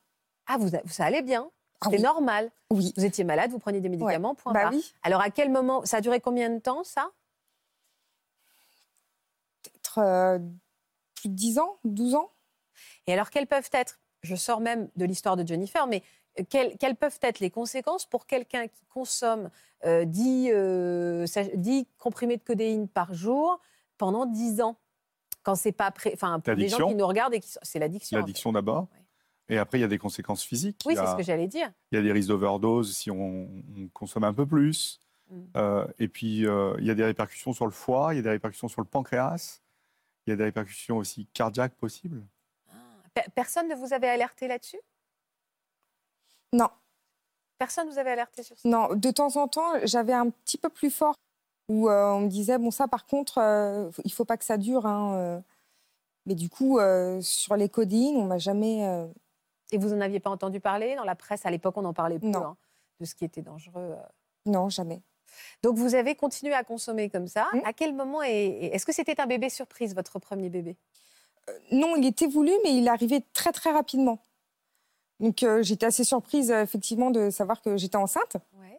Ah, 0.46 0.56
vous, 0.58 0.68
ça 0.86 1.04
allait 1.04 1.22
bien. 1.22 1.50
Ah 1.80 1.84
C'était 1.86 1.98
oui. 1.98 2.02
normal. 2.02 2.50
Oui. 2.70 2.92
Vous 2.96 3.04
étiez 3.04 3.22
malade, 3.24 3.50
vous 3.50 3.58
preniez 3.58 3.80
des 3.80 3.88
médicaments, 3.90 4.34
point 4.34 4.52
Bah 4.52 4.70
oui. 4.72 4.92
Alors 5.02 5.20
à 5.20 5.30
quel 5.30 5.50
moment 5.50 5.84
Ça 5.84 5.98
a 5.98 6.00
duré 6.00 6.20
combien 6.20 6.48
de 6.50 6.58
temps 6.58 6.82
ça? 6.84 7.10
Peut-être 9.62 9.98
euh, 9.98 10.38
plus 11.16 11.28
de 11.28 11.34
10 11.34 11.58
ans, 11.58 11.76
12 11.84 12.14
ans. 12.14 12.30
Et 13.06 13.12
alors, 13.12 13.30
quelles 13.30 13.46
peuvent 13.46 13.68
être, 13.72 13.98
je 14.22 14.36
sors 14.36 14.60
même 14.60 14.88
de 14.96 15.04
l'histoire 15.04 15.36
de 15.36 15.46
Jennifer, 15.46 15.86
mais 15.86 16.02
quelles, 16.50 16.76
quelles 16.78 16.96
peuvent 16.96 17.18
être 17.22 17.40
les 17.40 17.50
conséquences 17.50 18.06
pour 18.06 18.26
quelqu'un 18.26 18.66
qui 18.68 18.84
consomme 18.86 19.50
euh, 19.84 20.04
10, 20.04 20.50
euh, 20.52 21.26
sach- 21.26 21.54
10 21.54 21.86
comprimés 21.98 22.36
de 22.36 22.42
codéine 22.42 22.88
par 22.88 23.14
jour 23.14 23.60
pendant 23.96 24.26
10 24.26 24.60
ans? 24.60 24.76
Quand 25.42 25.54
c'est 25.54 25.72
pas 25.72 25.90
prêt, 25.90 26.10
enfin 26.14 26.40
pour 26.40 26.54
les 26.54 26.68
gens 26.68 26.88
qui 26.88 26.94
nous 26.94 27.06
regardent 27.06 27.34
et 27.34 27.40
qui 27.40 27.48
sont- 27.48 27.60
c'est 27.62 27.78
l'addiction. 27.78 28.16
en 28.16 28.18
fait. 28.18 28.22
L'addiction 28.22 28.52
d'abord. 28.52 28.88
Ouais. 28.92 29.54
Et 29.54 29.58
après, 29.58 29.78
il 29.78 29.80
y 29.80 29.84
a 29.84 29.88
des 29.88 29.96
conséquences 29.98 30.42
physiques. 30.44 30.82
Oui, 30.84 30.94
c'est 30.94 31.06
ce 31.06 31.16
que 31.16 31.22
j'allais 31.22 31.46
dire. 31.46 31.72
il 31.90 31.96
y 31.96 31.98
a 31.98 32.02
des 32.02 32.12
risques 32.12 32.28
d'overdose 32.28 32.94
si 32.94 33.10
on, 33.10 33.48
on 33.78 33.88
consomme 33.94 34.24
un 34.24 34.34
peu 34.34 34.44
plus. 34.46 35.00
Mm. 35.30 35.40
Euh, 35.56 35.86
et 35.98 36.08
puis, 36.08 36.46
euh, 36.46 36.74
il 36.80 36.84
y 36.86 36.90
a 36.90 36.94
des 36.94 37.04
répercussions 37.04 37.52
sur 37.54 37.64
le 37.64 37.70
foie, 37.72 38.12
il 38.12 38.16
y 38.16 38.20
a 38.20 38.22
des 38.22 38.28
répercussions 38.30 38.68
sur 38.68 38.82
le 38.82 38.86
pancréas, 38.86 39.60
il 40.26 40.30
y 40.30 40.32
a 40.34 40.36
des 40.36 40.44
répercussions 40.44 40.98
aussi 40.98 41.26
cardiaques 41.32 41.74
possibles. 41.76 42.22
Personne 43.34 43.68
ne 43.68 43.74
vous 43.74 43.92
avait 43.94 44.08
alerté 44.08 44.46
là-dessus? 44.48 44.78
Non. 46.52 46.68
Personne 47.58 47.86
ne 47.88 47.92
vous 47.92 47.98
avait 47.98 48.10
alerté 48.12 48.42
sur 48.42 48.56
ça? 48.58 48.68
Non, 48.68 48.88
de 48.94 49.10
temps 49.10 49.36
en 49.36 49.48
temps, 49.48 49.72
j'avais 49.84 50.12
un 50.12 50.30
petit 50.30 50.58
peu 50.58 50.68
plus 50.68 50.90
fort 50.90 51.14
où 51.68 51.88
euh, 51.88 52.12
on 52.12 52.20
me 52.20 52.28
disait 52.28 52.56
bon 52.56 52.70
ça 52.70 52.88
par 52.88 53.04
contre, 53.06 53.38
euh, 53.38 53.90
il 54.04 54.12
faut 54.12 54.24
pas 54.24 54.36
que 54.36 54.44
ça 54.44 54.56
dure. 54.56 54.86
Hein, 54.86 55.14
euh. 55.16 55.40
Mais 56.26 56.34
du 56.34 56.48
coup, 56.50 56.78
sur 57.22 57.56
les 57.56 57.68
codines, 57.68 58.16
on 58.16 58.24
m'a 58.26 58.38
jamais. 58.38 58.82
Et 59.72 59.78
vous 59.78 59.92
en 59.94 60.00
aviez 60.00 60.20
pas 60.20 60.28
entendu 60.30 60.60
parler? 60.60 60.94
Dans 60.94 61.04
la 61.04 61.14
presse 61.14 61.46
à 61.46 61.50
l'époque, 61.50 61.76
on 61.78 61.84
en 61.86 61.94
parlait 61.94 62.18
Non. 62.22 62.44
hein, 62.44 62.56
de 63.00 63.06
ce 63.06 63.14
qui 63.14 63.24
était 63.24 63.40
dangereux. 63.42 63.96
Non, 64.44 64.68
jamais. 64.68 65.00
Donc 65.62 65.76
vous 65.76 65.94
avez 65.94 66.14
continué 66.16 66.52
à 66.54 66.64
consommer 66.64 67.08
comme 67.10 67.26
ça. 67.26 67.48
Mm. 67.54 67.60
À 67.64 67.72
quel 67.72 67.94
moment 67.94 68.22
est- 68.22 68.30
est- 68.30 68.74
est-ce 68.74 68.84
que 68.86 68.92
c'était 68.92 69.20
un 69.20 69.26
bébé 69.26 69.48
surprise 69.48 69.94
votre 69.94 70.18
premier 70.18 70.48
bébé? 70.50 70.76
Non, 71.72 71.96
il 71.96 72.04
était 72.06 72.26
voulu, 72.26 72.52
mais 72.62 72.76
il 72.76 72.88
arrivait 72.88 73.22
très 73.32 73.52
très 73.52 73.70
rapidement. 73.72 74.18
Donc 75.20 75.42
euh, 75.42 75.62
j'étais 75.62 75.86
assez 75.86 76.04
surprise 76.04 76.50
euh, 76.50 76.62
effectivement 76.62 77.10
de 77.10 77.30
savoir 77.30 77.60
que 77.62 77.76
j'étais 77.76 77.96
enceinte. 77.96 78.36
Ouais. 78.60 78.78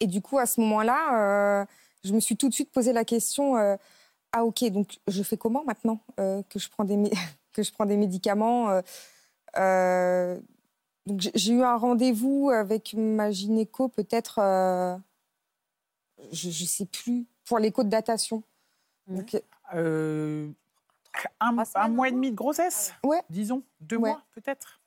Et 0.00 0.06
du 0.06 0.20
coup, 0.20 0.38
à 0.38 0.46
ce 0.46 0.60
moment-là, 0.60 1.60
euh, 1.62 1.66
je 2.04 2.12
me 2.12 2.20
suis 2.20 2.36
tout 2.36 2.48
de 2.48 2.54
suite 2.54 2.70
posé 2.70 2.92
la 2.92 3.04
question 3.04 3.56
euh, 3.56 3.76
ah 4.32 4.44
ok, 4.44 4.64
donc 4.70 4.98
je 5.08 5.22
fais 5.22 5.36
comment 5.36 5.64
maintenant 5.64 6.00
euh, 6.20 6.42
que 6.50 6.58
je 6.58 6.68
prends 6.68 6.84
des 6.84 6.96
que 7.52 7.62
je 7.62 7.72
prends 7.72 7.86
des 7.86 7.96
médicaments 7.96 8.70
euh, 8.70 8.82
euh, 9.56 10.38
Donc 11.06 11.20
j'ai- 11.34 11.52
eu 11.52 11.62
un 11.62 11.76
rendez-vous 11.76 12.50
avec 12.50 12.94
ma 12.94 13.30
gynéco 13.30 13.88
peut-être, 13.88 14.38
euh, 14.40 14.96
je, 16.32 16.50
je 16.50 16.64
sais 16.64 16.86
plus, 16.86 17.26
pour 17.46 17.58
l'écho 17.58 17.82
de 17.84 17.88
datation. 17.88 18.42
Ouais. 19.06 19.16
Donc, 19.18 19.42
Euh, 19.74 20.48
un, 21.40 21.52
mois 21.88 22.08
et 22.08 22.12
demi 22.12 22.30
de 22.30 22.36
grossesse 22.36 22.92
Ouais. 23.04 23.22
Disons, 23.30 23.62
deux 23.80 23.96
Ouais. 23.96 24.10
mois 24.10 24.22
peut-être 24.34 24.77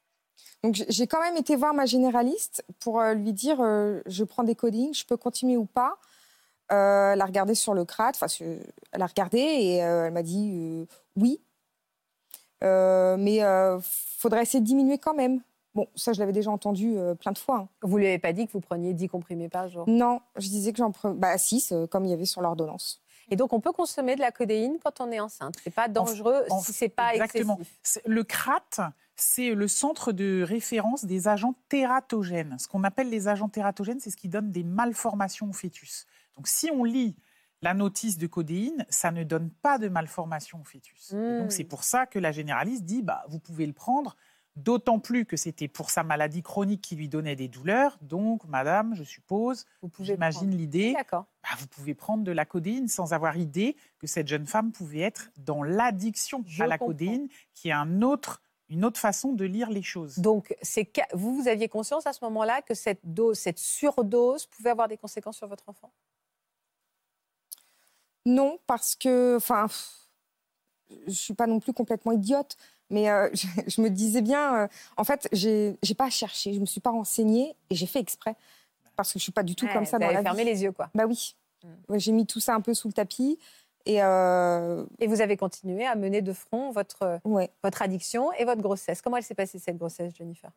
Donc 0.63 0.75
j'ai- 0.87 1.07
quand 1.07 1.19
même 1.21 1.37
été 1.37 1.55
voir 1.55 1.73
ma 1.73 1.85
généraliste 1.85 2.63
pour 2.79 2.99
euh, 3.01 3.13
lui 3.13 3.33
dire 3.33 3.57
euh, 3.61 4.01
je 4.05 4.23
prends 4.23 4.43
des 4.43 4.55
codines, 4.55 4.93
je 4.93 5.05
peux 5.05 5.17
continuer 5.17 5.57
ou 5.57 5.65
pas. 5.65 5.97
Euh, 6.71 7.13
elle 7.13 7.21
a 7.21 7.25
regardé 7.25 7.53
sur 7.55 7.73
le 7.73 7.83
crâne, 7.83 8.13
enfin 8.15 8.27
elle 8.91 9.01
a 9.01 9.05
regardé 9.07 9.39
et 9.39 9.83
euh, 9.83 10.05
elle 10.07 10.13
m'a 10.13 10.23
dit 10.23 10.87
oui, 11.17 11.41
mais 12.61 13.35
il 13.37 13.79
faudrait 13.81 14.43
essayer 14.43 14.61
de 14.61 14.65
diminuer 14.65 14.97
quand 14.97 15.13
même. 15.13 15.41
Bon, 15.73 15.87
ça 15.95 16.11
je 16.13 16.19
l'avais 16.19 16.33
déjà 16.33 16.51
entendu 16.51 16.95
plein 17.19 17.31
de 17.31 17.37
fois. 17.37 17.57
hein. 17.59 17.67
Vous 17.81 17.97
lui 17.97 18.05
avez 18.07 18.19
pas 18.19 18.33
dit 18.33 18.45
que 18.45 18.51
vous 18.51 18.59
preniez 18.59 18.93
10 18.93 19.07
comprimés 19.07 19.49
par 19.49 19.67
jour? 19.69 19.85
Non, 19.87 20.21
je 20.35 20.47
disais 20.49 20.71
que 20.71 20.77
j'en 20.77 20.91
prenais 20.91 21.15
bah, 21.15 21.37
6, 21.37 21.73
comme 21.89 22.05
il 22.05 22.11
y 22.11 22.13
avait 22.13 22.25
sur 22.25 22.41
l'ordonnance. 22.41 23.01
Et 23.31 23.35
donc 23.35 23.53
on 23.53 23.59
peut 23.61 23.71
consommer 23.71 24.15
de 24.15 24.21
la 24.21 24.31
codéine 24.31 24.77
quand 24.83 25.01
on 25.01 25.11
est 25.11 25.19
enceinte. 25.19 25.55
C'est 25.63 25.73
pas 25.73 25.87
dangereux 25.87 26.43
en- 26.49 26.59
si 26.61 26.73
c'est 26.73 26.89
pas 26.89 27.15
exactement. 27.15 27.57
excessif. 27.59 27.97
Le 28.05 28.23
CRAT, 28.23 28.93
c'est 29.15 29.55
le 29.55 29.67
centre 29.67 30.11
de 30.11 30.43
référence 30.43 31.05
des 31.05 31.27
agents 31.27 31.55
tératogènes. 31.69 32.57
Ce 32.59 32.67
qu'on 32.67 32.83
appelle 32.83 33.09
les 33.09 33.27
agents 33.27 33.49
tératogènes, 33.49 33.99
c'est 33.99 34.09
ce 34.11 34.17
qui 34.17 34.29
donne 34.29 34.51
des 34.51 34.63
malformations 34.63 35.49
au 35.49 35.53
fœtus. 35.53 36.05
Donc 36.35 36.47
si 36.47 36.69
on 36.71 36.83
lit 36.83 37.15
la 37.63 37.73
notice 37.73 38.17
de 38.17 38.25
codéine, 38.27 38.85
ça 38.89 39.11
ne 39.11 39.23
donne 39.23 39.49
pas 39.49 39.77
de 39.77 39.87
malformation 39.87 40.59
au 40.59 40.63
fœtus. 40.63 41.13
Donc 41.13 41.51
c'est 41.51 41.63
pour 41.63 41.83
ça 41.83 42.05
que 42.07 42.17
la 42.19 42.31
généraliste 42.31 42.83
dit, 42.83 43.01
bah, 43.03 43.23
vous 43.29 43.39
pouvez 43.39 43.65
le 43.67 43.73
prendre, 43.73 44.15
d'autant 44.55 44.99
plus 44.99 45.25
que 45.25 45.37
c'était 45.37 45.67
pour 45.67 45.89
sa 45.89 46.03
maladie 46.03 46.43
chronique 46.43 46.81
qui 46.81 46.95
lui 46.95 47.07
donnait 47.07 47.35
des 47.35 47.47
douleurs. 47.47 47.97
Donc, 48.01 48.43
madame, 48.45 48.93
je 48.95 49.03
suppose, 49.03 49.65
Vous 49.81 49.89
pouvez 49.89 50.13
j'imagine 50.13 50.39
prendre. 50.41 50.57
l'idée, 50.57 50.93
D'accord. 50.93 51.25
bah, 51.43 51.49
vous 51.59 51.67
pouvez 51.67 51.93
prendre 51.93 52.23
de 52.23 52.31
la 52.31 52.45
codéine 52.45 52.87
sans 52.87 53.13
avoir 53.13 53.37
idée 53.37 53.75
que 53.99 54.07
cette 54.07 54.27
jeune 54.27 54.45
femme 54.45 54.71
pouvait 54.71 54.99
être 54.99 55.31
dans 55.37 55.63
l'addiction 55.63 56.43
Je 56.47 56.63
à 56.63 56.67
la 56.67 56.77
comprends. 56.77 56.93
codéine, 56.93 57.27
qui 57.53 57.69
est 57.69 57.73
un 57.73 58.01
autre, 58.01 58.41
une 58.69 58.83
autre 58.85 58.99
façon 58.99 59.33
de 59.33 59.45
lire 59.45 59.69
les 59.69 59.81
choses. 59.83 60.19
Donc 60.19 60.55
vous, 61.13 61.41
vous 61.41 61.47
aviez 61.47 61.69
conscience 61.69 62.05
à 62.07 62.13
ce 62.13 62.23
moment-là 62.25 62.61
que 62.61 62.73
cette 62.73 63.01
dose, 63.03 63.37
cette 63.39 63.59
surdose 63.59 64.45
pouvait 64.47 64.69
avoir 64.71 64.87
des 64.87 64.97
conséquences 64.97 65.37
sur 65.37 65.47
votre 65.47 65.67
enfant? 65.69 65.91
Non, 68.25 68.59
parce 68.67 68.95
que, 68.95 69.35
enfin, 69.37 69.67
je 71.07 71.11
suis 71.11 71.33
pas 71.33 71.47
non 71.47 71.59
plus 71.59 71.73
complètement 71.73 72.11
idiote, 72.11 72.55
mais 72.91 73.09
euh, 73.09 73.29
je, 73.33 73.47
je 73.67 73.81
me 73.81 73.89
disais 73.89 74.21
bien, 74.21 74.55
euh, 74.63 74.67
en 74.97 75.03
fait, 75.03 75.27
j'ai 75.31 75.75
pas 75.97 76.09
cherché, 76.11 76.53
je 76.53 76.59
me 76.59 76.65
suis 76.67 76.81
pas 76.81 76.91
renseignée 76.91 77.55
et 77.71 77.75
j'ai 77.75 77.87
fait 77.87 77.99
exprès 77.99 78.35
parce 78.95 79.11
que 79.13 79.17
je 79.19 79.23
suis 79.23 79.31
pas 79.31 79.41
du 79.43 79.55
tout 79.55 79.65
Ouais, 79.65 79.73
comme 79.73 79.85
ça 79.85 79.97
dans 79.97 80.11
la 80.11 80.21
fermé 80.21 80.43
vie. 80.43 80.49
les 80.51 80.61
yeux 80.63 80.71
quoi. 80.71 80.89
Bah 80.93 81.05
oui, 81.07 81.35
Mm. 81.63 81.97
J'ai 81.99 82.11
mis 82.11 82.25
tout 82.25 82.39
ça 82.39 82.55
un 82.55 82.61
peu 82.61 82.73
sous 82.73 82.87
le 82.87 82.93
tapis 82.93 83.37
et 83.85 84.01
euh, 84.01 84.83
Et 84.99 85.05
vous 85.05 85.21
avez 85.21 85.37
continué 85.37 85.85
à 85.85 85.93
mener 85.95 86.23
de 86.23 86.33
front 86.33 86.71
votre, 86.71 87.19
ouais, 87.23 87.51
votre 87.63 87.83
addiction 87.83 88.33
et 88.33 88.45
votre 88.45 88.63
grossesse. 88.63 88.99
Comment 89.03 89.17
elle 89.17 89.23
s'est 89.23 89.35
passée 89.35 89.59
cette 89.59 89.77
grossesse, 89.77 90.11
Jennifer? 90.15 90.49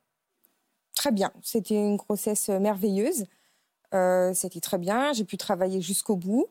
Très 0.95 1.11
bien. 1.13 1.31
C'était 1.43 1.75
une 1.75 1.97
grossesse 1.97 2.49
merveilleuse. 2.49 3.27
Euh, 3.93 4.33
C'était 4.33 4.61
très 4.61 4.79
bien. 4.79 5.13
J'ai 5.13 5.25
pu 5.25 5.37
travailler 5.37 5.83
jusqu'au 5.83 6.17
bout. 6.17 6.47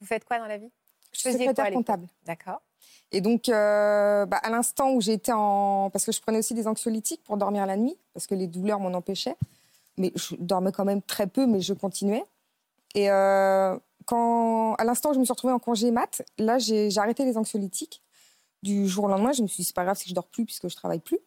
Vous 0.00 0.06
faites 0.06 0.24
quoi 0.24 0.38
dans 0.38 0.46
la 0.46 0.58
vie? 0.58 0.70
Je 1.12 1.18
suis 1.18 1.30
quoi 1.30 1.38
secrétaire 1.38 1.72
comptable. 1.72 2.06
D'accord. 2.26 2.62
Et 3.12 3.20
donc, 3.20 3.48
euh, 3.48 4.26
bah, 4.26 4.38
à 4.42 4.50
l'instant 4.50 4.92
où 4.92 5.00
j'étais 5.00 5.32
en... 5.32 5.90
Parce 5.90 6.04
que 6.04 6.12
je 6.12 6.20
prenais 6.20 6.38
aussi 6.38 6.54
des 6.54 6.66
anxiolytiques 6.66 7.22
pour 7.24 7.36
dormir 7.36 7.64
la 7.66 7.76
nuit, 7.76 7.96
parce 8.12 8.26
que 8.26 8.34
les 8.34 8.46
douleurs 8.46 8.80
m'en 8.80 8.92
empêchaient. 8.96 9.36
Mais 9.96 10.12
je 10.14 10.34
dormais 10.38 10.72
quand 10.72 10.84
même 10.84 11.02
très 11.02 11.26
peu, 11.26 11.46
mais 11.46 11.60
je 11.60 11.72
continuais. 11.72 12.24
Et 12.94 13.10
euh, 13.10 13.78
quand, 14.06 14.74
à 14.74 14.84
l'instant 14.84 15.10
où 15.10 15.14
je 15.14 15.18
me 15.20 15.24
suis 15.24 15.32
retrouvée 15.32 15.52
en 15.52 15.58
congé 15.58 15.90
mat, 15.90 16.22
là, 16.38 16.58
j'ai 16.58 16.90
arrêté 16.98 17.24
les 17.24 17.36
anxiolytiques. 17.38 18.02
Du 18.62 18.88
jour 18.88 19.04
au 19.04 19.08
lendemain, 19.08 19.32
je 19.32 19.42
me 19.42 19.46
suis 19.46 19.58
dit, 19.62 19.64
c'est 19.64 19.76
pas 19.76 19.84
grave 19.84 19.96
si 19.96 20.08
je 20.08 20.14
dors 20.14 20.26
plus, 20.26 20.44
puisque 20.44 20.68
je 20.68 20.74
travaille 20.76 21.00
plus. 21.00 21.18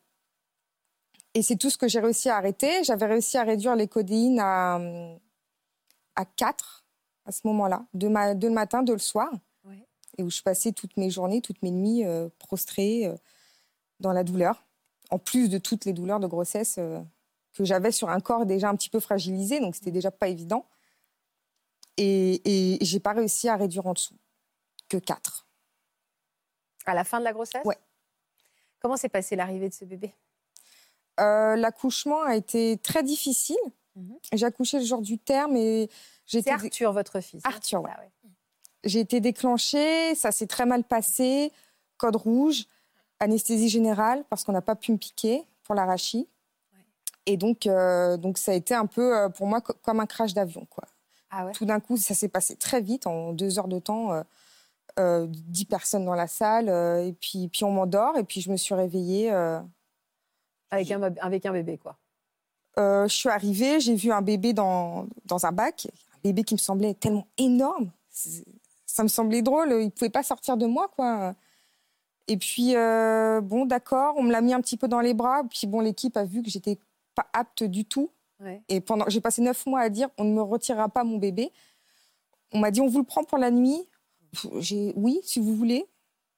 Et 1.34 1.42
c'est 1.44 1.56
tout 1.56 1.70
ce 1.70 1.78
que 1.78 1.88
j'ai 1.88 2.00
réussi 2.00 2.30
à 2.30 2.36
arrêter. 2.38 2.84
J'avais 2.84 3.06
réussi 3.06 3.38
à 3.38 3.44
réduire 3.44 3.76
les 3.76 3.88
codéines 3.88 4.40
à, 4.40 4.80
à 6.16 6.26
4 6.26 6.86
à 7.26 7.32
ce 7.32 7.42
moment-là, 7.46 7.86
ma- 7.94 8.34
deux 8.34 8.48
le 8.48 8.54
matin, 8.54 8.82
deux 8.82 8.94
le 8.94 9.00
soir. 9.00 9.30
Et 10.18 10.24
où 10.24 10.30
je 10.30 10.42
passais 10.42 10.72
toutes 10.72 10.98
mes 10.98 11.10
journées, 11.10 11.42
toutes 11.42 11.62
mes 11.62 11.72
nuits 11.72 12.06
euh, 12.06 12.30
prostrée 12.40 13.06
euh, 13.06 13.16
dans 14.00 14.12
la 14.14 14.24
douleur, 14.24 14.66
en 15.10 15.20
plus 15.20 15.50
de 15.50 15.58
toutes 15.58 15.86
les 15.86 15.94
douleurs 15.94 16.20
de 16.20 16.28
grossesse 16.28 16.76
euh, 16.80 17.00
que 17.54 17.64
j'avais 17.66 17.92
sur 17.92 18.10
un 18.10 18.20
corps 18.20 18.46
déjà 18.46 18.70
un 18.70 18.76
petit 18.76 18.90
peu 18.90 19.00
fragilisé, 19.00 19.60
donc 19.60 19.76
c'était 19.76 19.92
déjà 19.92 20.12
pas 20.12 20.28
évident. 20.28 20.66
Et, 21.98 22.76
et 22.76 22.86
j'ai 22.86 23.00
pas 23.00 23.12
réussi 23.14 23.50
à 23.50 23.56
réduire 23.58 23.86
en 23.88 23.94
dessous, 23.94 24.16
que 24.88 24.98
4. 24.98 25.48
À 26.86 26.94
la 26.94 27.04
fin 27.04 27.20
de 27.20 27.26
la 27.26 27.34
grossesse? 27.34 27.66
Ouais. 27.66 27.78
Comment 28.80 28.96
s'est 28.98 29.10
passée 29.10 29.36
l'arrivée 29.36 29.68
de 29.70 29.74
ce 29.74 29.84
bébé? 29.86 30.14
Euh, 31.20 31.56
L'accouchement 31.58 32.22
a 32.24 32.36
été 32.36 32.78
très 32.78 33.04
difficile. 33.04 33.58
Mhm. 33.96 34.18
J'ai 34.34 34.46
accouché 34.46 34.80
le 34.80 34.86
jour 34.86 35.02
du 35.02 35.18
terme 35.20 35.58
et 35.58 35.90
j'ai 36.26 36.42
C'est 36.42 36.52
Arthur, 36.52 36.94
votre 36.94 37.20
fils. 37.20 37.44
hein? 37.46 37.50
Arthur, 37.50 37.82
ouais. 37.82 37.92
Ah 37.94 38.00
ouais. 38.00 38.10
J'ai 38.84 39.00
été 39.02 39.20
déclenchée, 39.20 40.16
ça 40.16 40.32
s'est 40.32 40.48
très 40.48 40.66
mal 40.66 40.84
passé, 40.84 41.52
code 41.98 42.16
rouge, 42.16 42.66
anesthésie 43.20 43.70
générale 43.70 44.24
parce 44.30 44.44
qu'on 44.44 44.54
n'a 44.54 44.62
pas 44.62 44.76
pu 44.76 44.92
me 44.94 44.98
piquer 44.98 45.44
pour 45.64 45.76
l'arachis. 45.76 46.28
Ouais. 46.74 46.80
Et 47.26 47.38
donc, 47.38 47.68
euh, 47.68 48.18
donc 48.18 48.38
ça 48.38 48.52
a 48.52 48.56
été 48.56 48.74
un 48.74 48.86
peu 48.86 49.18
euh, 49.18 49.30
pour 49.30 49.48
moi 49.48 49.62
co- 49.62 49.74
comme 49.82 50.00
un 50.00 50.06
crash 50.06 50.34
d'avion. 50.34 50.66
quoi. 50.70 50.86
Ah 51.30 51.46
ouais 51.46 51.52
Tout 51.52 51.66
d'un 51.66 51.80
coup, 51.80 51.98
ça 51.98 52.14
s'est 52.14 52.30
passé 52.30 52.56
très 52.56 52.82
vite, 52.82 53.06
en 53.06 53.34
deux 53.34 53.60
heures 53.60 53.68
de 53.68 53.80
temps, 53.80 54.14
euh, 54.14 54.24
euh, 54.98 55.28
dix 55.30 55.66
personnes 55.66 56.06
dans 56.06 56.16
la 56.16 56.28
salle, 56.28 56.70
et 56.70 57.14
puis, 57.14 57.48
puis 57.50 57.64
on 57.66 57.72
m'endort, 57.72 58.18
et 58.18 58.24
puis 58.24 58.42
je 58.42 58.50
me 58.50 58.58
suis 58.58 58.74
réveillée. 58.74 59.30
avec, 60.72 60.92
un, 60.92 61.02
avec 61.22 61.46
un 61.46 61.52
bébé, 61.52 61.78
quoi. 61.78 61.98
je 62.78 63.06
suis 63.14 63.30
arrivée, 63.30 63.80
j'ai 63.80 63.96
vu 63.96 64.12
un 64.12 64.22
bébé 64.22 64.54
dans, 64.54 65.06
dans 65.26 65.46
un 65.46 65.52
bac, 65.52 65.88
un 66.16 66.20
bébé 66.24 66.44
qui 66.44 66.56
me 66.56 66.60
semblait 66.60 66.94
tellement 66.96 67.28
énorme. 67.38 67.92
Ça 68.92 69.04
me 69.04 69.08
semblait 69.08 69.44
drôle, 69.44 69.70
il 69.72 69.86
ne 69.86 69.90
pouvait 69.90 70.10
pas 70.10 70.24
sortir 70.24 70.58
de 70.58 70.66
moi, 70.66 70.88
quoi. 70.96 71.36
Et 72.28 72.38
puis, 72.38 72.76
euh, 72.76 73.40
bon, 73.40 73.66
d'accord, 73.66 74.16
on 74.18 74.24
me 74.24 74.32
l'a 74.32 74.42
mis 74.42 74.52
un 74.54 74.62
petit 74.62 74.78
peu 74.78 74.88
dans 74.88 75.00
les 75.00 75.14
bras, 75.14 75.44
puis 75.50 75.68
bon, 75.68 75.80
l'équipe 75.80 76.18
a 76.18 76.26
vu 76.26 76.42
que 76.42 76.50
j'étais 76.50 76.80
pas 77.14 77.28
apte 77.34 77.64
du 77.64 77.86
tout. 77.86 78.12
Ouais. 78.40 78.64
Et 78.68 78.82
pendant, 78.82 79.06
j'ai 79.08 79.22
passé 79.22 79.42
neuf 79.44 79.66
mois 79.68 79.82
à 79.82 79.90
dire, 79.90 80.10
on 80.18 80.24
ne 80.24 80.34
me 80.34 80.42
retirera 80.42 80.90
pas 80.90 81.04
mon 81.04 81.18
bébé. 81.18 81.52
On 82.52 82.60
m'a 82.60 82.72
dit, 82.72 82.82
on 82.82 82.88
vous 82.88 82.98
le 83.00 83.06
prend 83.06 83.24
pour 83.24 83.38
la 83.38 83.52
nuit. 83.52 83.88
J'ai, 84.58 84.94
oui, 84.96 85.20
si 85.24 85.40
vous 85.40 85.56
voulez. 85.56 85.86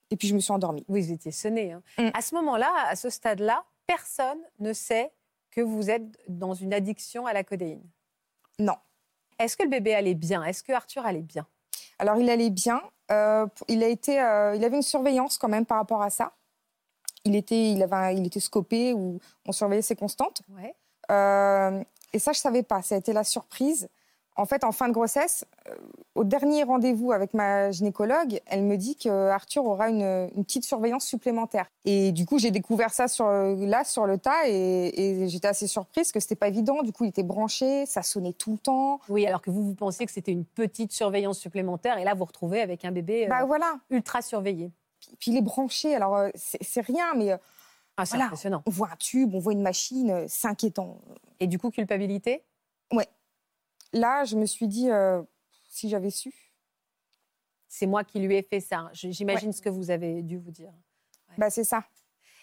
Et 0.09 0.17
puis 0.17 0.27
je 0.27 0.35
me 0.35 0.39
suis 0.41 0.51
endormie. 0.51 0.83
Oui, 0.89 1.01
vous 1.01 1.13
étiez 1.13 1.31
sonné. 1.31 1.71
hein. 1.71 1.81
Mm. 1.97 2.09
À 2.13 2.21
ce 2.21 2.35
moment-là, 2.35 2.69
à 2.87 2.95
ce 2.97 3.09
stade-là, 3.09 3.63
personne 3.87 4.39
ne 4.59 4.73
sait 4.73 5.13
que 5.51 5.61
vous 5.61 5.89
êtes 5.89 6.03
dans 6.27 6.53
une 6.53 6.73
addiction 6.73 7.25
à 7.27 7.33
la 7.33 7.45
codéine. 7.45 7.83
Non. 8.59 8.75
Est-ce 9.39 9.55
que 9.55 9.63
le 9.63 9.69
bébé 9.69 9.93
allait 9.93 10.15
bien? 10.15 10.43
Est-ce 10.43 10.63
que 10.63 10.73
Arthur 10.73 11.05
allait 11.05 11.21
bien? 11.21 11.47
Alors 12.01 12.17
il 12.17 12.29
allait 12.29 12.49
bien. 12.49 12.81
Euh, 13.11 13.45
il 13.67 13.83
a 13.83 13.87
été, 13.87 14.19
euh, 14.19 14.55
il 14.55 14.63
avait 14.65 14.75
une 14.77 14.81
surveillance 14.81 15.37
quand 15.37 15.47
même 15.49 15.65
par 15.65 15.77
rapport 15.77 16.01
à 16.01 16.09
ça. 16.09 16.31
Il 17.25 17.35
était, 17.35 17.71
il 17.71 17.83
avait, 17.83 17.95
un- 17.95 18.11
il 18.11 18.25
était 18.25 18.39
scopé 18.39 18.93
où 18.93 19.19
on 19.47 19.51
surveillait 19.51 19.83
ses 19.83 19.95
constantes. 19.95 20.41
Ouais. 20.49 20.73
Euh, 21.11 21.83
et 22.13 22.19
ça, 22.19 22.31
je 22.33 22.39
savais 22.39 22.63
pas. 22.63 22.81
Ça 22.81 22.95
a 22.95 22.97
été 22.97 23.13
la 23.13 23.23
surprise 23.23 23.87
En 24.41 24.45
fait, 24.45 24.63
en 24.63 24.71
fin 24.71 24.87
de 24.87 24.93
grossesse, 24.93 25.45
euh, 25.69 25.75
au 26.15 26.23
dernier 26.23 26.63
rendez-vous 26.63 27.11
avec 27.11 27.35
ma 27.35 27.69
gynécologue, 27.69 28.39
elle 28.47 28.63
me 28.63 28.75
dit 28.75 28.95
que 28.95 29.27
Arthur 29.29 29.63
aura 29.65 29.89
une, 29.89 30.01
une 30.35 30.43
petite 30.43 30.63
surveillance 30.63 31.05
supplémentaire. 31.05 31.67
Et 31.85 32.11
du 32.11 32.25
coup, 32.25 32.39
j'ai 32.39 32.49
découvert 32.49 32.91
ça 32.91 33.07
sur, 33.07 33.29
là, 33.29 33.83
sur 33.83 34.07
le 34.07 34.17
tas, 34.17 34.47
et, 34.47 34.87
et 35.23 35.27
j'étais 35.29 35.47
assez 35.47 35.67
surprise 35.67 36.11
que 36.11 36.19
c'était 36.19 36.33
pas 36.35 36.47
évident. 36.47 36.81
Du 36.81 36.91
coup, 36.91 37.03
il 37.03 37.09
était 37.09 37.21
branché, 37.21 37.85
ça 37.85 38.01
sonnait 38.01 38.33
tout 38.33 38.53
le 38.53 38.57
temps. 38.57 38.99
Oui, 39.09 39.27
alors 39.27 39.41
que 39.43 39.51
vous, 39.51 39.63
vous 39.63 39.75
pensiez 39.75 40.07
que 40.07 40.11
c'était 40.11 40.31
une 40.31 40.45
petite 40.45 40.91
surveillance 40.91 41.37
supplémentaire, 41.37 41.99
et 41.99 42.03
là, 42.03 42.13
vous 42.13 42.19
vous 42.19 42.25
retrouvez 42.25 42.61
avec 42.61 42.83
un 42.83 42.91
bébé 42.91 43.25
euh, 43.25 43.29
Bah 43.29 43.45
voilà. 43.45 43.75
ultra 43.91 44.23
surveillé. 44.23 44.71
Puis, 44.99 45.09
puis 45.19 45.31
il 45.31 45.37
est 45.37 45.41
branché, 45.43 45.93
alors 45.93 46.15
euh, 46.15 46.29
c'est 46.33 46.81
rien, 46.81 47.13
mais 47.15 47.31
Ah, 47.95 48.05
c'est 48.07 48.13
Voilà. 48.15 48.25
impressionnant. 48.25 48.63
on 48.65 48.71
voit 48.71 48.89
un 48.91 48.95
tube, 48.97 49.35
on 49.35 49.39
voit 49.39 49.53
une 49.53 49.61
machine, 49.61 50.25
c'est 50.27 50.47
inquiétant. 50.47 50.97
Et 51.39 51.45
du 51.45 51.59
coup, 51.59 51.69
culpabilité? 51.69 52.43
Là, 53.93 54.23
je 54.23 54.35
me 54.37 54.45
suis 54.45 54.67
dit, 54.67 54.89
euh, 54.89 55.21
si 55.69 55.89
j'avais 55.89 56.09
su. 56.09 56.33
C'est 57.67 57.87
moi 57.87 58.03
qui 58.03 58.19
lui 58.19 58.35
ai 58.35 58.43
fait 58.43 58.59
ça. 58.59 58.89
J'imagine 58.93 59.53
ce 59.53 59.61
que 59.61 59.69
vous 59.69 59.91
avez 59.91 60.21
dû 60.21 60.37
vous 60.37 60.51
dire. 60.51 60.73
Bah, 61.37 61.49
c'est 61.49 61.63
ça. 61.63 61.85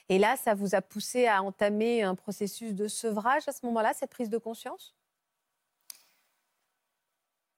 Et 0.09 0.19
là, 0.19 0.37
ça 0.37 0.55
vous 0.55 0.75
a 0.75 0.81
poussé 0.81 1.27
à 1.27 1.43
entamer 1.43 2.03
un 2.03 2.15
processus 2.15 2.75
de 2.75 2.89
sevrage 2.89 3.47
à 3.47 3.53
ce 3.53 3.65
moment-là, 3.67 3.93
cette 3.93 4.11
prise 4.11 4.31
de 4.31 4.39
conscience? 4.39 4.95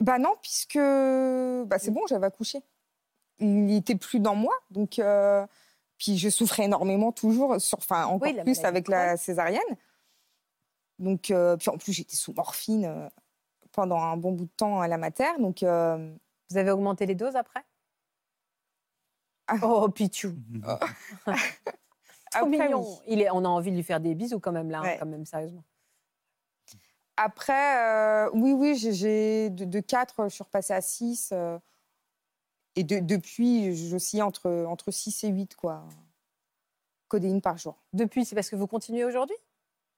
Bah 0.01 0.19
non, 0.19 0.35
puisque 0.43 0.79
bah, 0.79 1.79
c'est 1.79 1.91
bon, 1.91 2.07
j'avais 2.09 2.27
accouché. 2.27 2.63
Il 3.39 3.67
n'était 3.67 3.95
plus 3.95 4.19
dans 4.19 4.35
moi, 4.35 4.55
donc 4.71 4.99
euh, 4.99 5.47
puis 5.99 6.19
je 6.19 6.29
souffrais 6.29 6.65
énormément 6.65 7.13
toujours, 7.13 7.61
sur, 7.61 7.79
enfin 7.79 8.07
encore 8.07 8.29
Oui, 8.29 8.43
plus 8.43 8.65
avec 8.65 8.89
la 8.89 9.17
césarienne. 9.17 9.63
Donc 10.99 11.31
euh, 11.31 11.57
puis 11.57 11.69
en 11.71 11.79
plus 11.79 11.93
j'étais 11.93 12.17
sous 12.17 12.33
morphine 12.33 13.11
pendant 13.73 14.01
un 14.03 14.17
bon 14.17 14.33
bout 14.33 14.45
de 14.47 14.51
temps 14.57 14.81
à 14.81 14.89
la 14.89 14.99
mater, 14.99 15.39
donc 15.39 15.63
euh, 15.63 16.15
Vous 16.51 16.57
avez 16.57 16.71
augmenté 16.71 17.07
les 17.07 17.15
doses 17.15 17.37
après? 17.37 17.65
Ah. 19.47 19.57
Oh, 19.63 19.89
Pichou, 19.89 20.35
trop 20.63 21.33
après, 22.33 22.47
mignon. 22.49 22.83
oui. 22.89 22.97
Il 23.09 23.21
est, 23.21 23.31
on 23.31 23.45
a 23.45 23.49
envie 23.49 23.71
de 23.73 23.77
lui 23.77 23.83
faire 23.83 24.01
des 24.01 24.15
bisous 24.15 24.39
quand 24.41 24.53
même 24.53 24.71
là, 24.71 24.79
hein, 24.79 24.83
Ouais. 24.83 24.97
quand 24.99 25.07
même 25.07 25.25
sérieusement. 25.27 25.65
Après, 27.17 27.79
euh, 28.27 28.31
oui, 28.33 28.53
oui, 28.53 28.77
j'ai- 28.77 29.51
de, 29.51 29.65
de 29.65 29.81
4, 29.81 30.25
je 30.29 30.35
suis 30.35 30.45
repassée 30.45 30.73
à 30.73 30.81
6. 30.81 31.33
et 32.77 32.85
de- 32.85 33.01
depuis, 33.01 33.75
j'oscille 33.89 34.23
entre, 34.23 34.49
entre 34.69 34.91
6 34.93 35.25
et 35.25 35.29
8, 35.29 35.57
quoi. 35.57 35.85
Codéine 37.09 37.41
par 37.43 37.59
jour. 37.59 37.83
Depuis, 37.93 38.25
c'est 38.25 38.37
parce 38.37 38.49
que 38.49 38.55
vous 38.57 38.69
continuez 38.69 39.05
aujourd'hui? 39.05 39.37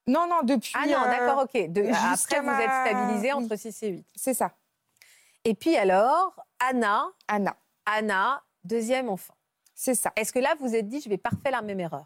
Non, 0.07 0.27
non, 0.27 0.41
depuis. 0.43 0.73
Ah 0.75 0.85
non, 0.85 1.01
euh, 1.03 1.05
d'accord, 1.09 1.43
ok. 1.43 1.67
De- 1.71 1.83
jusqu'à 1.83 2.39
après, 2.39 2.41
vous 2.41 2.61
êtes 2.61 2.67
ma- 2.67 2.85
stabilisé 2.85 3.33
oui. 3.33 3.43
entre 3.43 3.55
6 3.55 3.83
et 3.83 3.89
8. 3.89 4.05
C'est 4.15 4.33
ça, 4.33 4.51
Et 5.45 5.53
puis 5.55 5.75
alors, 5.77 6.35
Anna, 6.59 7.05
Anna. 7.27 7.55
Anna, 7.85 8.41
deuxième 8.63 9.09
enfant. 9.09 9.33
C'est 9.75 9.95
ça. 9.95 10.11
Est-ce 10.15 10.31
que 10.33 10.39
là, 10.39 10.55
vous 10.59 10.67
vous 10.67 10.75
êtes 10.75 10.87
dit, 10.87 11.01
je 11.01 11.09
vais 11.09 11.17
pas 11.17 11.29
refaire 11.29 11.51
la 11.51 11.61
même 11.61 11.79
erreur? 11.79 12.05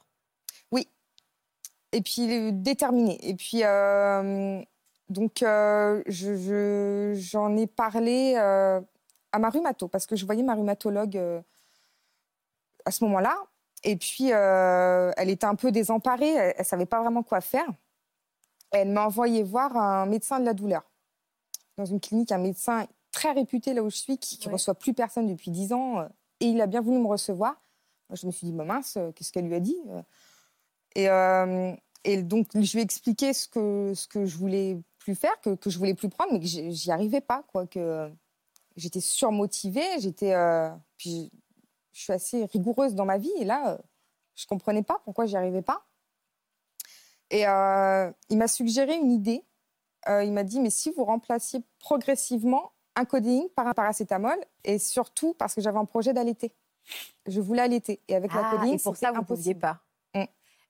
Et 1.93 2.01
puis, 2.01 2.51
déterminée. 2.51 3.17
Et 3.25 3.33
puis, 3.33 3.63
euh, 3.63 4.61
donc, 5.07 5.41
euh, 5.41 6.03
je- 6.05 6.35
je- 6.35 7.13
j'en 7.15 7.55
ai 7.55 7.65
parlé 7.65 8.33
euh, 8.37 8.81
à 9.31 9.39
ma 9.39 9.49
rhumato, 9.49 9.87
parce 9.87 10.05
que 10.05 10.17
je 10.17 10.25
voyais 10.25 10.43
ma 10.43 10.53
rhumatologue 10.53 11.17
à 12.85 12.91
ce 12.91 13.03
moment-là. 13.05 13.37
Et 13.85 13.95
puis, 13.95 14.29
elle 14.31 15.29
était 15.29 15.45
un 15.45 15.55
peu 15.55 15.71
désemparée, 15.71 16.33
elle 16.33 16.55
ne 16.59 16.63
savait 16.65 16.85
pas 16.85 16.99
vraiment 17.01 17.23
quoi 17.23 17.39
faire. 17.39 17.67
Elle 18.71 18.89
m'a 18.89 19.05
envoyé 19.05 19.43
voir 19.43 19.75
un 19.77 20.05
médecin 20.05 20.39
de 20.39 20.45
la 20.45 20.53
douleur. 20.53 20.83
Dans 21.77 21.85
une 21.85 21.99
clinique, 21.99 22.31
un 22.31 22.37
médecin 22.37 22.87
très 23.11 23.31
réputé 23.31 23.73
là 23.73 23.83
où 23.83 23.89
je 23.89 23.97
suis, 23.97 24.17
qui 24.17 24.37
ne 24.41 24.45
Ouais. 24.47 24.53
reçoit 24.53 24.75
plus 24.75 24.93
personne 24.93 25.27
depuis 25.27 25.51
10 25.51 25.73
ans. 25.73 25.99
euh, 25.99 26.07
Et 26.39 26.47
il 26.47 26.61
a 26.61 26.67
bien 26.67 26.81
voulu 26.81 26.99
me 26.99 27.07
recevoir. 27.07 27.61
Moi, 28.09 28.15
je 28.15 28.25
me 28.27 28.31
suis 28.31 28.45
dit, 28.47 28.53
bah 28.53 28.63
mince, 28.65 28.97
euh, 28.97 29.11
qu'est-ce 29.11 29.31
qu'elle 29.31 29.45
lui 29.47 29.55
a 29.55 29.59
dit 29.59 29.77
euh 29.89 30.01
et, 30.95 31.09
euh, 31.09 31.73
et 32.03 32.23
donc, 32.23 32.47
je 32.55 32.71
lui 32.73 32.79
ai 32.79 32.83
expliqué 32.83 33.33
ce 33.33 33.47
que, 33.47 33.93
ce 33.95 34.07
que 34.07 34.25
je 34.25 34.37
voulais 34.37 34.79
plus 34.99 35.13
faire, 35.15 35.39
que, 35.41 35.55
que 35.55 35.69
je 35.69 35.77
voulais 35.77 35.93
plus 35.93 36.09
prendre, 36.09 36.31
mais 36.33 36.39
que 36.39 36.45
j'y 36.45 36.91
arrivais 36.91 37.21
pas, 37.21 37.43
quoi. 37.43 37.67
Que 37.67 38.11
j'étais 38.75 38.99
surmotivée, 39.01 39.99
j'étais. 39.99 40.33
euh, 40.33 40.69
puis 40.97 41.31
je 41.93 42.01
suis 42.01 42.13
assez 42.13 42.45
rigoureuse 42.45 42.95
dans 42.95 43.05
ma 43.05 43.17
vie, 43.17 43.31
et 43.37 43.43
là, 43.45 43.79
je 44.35 44.45
comprenais 44.47 44.83
pas 44.83 44.99
pourquoi 45.03 45.25
j'y 45.25 45.35
arrivais 45.35 45.61
pas. 45.63 45.86
Et 47.29 47.47
euh, 47.47 48.11
il 48.29 48.37
m'a 48.37 48.47
suggéré 48.47 48.95
une 48.95 49.11
idée. 49.11 49.43
Euh, 50.07 50.23
il 50.23 50.31
m'a 50.31 50.43
dit, 50.43 50.59
mais 50.59 50.69
si 50.69 50.91
vous 50.91 51.03
remplaciez 51.03 51.61
progressivement 51.79 52.71
un 52.95 53.05
codéine 53.05 53.47
par 53.55 53.67
un 53.67 53.73
paracétamol, 53.73 54.37
et 54.63 54.79
surtout 54.79 55.33
parce 55.35 55.53
que 55.53 55.61
j'avais 55.61 55.77
un 55.77 55.85
projet 55.85 56.13
d'allaiter. 56.13 56.53
Je 57.27 57.41
voulais 57.41 57.61
allaiter. 57.61 58.01
Et 58.07 58.15
avec 58.15 58.33
la 58.33 58.47
Ah, 58.47 58.51
codéine, 58.51 58.75
et 58.75 58.79
pour 58.79 58.95
ça, 58.95 59.11
vous 59.11 59.21
ne 59.21 59.25
pouviez 59.25 59.55
pas. 59.55 59.79
Mm. 60.15 60.23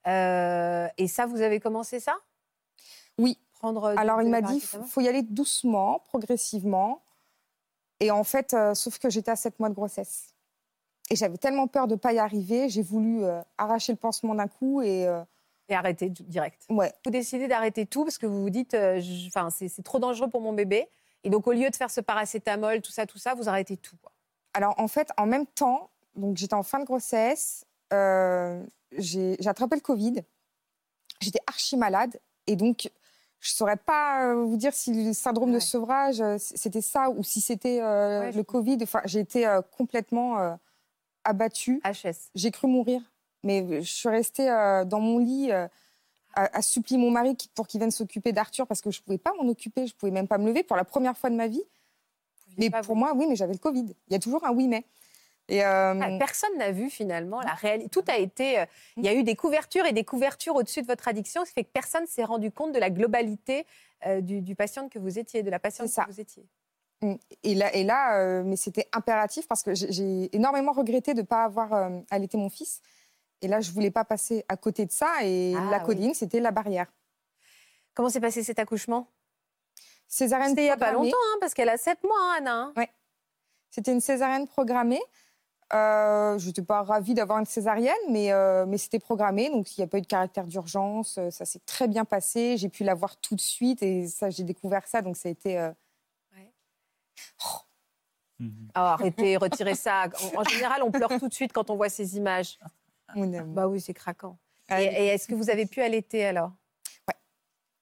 Euh, 0.07 0.87
et 0.97 1.07
ça, 1.07 1.25
vous 1.25 1.41
avez 1.41 1.59
commencé 1.59 1.99
ça? 1.99 2.17
Oui. 3.17 3.37
Prendre 3.53 3.93
Alors, 3.97 4.21
il 4.21 4.29
m'a 4.29 4.41
dit, 4.41 4.55
il 4.55 4.61
faut 4.61 5.01
y 5.01 5.07
aller 5.07 5.23
doucement, 5.23 6.03
progressivement. 6.07 7.01
Et 7.99 8.11
en 8.11 8.23
fait, 8.23 8.53
euh, 8.53 8.75
sauf 8.75 8.99
que 8.99 9.09
j'étais 9.09 9.31
à 9.31 9.35
7 9.35 9.59
mois 9.59 9.69
de 9.69 9.73
grossesse. 9.73 10.33
Et 11.09 11.15
j'avais 11.15 11.37
tellement 11.37 11.67
peur 11.67 11.87
de 11.87 11.93
ne 11.93 11.99
pas 11.99 12.13
y 12.13 12.19
arriver, 12.19 12.69
j'ai 12.69 12.83
voulu 12.83 13.23
euh, 13.23 13.41
arracher 13.57 13.93
le 13.93 13.97
pansement 13.97 14.35
d'un 14.35 14.47
coup. 14.47 14.81
Et 14.81 15.07
Et 15.69 15.75
arrêter 15.75 16.10
direct. 16.10 16.65
ouais, 16.69 16.93
Vous 17.03 17.12
décidez 17.12 17.47
d'arrêter 17.47 17.86
tout 17.86 18.03
parce 18.06 18.17
que 18.17 18.25
vous 18.25 18.41
vous 18.41 18.49
dites, 18.49 18.73
euh, 18.73 19.01
enfin, 19.27 19.49
c'est 19.49 19.67
c'est 19.67 19.84
trop 19.84 19.99
dangereux 19.99 20.30
pour 20.30 20.41
mon 20.41 20.53
bébé. 20.53 20.88
Et 21.23 21.30
donc, 21.30 21.45
au 21.47 21.51
lieu 21.51 21.69
de 21.69 21.75
faire 21.75 21.91
ce 21.91 21.99
paracétamol, 21.99 22.82
tout 22.82 22.91
ça, 22.91 23.06
tout 23.06 23.17
ça, 23.17 23.34
vous 23.34 23.49
arrêtez 23.49 23.75
tout. 23.75 23.97
quoi. 24.01 24.12
Alors, 24.53 24.75
en 24.80 24.88
fait, 24.88 25.10
en 25.17 25.25
même 25.25 25.45
temps, 25.45 25.89
donc 26.15 26.38
j'étais 26.38 26.53
en 26.53 26.63
fin 26.63 26.80
de 26.80 26.86
grossesse, 26.86 27.65
euh, 27.91 28.63
j'ai 28.93 29.36
attrapé 29.45 29.75
le 29.75 29.82
Covid. 29.82 30.23
J'étais 31.19 31.39
archi 31.47 31.75
malade. 31.75 32.17
Et 32.45 32.56
donc, 32.56 32.89
je 33.39 33.51
ne 33.51 33.56
saurais 33.56 33.75
pas 33.77 34.25
euh, 34.32 34.36
vous 34.45 34.56
dire 34.58 34.73
si 34.73 34.93
le 35.06 35.12
syndrome 35.13 35.49
Ouais. 35.49 35.56
de 35.56 35.60
sevrage, 35.60 36.21
euh, 36.21 36.38
c'était 36.39 36.82
ça 36.82 37.10
ou 37.10 37.23
si 37.23 37.41
c'était 37.41 37.82
euh, 37.82 38.21
Ouais, 38.21 38.32
le 38.32 38.43
Covid. 38.43 38.77
Enfin, 38.84 39.01
j'ai 39.06 39.19
été 39.19 39.45
euh, 39.45 39.62
complètement 39.62 40.39
euh, 40.39 40.56
abattue. 41.25 41.82
HS. 41.84 42.30
J'ai 42.36 42.51
cru 42.51 42.67
mourir. 42.67 43.01
Mais 43.47 43.81
je 43.81 43.91
suis 43.91 44.10
restée 44.10 44.49
euh, 44.49 44.83
dans 44.86 44.99
mon 44.99 45.17
lit 45.19 45.51
euh, 45.51 45.67
à, 46.33 46.62
supplier 46.62 46.99
mon 46.99 47.10
mari 47.10 47.36
pour 47.55 47.65
qu'il 47.67 47.79
vienne 47.79 47.91
s'occuper 47.91 48.31
d'Arthur 48.33 48.67
parce 48.67 48.81
que 48.81 48.91
je 48.91 48.99
ne 48.99 49.05
pouvais 49.05 49.17
pas 49.17 49.31
m'en 49.41 49.47
occuper. 49.49 49.88
Je 49.88 49.93
ne 49.93 49.97
pouvais 49.97 50.12
même 50.12 50.27
pas 50.27 50.38
me 50.38 50.47
lever 50.47 50.63
pour 50.63 50.75
la 50.75 50.83
première 50.83 51.17
fois 51.17 51.29
de 51.29 51.36
ma 51.36 51.47
vie. 51.47 51.63
Mais 52.57 52.69
pour 52.69 52.81
vous- 52.81 52.95
moi, 52.95 53.13
oui, 53.15 53.25
mais 53.29 53.36
j'avais 53.36 53.53
le 53.53 53.60
Covid. 53.60 53.86
Il 54.07 54.13
y 54.13 54.15
a 54.15 54.19
toujours 54.19 54.43
un 54.45 54.51
oui, 54.51 54.67
mais. 54.67 54.83
Et, 55.49 55.63
euh, 55.63 55.93
Ah, 56.01 56.10
Personne 56.19 56.57
n'a 56.57 56.71
vu 56.71 56.89
finalement 56.89 57.39
la 57.41 57.53
réalité. 57.53 57.89
Tout 57.89 58.03
a 58.10 58.17
été. 58.17 58.63
Il 58.97 59.05
y 59.05 59.07
a 59.07 59.13
eu 59.13 59.23
des 59.23 59.36
couvertures 59.36 59.86
et 59.86 59.93
des 59.93 60.03
couvertures 60.03 60.55
au-dessus 60.55 60.81
de 60.81 60.88
votre 60.88 61.07
addiction, 61.07 61.43
ce 61.45 61.49
qui 61.49 61.53
fait 61.55 61.63
que 61.63 61.71
personne 61.71 62.05
s'est 62.05 62.25
rendu 62.25 62.51
compte 62.51 62.73
de 62.73 62.79
la 62.79 62.89
globalité 62.89 63.65
euh, 64.05 64.19
du, 64.21 64.41
du 64.41 64.55
patient 64.55 64.89
que 64.89 64.99
vous 64.99 65.17
étiez, 65.17 65.43
de 65.43 65.49
la 65.49 65.60
patiente 65.60 65.88
ça. 65.88 66.03
que 66.03 66.12
vous 66.12 66.19
étiez. 66.19 66.43
Et 67.43 67.53
là, 67.55 67.73
et 67.75 67.83
là 67.83 68.17
euh, 68.19 68.43
mais 68.43 68.55
c'était 68.57 68.88
impératif 68.91 69.47
parce 69.47 69.62
que 69.63 69.73
j'ai- 69.75 70.36
énormément 70.36 70.71
regretté 70.73 71.13
de 71.13 71.21
ne 71.21 71.25
pas 71.25 71.43
avoir 71.45 71.91
allaité 72.10 72.38
mon 72.38 72.49
fils. 72.49 72.81
Et 73.41 73.47
là, 73.47 73.60
je 73.62 73.71
voulais 73.71 73.91
pas 73.91 74.04
passer 74.06 74.43
à 74.50 74.58
côté 74.58 74.86
de 74.86 74.91
ça. 74.91 75.23
Et 75.23 75.54
Ah, 75.56 75.69
la 75.71 75.78
oui. 75.80 75.86
codine, 75.86 76.13
c'était 76.13 76.39
la 76.39 76.52
barrière. 76.52 76.88
Comment 77.93 78.10
s'est 78.10 78.21
passé 78.21 78.43
cet 78.43 78.60
accouchement? 78.60 79.08
Césarienne 80.08 80.50
C'était 80.50 80.62
il 80.62 80.65
n'y 80.65 80.71
a 80.71 80.78
pas 80.78 80.91
longtemps, 80.91 81.17
hein, 81.34 81.38
parce 81.39 81.54
qu'elle 81.54 81.69
a 81.69 81.78
7 81.78 82.04
mois, 82.04 82.15
hein, 82.19 82.36
Anna. 82.38 82.73
hein. 82.76 82.86
C'était 83.69 83.91
une 83.91 84.02
césarienne 84.02 84.47
programmée. 84.47 85.02
Euh, 85.73 86.38
je 86.39 86.47
n'étais 86.47 86.62
pas 86.62 86.82
ravie 86.82 87.13
d'avoir 87.13 87.39
une 87.39 87.45
césarienne, 87.45 87.93
mais, 88.10 88.32
euh, 88.32 88.65
mais 88.65 88.78
c'était 88.78 89.00
programmé, 89.00 89.50
donc 89.50 89.76
il 89.76 89.82
n'y 89.82 89.84
a 89.84 89.88
pas 89.88 89.97
eu 89.97 90.02
de 90.02 90.08
caractère 90.08 90.45
d'urgence. 90.47 91.17
euh, 91.17 91.30
Ça 91.30 91.43
s'est 91.43 91.60
très 91.65 91.88
bien 91.89 92.06
passé. 92.06 92.56
J'ai 92.58 92.69
pu 92.69 92.86
la 92.86 92.93
voir 92.93 93.17
tout 93.17 93.36
de 93.36 93.41
suite 93.41 93.84
et 93.84 94.08
ça, 94.08 94.30
j'ai 94.30 94.43
découvert 94.43 94.88
ça, 94.88 95.02
donc 95.02 95.17
ça 95.17 95.28
a 95.28 95.32
été. 95.32 95.60
euh, 95.60 95.71
Mhm. 98.39 98.67
Oh, 98.76 98.80
arrêtez, 98.80 99.36
retirez 99.38 99.73
ça. 99.73 100.04
En, 100.36 100.41
en 100.41 100.43
général, 100.43 100.84
on 100.84 100.91
pleure 100.91 101.10
tout 101.19 101.28
de 101.28 101.34
suite 101.34 101.52
quand 101.54 101.71
on 101.71 101.76
voit 101.76 101.89
ces 101.89 102.17
images. 102.17 102.60
Mon 103.15 103.33
amour. 103.33 103.53
Bah 103.55 103.67
oui, 103.67 103.79
c'est 103.81 103.93
craquant. 103.93 104.37
Ah, 104.69 104.81
Et, 104.81 104.85
et 104.85 105.05
est-ce 105.07 105.27
que 105.27 105.35
vous 105.35 105.49
avez 105.49 105.65
pu 105.65 105.81
allaiter 105.81 106.25
alors? 106.25 106.51
Ouais. 107.07 107.13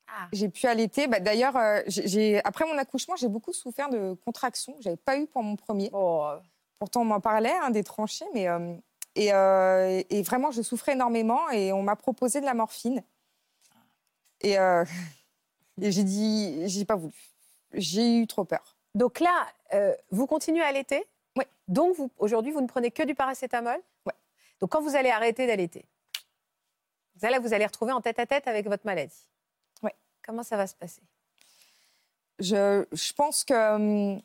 Ah, 0.08 0.28
J'ai 0.32 0.50
pu 0.50 0.68
allaiter. 0.68 1.08
Bah, 1.08 1.20
D'ailleurs, 1.20 1.56
euh, 1.58 1.82
j'ai- 1.88 2.44
après 2.44 2.66
mon 2.66 2.78
accouchement, 2.78 3.16
j'ai 3.16 3.28
beaucoup 3.28 3.54
souffert 3.54 3.90
de 3.90 4.14
contractions. 4.26 4.76
Je 4.82 4.90
n'avais 4.90 4.98
pas 4.98 5.18
eu 5.18 5.26
pour 5.28 5.42
mon 5.44 5.56
premier. 5.56 5.90
oh, 5.94 6.32
Pourtant, 6.80 7.02
on 7.02 7.06
m'en 7.06 7.22
parlait, 7.22 7.54
hein, 7.64 7.70
des 7.72 7.84
tranchées, 7.84 8.26
mais 8.34 8.48
euh, 8.48 8.76
et, 9.16 9.34
euh, 9.34 10.04
et 10.10 10.22
vraiment, 10.24 10.52
je 10.52 10.62
souffrais 10.62 10.92
énormément 10.94 11.50
et 11.50 11.72
on 11.74 11.82
m'a 11.82 11.96
proposé 11.96 12.42
de 12.42 12.46
la 12.46 12.54
morphine. 12.54 13.02
Et, 14.42 14.56
et 15.82 15.92
j'ai 15.92 16.04
dit, 16.04 16.68
j'ai 16.68 16.86
pas 16.86 16.96
voulu. 16.96 17.14
J'ai 17.74 18.20
eu 18.20 18.28
trop 18.28 18.44
peur. 18.46 18.78
Donc 18.94 19.20
là, 19.20 19.48
vous 20.12 20.28
continuez 20.28 20.62
à 20.62 20.68
allaiter? 20.68 21.04
Ouais. 21.38 21.48
Donc 21.68 21.96
aujourd'hui, 22.18 22.52
vous 22.52 22.62
ne 22.62 22.68
prenez 22.68 22.92
que 22.92 23.04
du 23.04 23.16
paracétamol? 23.16 23.80
Donc 24.60 24.72
quand 24.72 24.82
vous 24.82 24.96
allez 24.96 25.10
arrêter 25.10 25.48
d'allaiter, 25.48 25.86
là, 27.22 27.40
vous 27.40 27.54
allez 27.54 27.66
retrouver 27.66 27.92
en 27.92 28.02
tête 28.02 28.20
à 28.20 28.26
tête 28.26 28.48
avec 28.48 28.68
votre 28.68 28.86
maladie. 28.86 29.28
Ouais. 29.82 29.96
Comment 30.24 30.44
ça 30.44 30.58
va 30.58 30.68
se 30.68 30.76
passer? 30.76 31.02
Je, 32.40 32.86
je 32.92 33.14
pense 33.14 33.44
que. 33.44 33.76
hum, 33.76 34.22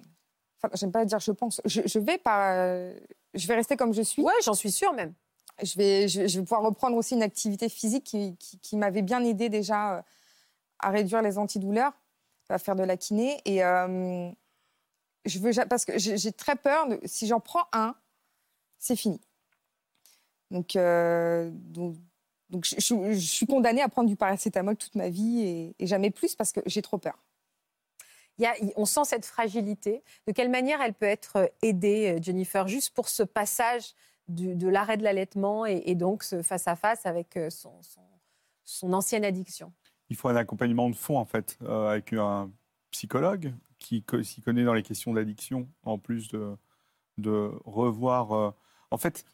Enfin, 0.62 0.74
j'aime 0.74 0.93
pas 0.93 1.05
dire 1.07 1.18
je 1.20 1.33
pense. 1.33 1.61
Je, 1.64 1.81
je 1.87 1.99
vais 1.99 2.18
pas. 2.18 2.93
Je 3.33 3.47
vais 3.47 3.55
rester 3.55 3.76
comme 3.76 3.95
je 3.95 4.03
suis. 4.03 4.22
Ouais, 4.22 4.35
j'en 4.45 4.53
suis 4.55 4.70
sûre 4.70 4.93
même. 4.93 5.14
Je 5.62 5.76
vais, 5.76 6.09
je, 6.09 6.26
je 6.26 6.39
vais 6.39 6.45
pouvoir 6.45 6.62
reprendre 6.62 6.97
aussi 6.97 7.14
une 7.14 7.22
activité 7.22 7.68
physique 7.68 8.05
qui, 8.05 8.37
qui, 8.37 8.59
qui 8.59 8.76
m'avait 8.76 9.03
bien 9.03 9.24
aidé 9.24 9.49
déjà 9.49 9.97
euh, 9.97 10.03
à 10.78 10.91
réduire 10.91 11.22
les 11.22 11.39
antidouleurs, 11.39 11.93
à 12.49 12.59
faire 12.59 12.76
de 12.76 12.83
la 12.83 12.97
kiné. 12.97 13.41
Et 13.45 13.64
euh, 13.64 14.31
je 15.24 15.39
veux, 15.39 15.53
parce 15.66 15.85
que 15.85 15.99
j'ai 15.99 16.18
j'ai 16.18 16.33
très 16.33 16.57
peur, 16.57 16.89
de, 16.89 17.01
si 17.05 17.26
j'en 17.26 17.41
prends 17.41 17.64
un, 17.72 17.95
c'est 18.78 18.97
fini. 18.97 19.20
Donc, 20.51 20.76
euh, 20.76 21.51
donc, 21.53 21.96
donc 22.51 22.64
je, 22.64 23.14
suis 23.14 23.46
condamnée 23.46 23.82
à 23.82 23.88
prendre 23.88 24.09
du 24.09 24.16
paracétamol 24.16 24.76
toute 24.76 24.96
ma 24.96 25.09
vie 25.09 25.74
et, 25.78 25.86
jamais 25.86 26.11
plus 26.11 26.34
parce 26.34 26.53
que 26.53 26.61
j'ai 26.66 26.82
trop 26.82 26.98
peur. 26.98 27.18
Il 28.38 28.42
y 28.44 28.46
a- 28.46 28.55
on 28.76 28.86
sent 28.86 29.05
cette 29.05 29.26
fragilité. 29.26 30.03
De 30.26 30.32
quelle 30.32 30.51
manière 30.51 30.80
elle 30.80 30.94
peut 30.94 31.07
être 31.07 31.53
aidée, 31.62 32.16
euh, 32.16 32.22
Jennifer, 32.22 32.66
juste 32.66 32.94
pour 32.94 33.09
ce 33.09 33.22
passage 33.22 33.94
de 34.28 34.68
l'arrêt 34.68 34.96
de 34.96 35.03
l'allaitement 35.03 35.66
et, 35.66 35.94
donc 35.94 36.22
ce 36.22 36.42
face-à-face 36.42 37.05
avec 37.07 37.36
euh, 37.36 37.51
son, 37.51 38.92
ancienne 38.92 39.24
addiction? 39.24 39.72
Il 40.09 40.16
faut 40.16 40.28
un 40.28 40.36
accompagnement 40.36 40.88
de 40.88 40.96
fond, 40.96 41.18
en 41.18 41.24
fait, 41.24 41.59
euh, 41.62 41.88
avec 41.88 42.12
un 42.12 42.51
psychologue 42.90 43.55
qui 43.78 44.05
s'y 44.22 44.42
connaît 44.42 44.64
dans 44.64 44.74
les 44.74 44.82
questions 44.82 45.12
d'addiction, 45.12 45.68
en 45.82 45.98
plus 45.98 46.28
de, 46.28 47.53
revoir. 47.64 48.32
euh, 48.32 48.51
En 48.90 48.98
fait, 48.98 49.24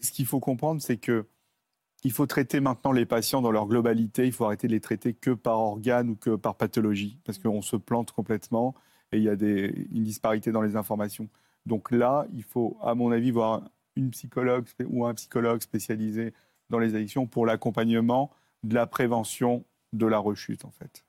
ce 0.00 0.12
qu'il 0.12 0.26
faut 0.26 0.40
comprendre, 0.40 0.80
c'est 0.82 0.96
que 0.96 1.26
il 2.04 2.12
faut 2.12 2.26
traiter 2.26 2.60
maintenant 2.60 2.92
les 2.92 3.06
patients 3.06 3.42
dans 3.42 3.50
leur 3.50 3.66
globalité. 3.66 4.24
Il 4.26 4.32
faut 4.32 4.44
arrêter 4.44 4.68
de 4.68 4.72
les 4.72 4.80
traiter 4.80 5.14
que 5.14 5.32
par 5.32 5.58
organe 5.58 6.10
ou 6.10 6.14
que 6.16 6.36
par 6.36 6.54
pathologie, 6.54 7.18
parce 7.24 7.38
qu'on 7.38 7.60
se 7.62 7.74
plante 7.76 8.12
complètement 8.12 8.74
et 9.10 9.16
il 9.16 9.24
y 9.24 9.28
a 9.28 9.34
des, 9.36 9.86
une 9.92 10.04
disparité 10.04 10.52
dans 10.52 10.62
les 10.62 10.76
informations. 10.76 11.28
Donc 11.66 11.90
là, 11.90 12.26
il 12.34 12.44
faut, 12.44 12.78
à 12.82 12.94
mon 12.94 13.10
avis, 13.10 13.30
voir 13.32 13.62
une 13.96 14.10
psychologue 14.10 14.66
ou 14.86 15.06
un 15.06 15.14
psychologue 15.14 15.60
spécialisé 15.60 16.34
dans 16.70 16.78
les 16.78 16.94
addictions 16.94 17.26
pour 17.26 17.46
l'accompagnement 17.46 18.30
de 18.62 18.74
la 18.74 18.86
prévention 18.86 19.64
de 19.92 20.06
la 20.06 20.18
rechute, 20.18 20.64
en 20.64 20.70
fait. 20.70 21.04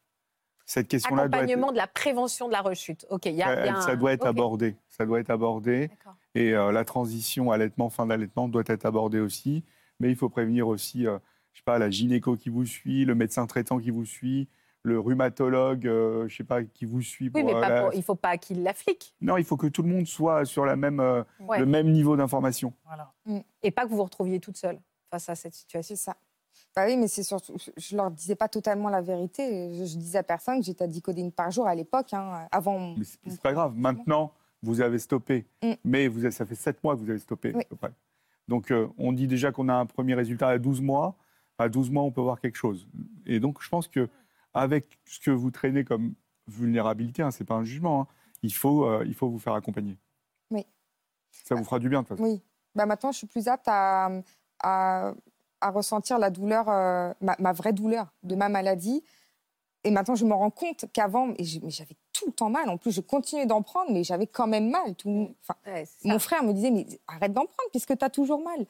Cette 0.66 0.88
question-là 0.88 1.28
doit 1.28 1.44
être, 1.44 1.72
de 1.72 1.78
la 1.78 1.88
prévention 1.88 2.48
de 2.48 2.54
la 2.54 2.62
rechute. 2.62 3.06
Ok, 3.10 3.26
il 3.26 3.34
y 3.36 3.42
a, 3.44 3.54
il 3.54 3.58
y 3.58 3.60
a 3.60 3.66
elle- 3.66 3.76
un- 3.76 3.82
ça 3.82 3.96
doit 3.96 4.14
être 4.14 4.26
abordé. 4.26 4.76
Ça 4.88 5.06
doit 5.06 5.20
être 5.20 5.30
abordé. 5.30 5.90
Et 6.36 6.54
euh, 6.54 6.72
la 6.72 6.86
transition 6.86 7.52
allaitement, 7.52 7.90
fin 7.90 8.06
d'allaitement 8.06 8.48
doit 8.48 8.64
être 8.68 8.86
abordée 8.86 9.20
aussi. 9.20 9.64
Mais 10.00 10.10
il 10.10 10.16
faut 10.16 10.30
prévenir 10.30 10.68
aussi, 10.68 11.08
euh, 11.08 11.18
je 11.54 11.60
sais 11.60 11.64
pas, 11.66 11.80
la 11.80 11.90
gynéco 11.90 12.36
qui 12.38 12.50
vous 12.50 12.66
suit, 12.66 13.06
le 13.06 13.16
médecin 13.16 13.46
traitant 13.48 13.80
qui 13.80 13.90
vous 13.90 14.06
suit, 14.06 14.48
le 14.84 15.00
rhumatologue, 15.00 15.88
euh, 15.88 16.28
je 16.30 16.38
sais 16.38 16.44
pas, 16.44 16.64
qui 16.64 16.86
vous 16.86 17.02
suit. 17.02 17.30
Oui, 17.34 17.44
mais 17.44 17.54
euh, 17.54 17.60
pas 17.60 17.70
la- 17.70 17.82
pour- 17.84 17.94
il 17.94 17.98
ne 17.98 18.04
faut 18.04 18.16
pas 18.16 18.38
qu'il 18.38 18.64
l'afflique. 18.64 19.14
Non, 19.22 19.36
il 19.38 19.44
faut 19.44 19.58
que 19.58 19.68
tout 19.68 19.84
le 19.84 19.90
monde 19.90 20.06
soit 20.08 20.46
sur 20.46 20.66
la 20.66 20.76
même, 20.76 21.00
euh, 21.02 21.24
Ouais. 21.42 21.60
le 21.60 21.66
même 21.66 21.92
niveau 21.92 22.16
d'information. 22.16 22.74
Voilà. 22.86 23.12
Et 23.64 23.72
pas 23.72 23.84
que 23.84 23.90
vous 23.90 23.98
vous 23.98 24.04
retrouviez 24.04 24.40
toute 24.40 24.56
seule 24.58 24.80
face 25.12 25.28
à 25.28 25.36
cette 25.36 25.54
situation. 25.56 25.96
Ça. 25.98 26.16
Bah 26.76 26.86
oui, 26.86 26.96
mais 26.96 27.08
c'est 27.08 27.24
surtout, 27.24 27.56
je 27.78 27.96
leur 27.98 28.10
disais 28.12 28.36
pas 28.36 28.48
totalement 28.48 28.90
la 28.90 29.02
vérité. 29.02 29.74
Je, 29.74 29.86
je 29.86 29.98
disais 29.98 30.20
à 30.20 30.24
personne 30.24 30.60
que 30.60 30.66
j'étais 30.66 30.84
à 30.84 30.88
10 30.88 31.02
codéines 31.02 31.32
par 31.32 31.52
jour 31.52 31.68
à 31.68 31.76
l'époque, 31.76 32.14
hein, 32.14 32.48
avant. 32.52 32.96
Mais 32.96 33.04
c'est 33.04 33.18
c'est 33.28 33.42
pas 33.42 33.54
grave. 33.54 33.74
Maintenant, 33.76 34.32
vous 34.62 34.82
avez 34.82 34.99
stoppé. 34.99 35.45
Mm. 35.64 35.74
Mais 35.84 36.07
vous 36.07 36.20
avez- 36.26 36.32
ça 36.32 36.45
fait 36.45 36.55
7 36.55 36.84
mois 36.84 36.95
que 36.95 37.01
vous 37.01 37.10
avez 37.10 37.20
stoppé. 37.20 37.51
Oui. 37.55 37.62
à 37.62 37.66
peu 37.66 37.76
près. 37.76 37.91
Donc, 38.47 38.72
euh, 38.72 38.88
on 38.97 39.12
dit 39.14 39.28
déjà 39.28 39.51
qu'on 39.51 39.70
a 39.70 39.74
un 39.76 39.86
premier 39.86 40.16
résultat 40.16 40.47
à 40.49 40.57
12 40.57 40.82
mois. 40.82 41.16
À 41.57 41.70
12 41.70 41.89
mois, 41.91 42.03
on 42.03 42.12
peut 42.12 42.22
voir 42.22 42.39
quelque 42.39 42.55
chose. 42.55 42.88
Et 43.26 43.39
donc, 43.39 43.62
je 43.62 43.70
pense 43.70 43.88
que 43.88 44.10
avec 44.53 44.97
ce 45.05 45.20
que 45.20 45.30
vous 45.32 45.51
traînez 45.51 45.84
comme 45.84 46.14
vulnérabilité, 46.47 47.22
hein, 47.22 47.32
c'est 47.32 47.43
pas 47.43 47.55
un 47.55 47.64
jugement, 47.64 48.01
hein, 48.01 48.07
il, 48.41 48.53
faut, 48.53 48.86
euh, 48.86 49.03
il 49.05 49.14
faut 49.14 49.30
vous 49.30 49.39
faire 49.39 49.53
accompagner. 49.53 49.97
Oui. 50.51 50.66
Ça 51.45 51.53
vous 51.55 51.64
fera 51.64 51.78
du 51.80 51.89
bien, 51.89 52.01
de 52.01 52.07
toute 52.07 52.18
façon. 52.18 52.30
Oui. 52.30 52.41
Bah 52.76 52.86
maintenant, 52.86 53.12
je 53.12 53.18
suis 53.20 53.28
plus 53.28 53.47
apte 53.47 53.68
à, 53.68 54.10
à, 54.64 55.14
à 55.62 55.70
ressentir 55.72 56.18
la 56.18 56.30
douleur, 56.32 56.70
euh, 56.70 57.14
ma, 57.22 57.36
ma 57.39 57.51
vraie 57.51 57.74
douleur 57.74 58.07
de 58.24 58.36
ma 58.36 58.49
maladie. 58.49 59.03
Et 59.84 59.91
maintenant, 59.91 60.16
je 60.16 60.26
me 60.26 60.34
rends 60.34 60.49
compte 60.51 60.86
qu'avant, 60.93 61.28
mais 61.28 61.36
j'avais 61.43 61.95
le 62.30 62.34
temps 62.34 62.50
mal. 62.50 62.70
En 62.70 62.78
plus, 62.78 62.92
je 62.92 63.02
continuais 63.02 63.46
d'en 63.46 63.62
prendre, 63.62 63.92
mais 63.92 64.04
j'avais 64.04 64.28
quand 64.28 64.48
même 64.48 64.70
mal. 64.70 64.96
Tout, 64.96 65.36
enfin, 65.44 65.56
Ouais, 65.66 65.88
mon 66.04 66.20
frère 66.20 66.44
me 66.44 66.54
disait, 66.54 66.72
mais 66.72 66.88
arrête 67.08 67.34
d'en 67.34 67.46
prendre 67.46 67.70
puisque 67.72 67.98
tu 67.98 68.04
as 68.06 68.10
toujours 68.10 68.42
mal. 68.44 68.66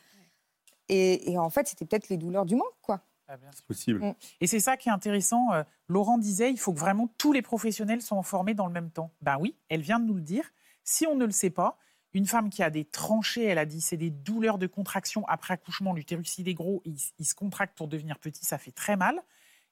Et, 0.89 1.32
et 1.32 1.38
en 1.38 1.49
fait, 1.49 1.68
c'était 1.68 1.86
peut-être 1.86 2.10
les 2.10 2.18
douleurs 2.18 2.45
du 2.45 2.55
manque, 2.55 2.68
quoi. 2.82 3.01
Ah. 3.28 3.38
C'est 3.53 3.66
possible. 3.66 3.99
Mm. 4.03 4.16
Et 4.41 4.47
c'est 4.47 4.60
ça 4.60 4.76
qui 4.76 4.89
est 4.89 4.91
intéressant. 4.91 5.53
euh, 5.53 5.64
Laurent 5.88 6.18
disait, 6.18 6.49
il 6.51 6.60
faut 6.60 6.74
que 6.74 6.80
vraiment 6.80 7.07
tous 7.18 7.32
les 7.32 7.43
professionnels 7.43 8.01
soient 8.01 8.24
formés 8.24 8.55
dans 8.55 8.66
le 8.66 8.74
même 8.74 8.89
temps. 8.89 9.12
Ben 9.22 9.38
oui, 9.39 9.55
elle 9.70 9.82
vient 9.82 9.99
de 9.99 10.05
nous 10.05 10.16
le 10.16 10.22
dire. 10.22 10.49
Si 10.84 11.05
on 11.05 11.16
ne 11.16 11.26
le 11.26 11.32
sait 11.32 11.51
pas, 11.51 11.78
une 12.14 12.26
femme 12.26 12.49
qui 12.49 12.64
a 12.64 12.72
des 12.72 12.86
tranchées, 12.86 13.43
elle 13.43 13.60
a 13.60 13.66
dit, 13.66 13.82
c'est 13.82 13.97
des 13.97 14.10
douleurs 14.10 14.57
de 14.57 14.66
contraction 14.66 15.24
après 15.28 15.53
accouchement, 15.53 15.93
l'utérus 15.93 16.39
il 16.39 16.49
est 16.49 16.55
gros, 16.55 16.82
il, 16.86 16.97
il 17.20 17.26
se 17.26 17.36
contracte 17.36 17.78
pour 17.78 17.88
devenir 17.88 18.18
petit, 18.18 18.43
ça 18.43 18.57
fait 18.57 18.72
très 18.72 18.97
mal. 18.97 19.22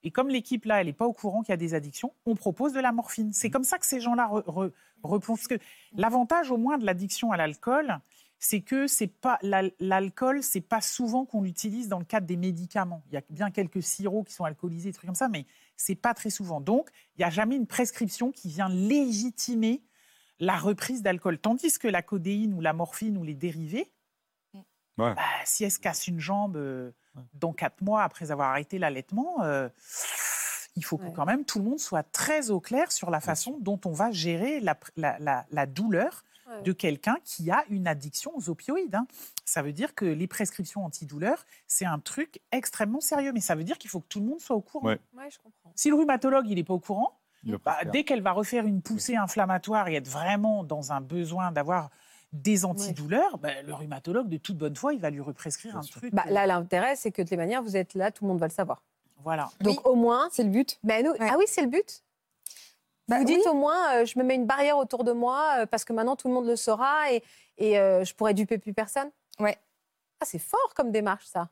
Et 0.03 0.11
comme 0.11 0.29
l'équipe 0.29 0.65
là, 0.65 0.79
elle 0.81 0.87
n'est 0.87 0.93
pas 0.93 1.07
au 1.07 1.13
courant 1.13 1.41
qu'il 1.41 1.51
y 1.51 1.53
a 1.53 1.57
des 1.57 1.73
addictions, 1.73 2.13
on 2.25 2.35
propose 2.35 2.73
de 2.73 2.79
la 2.79 2.91
morphine. 2.91 3.33
C'est 3.33 3.49
comme 3.49 3.63
ça 3.63 3.77
que 3.77 3.85
ces 3.85 3.99
gens-là 3.99 4.27
re- 4.31 4.45
re- 4.45 4.71
replongent. 5.03 5.39
Parce 5.39 5.47
que 5.47 5.59
l'avantage 5.93 6.51
au 6.51 6.57
moins 6.57 6.77
de 6.77 6.85
l'addiction 6.85 7.31
à 7.31 7.37
l'alcool, 7.37 7.99
c'est 8.39 8.61
que 8.61 8.85
c'est 8.85 9.07
pas 9.07 9.39
l'al- 9.41 9.71
l'alcool, 9.79 10.43
c'est 10.43 10.61
pas 10.61 10.81
souvent 10.81 11.25
qu'on 11.25 11.41
l'utilise 11.41 11.89
dans 11.89 11.97
le 11.97 12.05
cadre 12.05 12.27
des 12.27 12.37
médicaments. 12.37 13.01
Il 13.07 13.15
y 13.15 13.17
a 13.17 13.23
bien 13.29 13.49
quelques 13.49 13.81
sirops 13.81 14.27
qui 14.27 14.33
sont 14.33 14.43
alcoolisés, 14.43 14.89
des 14.89 14.93
trucs 14.93 15.07
comme 15.07 15.15
ça, 15.15 15.27
mais 15.27 15.45
c'est 15.75 15.95
pas 15.95 16.13
très 16.13 16.29
souvent. 16.29 16.61
Donc, 16.61 16.89
il 17.15 17.21
n'y 17.21 17.25
a 17.25 17.31
jamais 17.31 17.55
une 17.55 17.65
prescription 17.67 18.31
qui 18.31 18.49
vient 18.49 18.69
légitimer 18.69 19.81
la 20.39 20.55
reprise 20.55 21.01
d'alcool. 21.01 21.39
Tandis 21.39 21.79
que 21.79 21.87
la 21.87 22.03
codéine 22.03 22.53
ou 22.53 22.61
la 22.61 22.73
morphine 22.73 23.17
ou 23.17 23.23
les 23.23 23.33
dérivés, 23.33 23.91
Ouais. 24.53 25.13
bah, 25.13 25.23
si 25.45 25.63
elle 25.63 25.71
se 25.71 25.77
casse 25.79 26.07
une 26.07 26.19
jambe 26.19 26.57
dans 27.33 27.53
quatre 27.53 27.81
mois 27.81 28.03
après 28.03 28.31
avoir 28.31 28.49
arrêté 28.51 28.77
l'allaitement, 28.79 29.41
euh, 29.43 29.69
il 30.75 30.83
faut 30.85 30.97
que 30.97 31.09
quand 31.09 31.25
même 31.25 31.43
tout 31.43 31.57
le 31.59 31.65
monde 31.65 31.79
soit 31.79 32.03
très 32.03 32.49
au 32.51 32.59
clair 32.59 32.91
sur 32.91 33.09
la 33.09 33.19
façon 33.19 33.57
dont 33.61 33.79
on 33.85 33.91
va 33.91 34.11
gérer 34.11 34.59
la, 34.59 34.73
pr- 34.75 34.91
la- 34.95 35.17
la- 35.19 35.45
la 35.51 35.65
douleur 35.65 36.23
Ouais. 36.49 36.61
de 36.61 36.71
quelqu'un 36.71 37.17
qui 37.25 37.51
a 37.51 37.65
une 37.69 37.87
addiction 37.89 38.31
aux 38.33 38.49
opioïdes. 38.49 38.95
hein. 38.95 39.05
Ça 39.43 39.61
veut 39.61 39.73
dire 39.73 39.93
que 39.93 40.05
les 40.05 40.27
prescriptions 40.27 40.85
antidouleurs, 40.85 41.45
c'est 41.67 41.83
un 41.83 41.99
truc 41.99 42.39
extrêmement 42.53 43.01
sérieux, 43.01 43.33
mais 43.33 43.41
ça 43.41 43.53
veut 43.53 43.65
dire 43.65 43.77
qu'il 43.77 43.89
faut 43.89 43.99
que 43.99 44.07
tout 44.07 44.21
le 44.21 44.27
monde 44.27 44.39
soit 44.39 44.55
au 44.55 44.61
courant. 44.61 44.87
Ouais. 44.87 44.99
Ouais, 45.17 45.29
je 45.29 45.39
comprends. 45.39 45.73
Si 45.75 45.89
le 45.89 45.95
rhumatologue 45.95 46.45
il 46.47 46.55
n'est 46.55 46.63
pas 46.63 46.73
au 46.73 46.79
courant, 46.79 47.19
bah, 47.65 47.79
dès 47.91 48.05
qu'elle 48.05 48.21
va 48.21 48.31
refaire 48.31 48.65
une 48.65 48.81
poussée 48.81 49.17
inflammatoire 49.17 49.89
et 49.89 49.95
être 49.95 50.07
vraiment 50.07 50.63
dans 50.63 50.93
un 50.93 51.01
besoin 51.01 51.51
d'avoir 51.51 51.89
des 52.33 52.65
antidouleurs, 52.65 53.37
bah, 53.37 53.61
le 53.61 53.73
rhumatologue, 53.73 54.27
de 54.29 54.37
toute 54.37 54.57
bonne 54.57 54.75
foi, 54.75 54.93
il 54.93 54.99
va 54.99 55.09
lui 55.09 55.21
represcrire 55.21 55.71
Bien 55.73 55.79
un 55.79 55.83
sûr. 55.83 55.95
truc. 56.01 56.13
Bah, 56.13 56.23
euh, 56.27 56.31
là, 56.31 56.45
l'intérêt, 56.45 56.95
c'est 56.95 57.11
que 57.11 57.21
de 57.21 57.29
les 57.29 57.37
manières, 57.37 57.63
vous 57.63 57.77
êtes 57.77 57.93
là, 57.93 58.11
tout 58.11 58.23
le 58.25 58.29
monde 58.29 58.39
va 58.39 58.47
le 58.47 58.53
savoir. 58.53 58.83
Voilà. 59.23 59.49
Donc, 59.61 59.85
au 59.87 59.95
moins. 59.95 60.29
C'est 60.31 60.43
le 60.43 60.49
but. 60.49 60.77
Mais 60.83 61.01
nous, 61.03 61.11
Ouais. 61.11 61.17
Ah 61.31 61.35
oui, 61.37 61.45
c'est 61.47 61.61
le 61.61 61.67
but 61.69 62.03
Bah 63.07 63.17
Vous 63.19 63.23
dites 63.25 63.39
oui. 63.45 63.49
au 63.51 63.53
moins, 63.53 63.95
euh, 63.95 64.05
je 64.05 64.19
me 64.19 64.23
mets 64.23 64.35
une 64.35 64.45
barrière 64.45 64.77
autour 64.77 65.03
de 65.03 65.11
moi 65.13 65.59
euh, 65.59 65.65
parce 65.65 65.83
que 65.85 65.93
maintenant 65.93 66.15
tout 66.15 66.27
le 66.27 66.33
monde 66.33 66.45
le 66.45 66.55
saura 66.57 67.11
et, 67.11 67.23
et 67.57 67.79
euh, 67.79 68.03
je 68.03 68.13
pourrais 68.13 68.33
duper 68.33 68.57
plus 68.57 68.73
personne. 68.73 69.09
Ouais. 69.39 69.57
Ah, 70.19 70.25
c'est 70.25 70.39
fort 70.39 70.73
comme 70.75 70.91
démarche, 70.91 71.25
ça. 71.25 71.49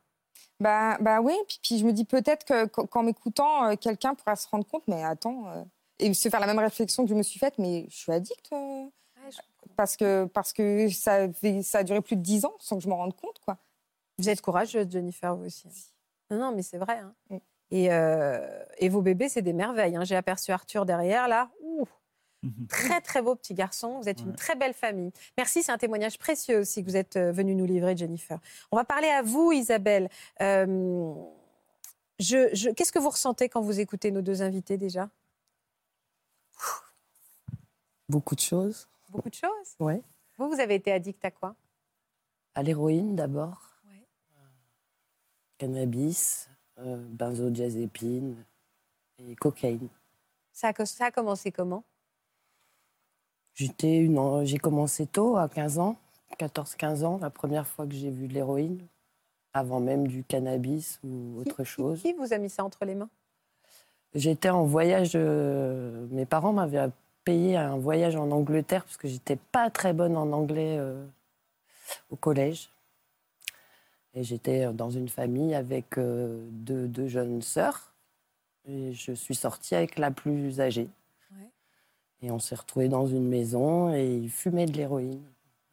Bah, 0.60 0.98
bah 1.00 1.20
oui, 1.20 1.34
puis, 1.48 1.58
puis 1.62 1.78
je 1.78 1.84
me 1.86 1.92
dis 1.92 2.04
peut-être 2.04 2.44
que 2.44 2.66
qu- 2.66 2.86
qu'en 2.86 3.02
m'écoutant, 3.02 3.70
euh, 3.70 3.76
quelqu'un 3.76 4.14
pourra 4.14 4.36
se 4.36 4.46
rendre 4.48 4.66
compte, 4.66 4.84
mais 4.86 5.02
attends, 5.02 5.48
euh, 5.48 5.62
et 5.98 6.12
se 6.14 6.28
faire 6.28 6.40
la 6.40 6.46
même 6.46 6.58
réflexion 6.58 7.04
que 7.04 7.10
je 7.10 7.14
me 7.14 7.22
suis 7.22 7.38
faite, 7.38 7.54
mais 7.58 7.86
je 7.90 7.96
suis 7.96 8.12
addict. 8.12 8.50
Parce 9.76 9.96
que, 9.96 10.24
parce 10.26 10.52
que 10.52 10.88
ça, 10.88 11.30
fait- 11.32 11.62
ça 11.62 11.78
a 11.78 11.82
duré 11.84 12.00
plus 12.00 12.16
de 12.16 12.22
dix 12.22 12.44
ans 12.44 12.54
sans 12.58 12.76
que 12.76 12.82
je 12.82 12.88
m'en 12.88 12.96
rende 12.96 13.14
compte, 13.16 13.38
quoi. 13.40 13.58
Vous 14.18 14.28
êtes 14.28 14.40
courageuse, 14.40 14.90
Jennifer, 14.90 15.36
vous 15.36 15.44
aussi. 15.46 15.68
Non, 16.30 16.38
non, 16.38 16.52
mais 16.54 16.62
c'est 16.62 16.78
vrai. 16.78 16.98
hein. 16.98 17.14
Mm. 17.30 17.36
Et, 17.72 17.92
euh, 17.92 18.64
et 18.78 18.88
vos 18.88 19.02
bébés, 19.02 19.28
c'est 19.28 19.42
des 19.42 19.52
merveilles. 19.52 19.96
hein. 19.96 20.04
J'ai 20.04 20.16
aperçu 20.16 20.52
Arthur 20.52 20.86
derrière, 20.86 21.28
là. 21.28 21.50
Ouh, 21.62 21.84
Mhm. 22.42 22.66
très, 22.68 23.00
très 23.00 23.22
beau 23.22 23.34
petit 23.34 23.54
garçon. 23.54 23.98
Vous 24.00 24.08
êtes 24.08 24.20
une 24.20 24.34
très 24.34 24.54
belle 24.54 24.74
famille. 24.74 25.10
Merci, 25.36 25.62
c'est 25.64 25.72
un 25.72 25.78
témoignage 25.78 26.16
précieux 26.18 26.60
aussi 26.60 26.84
que 26.84 26.88
vous 26.88 26.96
êtes 26.96 27.16
euh, 27.16 27.32
venu 27.32 27.54
nous 27.56 27.64
livrer, 27.66 27.96
Jennifer. 27.96 28.38
On 28.70 28.76
va 28.76 28.84
parler 28.84 29.08
à 29.08 29.22
vous, 29.22 29.50
Isabelle. 29.52 30.08
Euh, 30.40 31.12
je, 32.20 32.48
je- 32.54 32.70
Qu'est-ce 32.70 32.92
que 32.92 32.98
vous 33.00 33.08
ressentez 33.10 33.48
quand 33.48 33.60
vous 33.62 33.80
écoutez 33.80 34.10
nos 34.12 34.22
deux 34.22 34.42
invités 34.42 34.76
déjà? 34.78 35.08
Beaucoup 38.08 38.34
de 38.36 38.40
choses. 38.40 38.86
Beaucoup 39.16 39.30
de 39.30 39.34
choses. 39.34 39.74
Ouais. 39.80 40.02
Vous, 40.38 40.48
vous 40.48 40.60
avez 40.60 40.74
été 40.76 40.92
addict 40.92 41.24
à 41.24 41.30
quoi? 41.30 41.54
À 42.54 42.62
l'héroïne 42.62 43.16
d'abord. 43.16 43.60
Ouais. 43.88 44.06
Cannabis, 45.58 46.48
euh, 46.78 46.96
benzodiazépine 47.10 48.44
et 49.18 49.34
cocaïne. 49.36 49.88
ça 50.52 50.72
a, 50.76 50.84
ça 50.86 51.06
a 51.06 51.10
commencé 51.10 51.50
comment? 51.50 51.84
J'étais 53.54 53.96
une, 53.96 54.18
en- 54.18 54.44
j'ai 54.44 54.58
commencé 54.58 55.06
tôt, 55.06 55.36
à 55.38 55.48
15 55.48 55.78
ans, 55.78 55.96
14-15 56.38 57.04
ans, 57.04 57.18
la 57.18 57.30
première 57.30 57.66
fois 57.66 57.86
que 57.86 57.94
j'ai 57.94 58.10
vu 58.10 58.28
de 58.28 58.34
l'héroïne, 58.34 58.86
avant 59.54 59.80
même 59.80 60.06
du 60.06 60.22
cannabis 60.24 61.00
ou 61.04 61.38
autre 61.40 61.62
qui- 61.62 61.68
chose. 61.70 62.02
Qui 62.02 62.12
vous 62.12 62.32
a 62.34 62.38
mis 62.38 62.50
ça 62.50 62.64
entre 62.64 62.84
les 62.84 62.94
mains? 62.94 63.08
J'étais 64.14 64.50
en 64.50 64.64
voyage, 64.64 65.12
euh, 65.14 66.06
mes 66.10 66.26
parents 66.26 66.52
m'avaient 66.52 66.90
payer 67.26 67.56
un 67.56 67.76
voyage 67.76 68.14
en 68.16 68.30
Angleterre 68.30 68.84
parce 68.84 68.96
que 68.96 69.08
j'étais 69.08 69.34
pas 69.36 69.68
très 69.68 69.92
bonne 69.92 70.16
en 70.16 70.30
anglais 70.32 70.76
euh, 70.78 71.04
au 72.08 72.16
collège. 72.16 72.70
Et 74.14 74.22
j'étais 74.22 74.72
dans 74.72 74.90
une 74.90 75.08
famille 75.08 75.54
avec 75.54 75.98
euh, 75.98 76.46
deux, 76.52 76.86
deux 76.86 77.08
jeunes 77.08 77.42
sœurs. 77.42 77.92
Et 78.64 78.94
je 78.94 79.12
suis 79.12 79.34
sortie 79.34 79.74
avec 79.74 79.98
la 79.98 80.10
plus 80.12 80.60
âgée. 80.60 80.88
Ouais. 81.32 81.50
Et 82.22 82.30
on 82.30 82.38
s'est 82.38 82.54
retrouvés 82.54 82.88
dans 82.88 83.06
une 83.06 83.28
maison 83.28 83.92
et 83.92 84.06
ils 84.06 84.30
fumaient 84.30 84.66
de 84.66 84.72
l'héroïne 84.72 85.22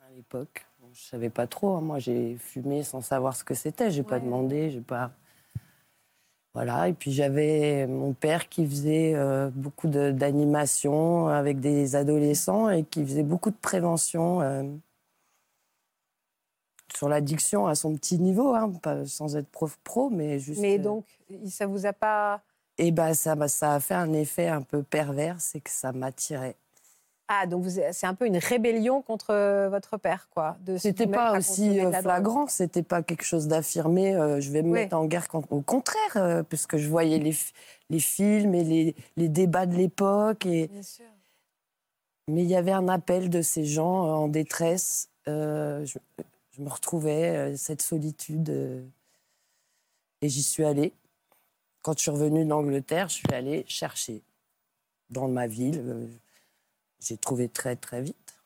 à 0.06 0.12
l'époque. 0.16 0.66
Bon, 0.82 0.88
je 0.92 1.02
savais 1.04 1.30
pas 1.30 1.46
trop. 1.48 1.76
hein. 1.78 1.82
Moi, 1.82 2.00
j'ai 2.00 2.36
fumé 2.38 2.82
sans 2.84 3.02
savoir 3.02 3.36
ce 3.36 3.44
que 3.44 3.54
c'était. 3.54 3.92
J'ai 3.92 4.04
pas 4.04 4.16
Ouais. 4.18 4.22
demandé. 4.26 4.72
J'ai 4.72 4.82
pas. 4.82 5.12
Voilà. 6.54 6.88
Et 6.90 6.94
puis 6.94 7.12
j'avais 7.12 7.88
mon 7.88 8.14
père 8.14 8.48
qui 8.48 8.68
faisait 8.68 9.14
euh, 9.16 9.50
beaucoup 9.54 9.88
de- 9.88 10.12
d'animation 10.12 11.28
avec 11.28 11.60
des 11.60 11.96
adolescents 11.96 12.70
et 12.70 12.84
qui 12.84 13.04
faisait 13.04 13.24
beaucoup 13.24 13.50
de 13.50 13.56
prévention. 13.60 14.42
euh, 14.42 14.64
sur 16.96 17.10
l'addiction 17.10 17.66
à 17.66 17.74
son 17.74 17.96
petit 17.96 18.20
niveau, 18.20 18.54
hein, 18.54 18.72
pas, 18.82 19.06
sans 19.08 19.36
être 19.36 19.48
prof 19.50 19.78
pro, 19.84 20.12
mais 20.12 20.38
juste. 20.38 20.62
Mais 20.62 20.78
euh, 20.80 20.84
donc, 20.84 21.06
ça 21.48 21.66
vous 21.66 21.86
a 21.88 21.94
pas. 21.94 22.42
et 22.78 22.92
ben 22.92 23.16
ça, 23.16 23.36
ça 23.48 23.74
a 23.74 23.80
fait 23.80 23.96
un 23.96 24.14
effet 24.14 24.48
un 24.48 24.62
peu 24.62 24.84
pervers, 24.84 25.42
c'est 25.42 25.60
que 25.60 25.72
ça 25.72 25.92
m'attirait. 25.92 26.56
Ah, 27.30 27.48
donc 27.48 27.66
c'est 27.68 28.06
un 28.06 28.14
peu 28.16 28.26
une 28.28 28.38
rébellion 28.38 29.02
contre 29.02 29.32
euh, 29.32 29.70
votre 29.70 29.98
père, 29.98 30.28
quoi. 30.30 30.58
C'était 30.78 31.08
pas 31.08 31.38
aussi 31.38 31.80
euh, 31.80 31.92
flagrant, 31.94 32.48
c'était 32.48 32.84
pas 32.84 33.02
quelque 33.02 33.24
chose 33.24 33.48
d'affirmé. 33.48 34.14
euh, 34.14 34.42
je 34.42 34.52
vais 34.52 34.62
me 34.62 34.68
Oui. 34.74 34.80
mettre 34.82 34.96
en 34.98 35.06
guerre 35.06 35.30
contre. 35.30 35.52
Au 35.54 35.62
contraire, 35.62 36.18
euh, 36.18 36.44
parce 36.44 36.68
que 36.68 36.78
je 36.78 36.88
voyais 36.90 37.20
les, 37.20 37.36
les 37.90 38.00
films 38.00 38.54
et 38.54 38.64
les, 38.66 38.96
les 39.16 39.30
débats 39.30 39.66
de 39.66 39.76
l'époque. 39.76 40.46
Et... 40.46 40.68
Bien 40.68 40.84
sûr. 40.84 41.06
Mais 42.30 42.44
il 42.44 42.50
y 42.50 42.56
avait 42.56 42.72
un 42.74 42.88
appel 42.90 43.30
de 43.30 43.42
ces 43.42 43.66
gens 43.66 44.04
en 44.04 44.28
détresse. 44.28 45.10
euh, 45.28 45.86
je, 45.86 45.98
je 46.52 46.62
me 46.62 46.70
retrouvais, 46.70 47.56
cette 47.58 47.82
solitude. 47.82 48.50
et 50.22 50.30
j'y 50.30 50.44
suis 50.44 50.66
allée. 50.66 50.94
Quand 51.82 51.98
je 51.98 52.04
suis 52.04 52.12
revenue 52.12 52.46
d'Angleterre, 52.46 53.08
je 53.10 53.16
suis 53.16 53.34
allée 53.34 53.66
chercher 53.68 54.22
dans 55.10 55.28
ma 55.30 55.48
ville. 55.48 56.10
J'ai 57.04 57.18
trouvé 57.18 57.50
très, 57.50 57.76
très 57.76 58.02
vite. 58.02 58.40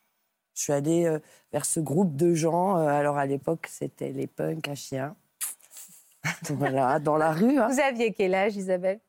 Je 0.54 0.62
suis 0.62 0.72
allée 0.72 1.04
euh, 1.06 1.18
vers 1.52 1.64
ce 1.64 1.78
groupe 1.80 2.16
de 2.16 2.34
gens. 2.34 2.76
euh, 2.78 2.86
alors, 2.88 3.16
à 3.16 3.26
l'époque, 3.26 3.68
c'était 3.70 4.10
les 4.10 4.26
punks 4.26 4.66
à 4.68 4.74
chiens. 4.74 5.14
voilà, 6.50 6.98
dans 6.98 7.16
la 7.16 7.32
rue. 7.32 7.58
hein. 7.58 7.68
Vous 7.70 7.80
aviez 7.80 8.12
quel 8.12 8.34
âge, 8.34 8.56
Isabelle? 8.56 9.00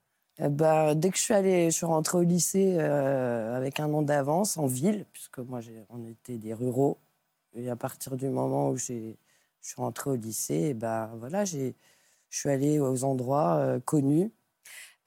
Eh 0.42 0.48
ben, 0.48 0.96
dès 0.96 1.10
que 1.10 1.18
je 1.18 1.22
suis 1.24 1.34
allée, 1.34 1.66
je 1.72 1.76
suis 1.76 1.86
rentrée 1.86 2.18
au 2.20 2.24
lycée 2.24 2.76
euh, 2.80 3.58
avec 3.58 3.80
un 3.80 3.92
an 3.94 4.02
d'avance 4.04 4.58
en 4.58 4.68
ville, 4.68 5.06
puisque 5.12 5.40
moi, 5.40 5.60
j'ai- 5.60 5.84
on 5.90 6.06
était 6.08 6.38
des 6.38 6.54
ruraux. 6.54 6.98
Et 7.56 7.70
à 7.70 7.76
partir 7.76 8.16
du 8.16 8.30
moment 8.30 8.70
où 8.70 8.78
j'ai- 8.78 9.18
je 9.62 9.68
suis 9.68 9.82
rentrée 9.82 10.12
au 10.12 10.16
lycée, 10.16 10.68
eh 10.70 10.74
ben, 10.74 11.10
voilà, 11.18 11.44
j'ai- 11.46 11.76
je 12.30 12.38
suis 12.40 12.50
allée 12.50 12.80
aux 12.80 13.04
endroits 13.04 13.56
euh, 13.56 13.80
connus. 13.80 14.32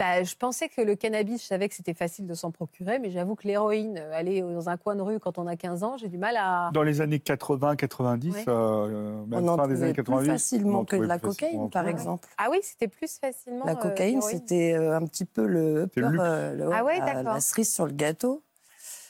Bah, 0.03 0.25
je 0.25 0.35
pensais 0.35 0.69
que 0.69 0.81
le 0.81 0.97
cannabis, 0.97 1.41
je 1.43 1.47
savais 1.47 1.69
que 1.69 1.77
c'était 1.77 1.95
facile 1.95 2.27
de 2.27 2.35
s'en 2.35 2.51
procurer, 2.51 2.99
mais 2.99 3.13
j'avoue 3.13 3.37
que 3.37 3.47
l'héroïne, 3.47 3.99
euh, 3.99 4.13
aller 4.13 4.41
dans 4.41 4.69
un 4.69 4.77
coin 4.77 4.97
de 4.97 5.01
rue 5.01 5.21
quand 5.21 5.39
on 5.39 5.47
a 5.47 5.55
15 5.55 5.85
ans, 5.85 5.97
j'ai 5.97 6.09
du 6.09 6.19
mal 6.19 6.37
à. 6.37 6.71
Dans 6.75 6.83
les 6.83 7.01
années 7.01 7.19
80-90, 7.21 8.33
Ouais. 8.33 8.45
euh, 8.49 9.25
même 9.27 9.45
on 9.45 9.49
en 9.53 9.57
fin 9.57 9.69
des 9.69 9.81
années 9.81 9.93
90, 9.93 10.25
plus 10.25 10.33
facilement 10.33 10.81
en 10.81 10.85
que 10.85 10.97
de 10.97 11.05
la 11.05 11.21
cocaïne, 11.21 11.71
par 11.71 11.87
exemple. 11.87 12.29
Ah 12.37 12.49
oui, 12.51 12.59
c'était 12.63 12.89
plus 12.89 13.17
facilement. 13.17 13.65
La 13.65 13.75
euh, 13.75 13.77
cocaïne, 13.77 14.17
l'héroïne. 14.19 14.39
c'était 14.41 14.73
euh, 14.75 14.97
un 14.97 15.07
petit 15.07 15.25
peu 15.25 15.47
le, 15.47 15.83
luxe. 15.95 16.17
euh, 16.19 16.53
le- 16.57 16.71
Ah 16.73 16.83
ouais, 16.83 16.99
la- 16.99 17.05
d'accord. 17.15 17.35
la 17.35 17.41
cerise 17.41 17.73
sur 17.73 17.87
le 17.87 17.93
gâteau. 17.93 18.43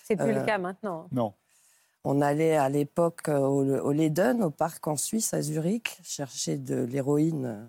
C'est 0.05 0.17
plus 0.17 0.33
le 0.33 0.41
euh, 0.41 0.45
cas 0.45 0.59
maintenant. 0.59 1.07
Non. 1.11 1.33
On 2.05 2.21
allait 2.21 2.57
à 2.59 2.69
l'époque 2.69 3.31
euh, 3.31 3.39
au, 3.39 3.65
au 3.65 3.93
Leyden, 3.93 4.43
au 4.43 4.51
parc 4.51 4.87
en 4.89 4.97
Suisse, 4.99 5.33
à 5.33 5.41
Zurich, 5.41 5.99
chercher 6.03 6.59
de 6.59 6.83
l'héroïne. 6.85 7.67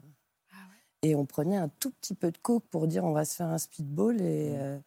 Et 1.04 1.16
on 1.16 1.26
prenait 1.26 1.58
un 1.58 1.68
tout 1.68 1.92
petit 1.92 2.16
peu 2.16 2.32
de 2.32 2.38
coke 2.38 2.64
pour 2.72 2.88
dire 2.88 3.04
on 3.04 3.12
va 3.12 3.26
se 3.26 3.36
faire 3.36 3.48
un 3.48 3.58
speedball. 3.58 4.20
Et, 4.22 4.56
euh, 4.58 4.80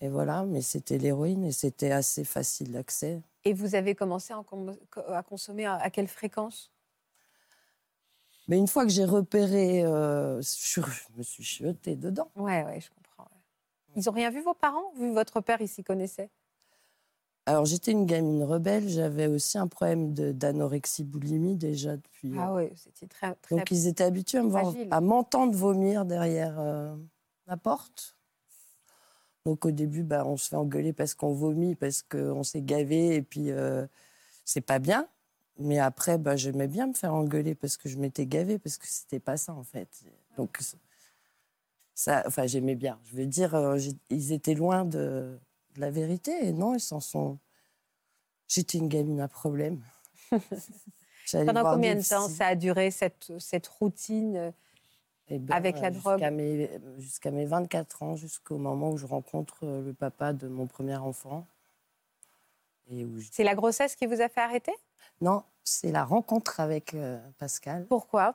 et 0.00 0.08
voilà, 0.08 0.44
mais 0.44 0.62
c'était 0.62 0.98
l'héroïne 0.98 1.44
et 1.44 1.52
c'était 1.52 1.90
assez 1.90 2.24
facile 2.24 2.72
d'accès. 2.72 3.20
Et 3.44 3.52
vous 3.52 3.74
avez 3.74 3.94
commencé 3.94 4.32
à, 4.32 5.22
consommer 5.22 5.66
à, 5.66 5.90
quelle 5.90 6.08
fréquence? 6.08 6.70
Mais 8.48 8.56
une 8.58 8.68
fois 8.68 8.84
que 8.84 8.90
j'ai 8.90 9.04
repéré, 9.04 9.84
euh, 9.84 10.40
je, 10.42 10.80
me 11.16 11.22
suis 11.22 11.44
jetée 11.44 11.96
dedans. 11.96 12.30
Ouais, 12.36 12.64
ouais, 12.64 12.80
je 12.80 12.90
comprends. 12.90 13.24
ouais. 13.24 13.40
Ils 13.96 14.08
ont 14.08 14.12
rien 14.12 14.30
vu, 14.30 14.42
vos 14.42 14.54
parents? 14.54 14.92
Vu 14.96 15.12
votre 15.12 15.40
père, 15.40 15.60
il 15.60 15.68
s'y 15.68 15.82
connaissait 15.82 16.30
Alors 17.46 17.64
j'étais 17.64 17.92
une 17.92 18.06
gamine 18.06 18.44
rebelle, 18.44 18.88
j'avais 18.88 19.26
aussi 19.26 19.58
un 19.58 19.66
problème 19.66 20.12
d'anorexie 20.12 21.04
boulimie 21.04 21.56
déjà 21.56 21.96
depuis. 21.96 22.32
Ah 22.38 22.54
ouais, 22.54 22.72
c'était 22.76 23.06
très. 23.06 23.34
très... 23.36 23.56
Donc 23.56 23.70
ils 23.70 23.86
étaient 23.86 24.04
habitués 24.04 24.38
à 24.38 24.42
me 24.42 24.50
voir- 24.50 24.70
fragile. 24.70 24.88
à 24.90 25.00
m'entendre 25.00 25.56
vomir 25.56 26.04
derrière 26.04 26.60
euh, 26.60 26.94
la 27.46 27.56
porte. 27.56 28.16
Donc 29.46 29.64
au 29.64 29.70
début, 29.70 30.02
bah, 30.02 30.24
on 30.26 30.36
se 30.36 30.48
fait 30.48 30.56
engueuler 30.56 30.92
parce 30.92 31.14
qu'on 31.14 31.32
vomit, 31.32 31.74
parce 31.74 32.02
qu'on 32.02 32.42
s'est 32.42 32.60
gavé 32.60 33.16
et 33.16 33.22
puis 33.22 33.50
euh, 33.50 33.86
c'est 34.44 34.60
pas 34.60 34.78
bien. 34.78 35.08
Mais 35.58 35.78
après, 35.78 36.18
bah, 36.18 36.36
j'aimais 36.36 36.68
bien 36.68 36.86
me 36.86 36.94
faire 36.94 37.14
engueuler 37.14 37.54
parce 37.54 37.76
que 37.76 37.88
je 37.88 37.98
m'étais 37.98 38.26
gavée, 38.26 38.58
parce 38.58 38.76
que 38.76 38.86
c'était 38.86 39.20
pas 39.20 39.36
ça 39.36 39.54
en 39.54 39.62
fait. 39.62 39.88
Donc 40.36 40.58
ça, 41.94 42.22
enfin 42.26 42.46
j'aimais 42.46 42.76
bien. 42.76 42.98
Je 43.04 43.16
veux 43.16 43.26
dire, 43.26 43.54
euh, 43.54 43.78
ils 44.10 44.32
étaient 44.32 44.54
loin 44.54 44.84
de, 44.84 45.38
de 45.74 45.80
la 45.80 45.90
vérité 45.90 46.46
et 46.46 46.52
non, 46.52 46.74
ils 46.74 46.80
s'en 46.80 47.00
sont. 47.00 47.38
J'étais 48.48 48.78
une 48.78 48.88
gamine 48.88 49.20
à 49.20 49.28
problème. 49.28 49.82
Pendant 51.32 51.62
combien 51.62 51.94
de 51.94 52.02
temps 52.08 52.28
ça 52.28 52.46
a 52.48 52.54
duré, 52.56 52.90
cette, 52.90 53.32
cette 53.38 53.66
routine 53.68 54.52
Eh 55.28 55.38
ben, 55.38 55.54
Avec 55.54 55.80
la 55.80 55.90
drogue? 55.90 56.20
mes, 56.32 56.68
jusqu'à 56.98 57.30
mes 57.30 57.46
24 57.46 58.02
ans, 58.02 58.16
jusqu'au 58.16 58.58
moment 58.58 58.90
où 58.90 58.96
je 58.96 59.06
rencontre 59.06 59.58
euh, 59.62 59.82
le 59.82 59.94
papa 59.94 60.32
de 60.32 60.48
mon 60.48 60.66
premier 60.66 60.96
enfant. 60.96 61.46
Je- 62.90 63.06
C'est 63.30 63.44
la 63.44 63.54
grossesse 63.54 63.94
qui 63.94 64.06
vous 64.06 64.20
a 64.20 64.28
fait 64.28 64.40
arrêter? 64.40 64.74
Non, 65.20 65.44
c'est 65.62 65.92
la 65.92 66.04
rencontre 66.04 66.58
avec 66.58 66.94
euh, 66.94 67.20
Pascal. 67.38 67.86
Pourquoi? 67.86 68.34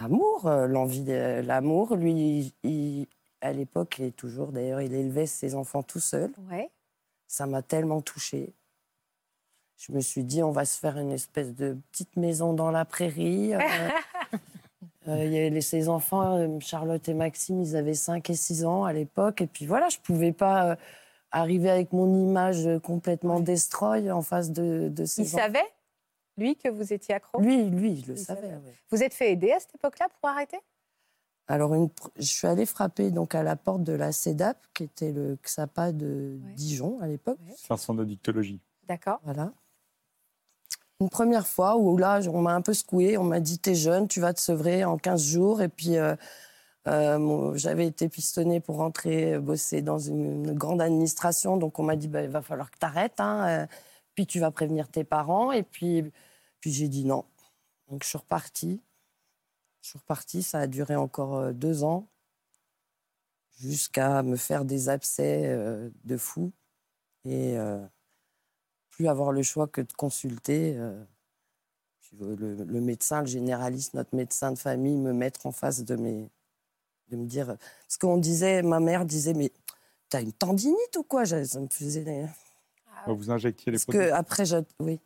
L'amour, 0.00 0.46
euh, 0.48 0.66
l'envie 0.66 1.02
de 1.02 1.40
l'amour. 1.44 1.94
Lui, 1.94 2.52
il- 2.64 3.06
à 3.42 3.52
l'époque, 3.52 4.00
et 4.00 4.10
toujours 4.12 4.52
d'ailleurs, 4.52 4.80
il 4.80 4.94
élevait 4.94 5.26
ses 5.26 5.54
enfants 5.54 5.82
tout 5.82 6.00
seul. 6.00 6.32
Ouais. 6.50 6.70
Ça 7.28 7.46
m'a 7.46 7.60
tellement 7.62 8.00
touchée. 8.00 8.52
Je 9.78 9.92
me 9.92 10.00
suis 10.00 10.22
dit, 10.24 10.42
on 10.42 10.52
va 10.52 10.64
se 10.64 10.78
faire 10.78 10.96
une 10.98 11.10
espèce 11.10 11.54
de 11.54 11.76
petite 11.90 12.16
maison 12.16 12.52
dans 12.54 12.70
la 12.70 12.84
prairie. 12.84 13.52
Euh, 15.08 15.10
euh, 15.14 15.24
il 15.24 15.32
y 15.32 15.38
avait 15.38 15.60
ses 15.60 15.88
enfants, 15.88 16.36
euh, 16.38 16.60
Charlotte 16.60 17.08
et 17.08 17.14
Maxime, 17.14 17.60
ils 17.60 17.74
avaient 17.74 17.92
5 17.94 18.30
et 18.30 18.34
6 18.34 18.64
ans 18.64 18.84
à 18.84 18.92
l'époque. 18.92 19.40
Et 19.40 19.48
puis 19.48 19.66
voilà, 19.66 19.88
je 19.88 19.98
ne 19.98 20.02
pouvais 20.02 20.30
pas 20.32 20.70
euh, 20.70 20.76
arriver 21.32 21.70
avec 21.70 21.92
mon 21.92 22.06
image 22.14 22.68
complètement 22.84 23.40
destroy 23.40 24.12
en 24.12 24.22
face 24.22 24.52
de, 24.52 24.88
de 24.88 25.04
ses 25.04 25.22
Il 25.22 25.26
enfants. 25.26 25.38
savait, 25.38 25.64
lui, 26.36 26.54
que 26.54 26.68
vous 26.68 26.92
étiez 26.92 27.16
accro? 27.16 27.40
Lui, 27.40 27.68
lui, 27.68 27.94
il 27.94 28.06
le 28.06 28.14
Il 28.14 28.18
savait. 28.18 28.42
savait. 28.42 28.54
ouais. 28.54 28.74
Vous 28.90 29.02
êtes 29.02 29.12
fait 29.14 29.32
aider 29.32 29.50
à 29.50 29.58
cette 29.58 29.74
époque-là 29.74 30.06
pour 30.20 30.28
arrêter? 30.30 30.58
Alors, 31.48 31.74
une 31.74 31.88
je 32.16 32.22
suis 32.22 32.46
allée 32.46 32.66
frapper 32.66 33.10
donc 33.10 33.34
à 33.34 33.42
la 33.42 33.56
porte 33.56 33.82
de 33.82 33.92
la 33.92 34.12
CEDAP, 34.12 34.58
qui 34.74 34.84
était 34.84 35.12
le 35.12 35.36
XAPA 35.42 35.92
de 35.92 36.38
Ouais. 36.44 36.52
Dijon 36.54 36.98
à 37.00 37.08
l'époque. 37.08 37.38
C'est 37.56 37.72
un 37.72 37.76
centre 37.76 37.98
d'addictologie. 37.98 38.60
D'accord. 38.88 39.20
Voilà. 39.24 39.52
Une 41.00 41.08
première 41.08 41.46
fois 41.46 41.76
où 41.76 41.96
là, 41.96 42.20
on 42.28 42.42
m'a 42.42 42.54
un 42.54 42.62
peu 42.62 42.74
secoué. 42.74 43.18
On 43.18 43.24
m'a 43.24 43.40
dit 43.40 43.58
T'es 43.58 43.74
jeune, 43.74 44.06
tu 44.06 44.20
vas 44.20 44.32
te 44.32 44.40
sevrer 44.40 44.84
en 44.84 44.98
15 44.98 45.22
jours. 45.24 45.62
Et 45.62 45.68
puis, 45.68 45.96
euh, 45.96 46.14
euh, 46.86 47.52
j'avais 47.56 47.86
été 47.86 48.08
pistonnée 48.08 48.60
pour 48.60 48.76
rentrer 48.76 49.38
bosser 49.38 49.82
dans 49.82 49.98
une, 49.98 50.46
une 50.46 50.54
grande 50.54 50.80
administration. 50.80 51.56
Donc, 51.56 51.78
on 51.78 51.82
m'a 51.82 51.96
dit 51.96 52.08
bah, 52.08 52.22
Il 52.22 52.30
va 52.30 52.40
falloir 52.42 52.70
que 52.70 52.78
tu 52.78 52.86
arrêtes. 52.86 53.20
puis, 54.14 54.26
tu 54.26 54.38
vas 54.38 54.52
prévenir 54.52 54.88
tes 54.88 55.02
parents. 55.04 55.50
Et 55.50 55.64
puis, 55.64 56.04
puis 56.60 56.70
j'ai 56.72 56.88
dit 56.88 57.04
non. 57.04 57.24
Donc, 57.90 58.04
je 58.04 58.08
suis 58.08 58.18
repartie. 58.18 58.80
Je 59.82 59.88
suis 59.88 59.98
repartie. 59.98 60.42
Ça 60.42 60.60
a 60.60 60.66
duré 60.66 60.96
encore 60.96 61.36
euh, 61.36 61.52
deux 61.52 61.84
ans. 61.84 62.08
Jusqu'à 63.58 64.22
me 64.22 64.36
faire 64.36 64.64
des 64.64 64.88
abcès 64.88 65.42
euh, 65.46 65.90
de 66.04 66.16
fou. 66.16 66.52
Et. 67.24 67.56
euh, 67.58 67.84
plus 68.90 69.08
avoir 69.08 69.32
le 69.32 69.42
choix 69.42 69.66
que 69.68 69.80
de 69.80 69.92
consulter 69.94 70.74
euh, 70.76 71.02
le, 72.20 72.34
le 72.56 72.80
médecin, 72.82 73.20
le 73.22 73.26
généraliste, 73.26 73.94
notre 73.94 74.14
médecin 74.14 74.52
de 74.52 74.58
famille, 74.58 74.96
me 74.98 75.14
mettre 75.14 75.46
en 75.46 75.50
face 75.52 75.82
de 75.82 75.96
mes. 75.96 76.30
de 77.08 77.16
me 77.16 77.24
dire. 77.26 77.56
Parce 77.86 77.96
qu'on 77.96 78.18
disait, 78.18 78.60
ma 78.62 78.80
mère 78.80 79.06
disait, 79.06 79.32
mais 79.32 79.50
t'as 80.10 80.20
une 80.20 80.32
tendinite 80.34 80.96
ou 80.98 81.04
quoi? 81.04 81.24
Ça 81.24 81.38
me 81.58 81.68
faisait. 81.68 82.04
des- 82.04 82.26
va 83.06 83.12
vous 83.14 83.30
injecter 83.30 83.70
les 83.70 83.76
Parce 83.76 83.84
produits. 83.86 84.00
que 84.08 84.12
après, 84.12 84.44
je, 84.44 84.58
oui, 84.80 85.00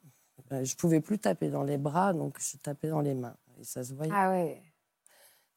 je 0.50 0.74
pouvais 0.74 1.00
plus 1.00 1.20
taper 1.20 1.48
dans 1.48 1.62
les 1.62 1.78
bras, 1.78 2.12
donc 2.12 2.36
je 2.40 2.56
tapais 2.58 2.88
dans 2.88 3.00
les 3.02 3.14
mains. 3.14 3.36
Et 3.60 3.64
ça 3.64 3.84
se 3.84 3.94
voyait. 3.94 4.12
Ah 4.14 4.30
ouais. 4.30 4.60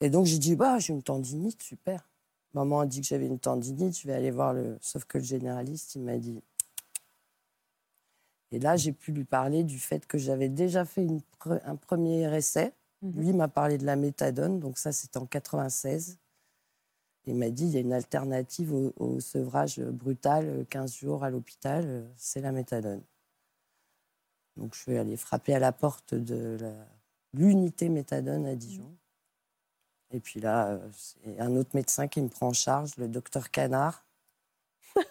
Et 0.01 0.09
donc 0.09 0.25
j'ai 0.25 0.37
dit, 0.37 0.55
bah, 0.55 0.79
j'ai 0.79 0.93
une 0.93 1.03
tendinite, 1.03 1.61
super. 1.61 2.07
Maman 2.53 2.81
a 2.81 2.85
dit 2.85 3.01
que 3.01 3.07
j'avais 3.07 3.27
une 3.27 3.39
tendinite, 3.39 3.97
je 3.99 4.07
vais 4.07 4.13
aller 4.13 4.31
voir 4.31 4.53
le. 4.53 4.77
Sauf 4.81 5.05
que 5.05 5.17
le 5.17 5.23
généraliste, 5.23 5.95
il 5.95 6.01
m'a 6.01 6.17
dit. 6.17 6.41
Et 8.51 8.59
là, 8.59 8.75
j'ai 8.75 8.91
pu 8.91 9.11
lui 9.11 9.25
parler 9.25 9.63
du 9.63 9.77
fait 9.77 10.07
que 10.07 10.17
j'avais 10.17 10.49
déjà 10.49 10.85
fait 10.85 11.03
une 11.03 11.21
un 11.63 11.75
premier 11.75 12.35
essai. 12.35 12.73
Mhm. 13.01 13.21
Lui 13.21 13.33
m'a 13.33 13.47
parlé 13.47 13.77
de 13.77 13.85
la 13.85 13.95
méthadone, 13.95 14.59
donc 14.59 14.77
ça, 14.77 14.91
c'était 14.91 15.19
en 15.19 15.25
96. 15.25 16.17
Il 17.25 17.35
m'a 17.35 17.49
dit 17.49 17.65
il 17.65 17.71
y 17.71 17.77
a 17.77 17.81
une 17.81 17.93
alternative 17.93 18.73
au, 18.73 19.19
sevrage 19.19 19.79
brutal, 19.79 20.65
15 20.69 20.95
jours 20.95 21.23
à 21.23 21.29
l'hôpital, 21.29 22.09
c'est 22.17 22.41
la 22.41 22.51
méthadone. 22.51 23.03
Donc 24.57 24.73
je 24.73 24.79
suis 24.79 24.97
allée 24.97 25.17
frapper 25.17 25.53
à 25.53 25.59
la 25.59 25.71
porte 25.71 26.15
de 26.15 26.57
l'unité 27.33 27.89
méthadone 27.89 28.45
à 28.47 28.55
Dijon. 28.55 28.91
Et 30.11 30.19
puis 30.19 30.39
là, 30.39 30.79
c'est 30.93 31.39
un 31.39 31.55
autre 31.55 31.71
médecin 31.73 32.07
qui 32.07 32.21
me 32.21 32.29
prend 32.29 32.47
en 32.47 32.53
charge, 32.53 32.91
le 32.97 33.07
docteur 33.07 33.51
Canard. 33.51 34.03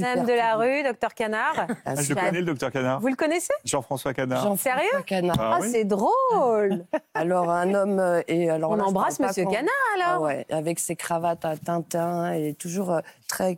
Madame 0.00 0.26
de 0.26 0.32
la 0.32 0.56
rue, 0.56 0.82
docteur 0.82 1.14
Canard. 1.14 1.66
Ah, 1.84 1.94
je 1.96 2.14
connais 2.14 2.40
le 2.40 2.44
docteur 2.44 2.70
Canard. 2.70 3.00
Vous 3.00 3.08
le 3.08 3.16
connaissez? 3.16 3.52
Jean-François 3.64 4.14
Canard. 4.14 4.42
Jean 4.42 4.56
Sérieux 4.56 5.02
Canard. 5.06 5.36
Ah, 5.38 5.58
ah 5.60 5.66
c'est 5.66 5.84
drôle. 5.84 6.84
alors 7.14 7.50
un 7.50 7.74
homme 7.74 7.98
euh, 7.98 8.22
et 8.28 8.50
alors 8.50 8.72
on 8.72 8.80
embrasse 8.80 9.20
Monsieur 9.20 9.44
Canard 9.44 9.68
alors. 9.96 10.08
Ah 10.14 10.20
ouais, 10.20 10.46
avec 10.50 10.78
ses 10.78 10.96
cravates 10.96 11.44
à 11.44 11.56
Tintin 11.56 12.32
et 12.32 12.54
toujours 12.54 12.90
euh, 12.90 13.00
très 13.28 13.52
euh, 13.52 13.56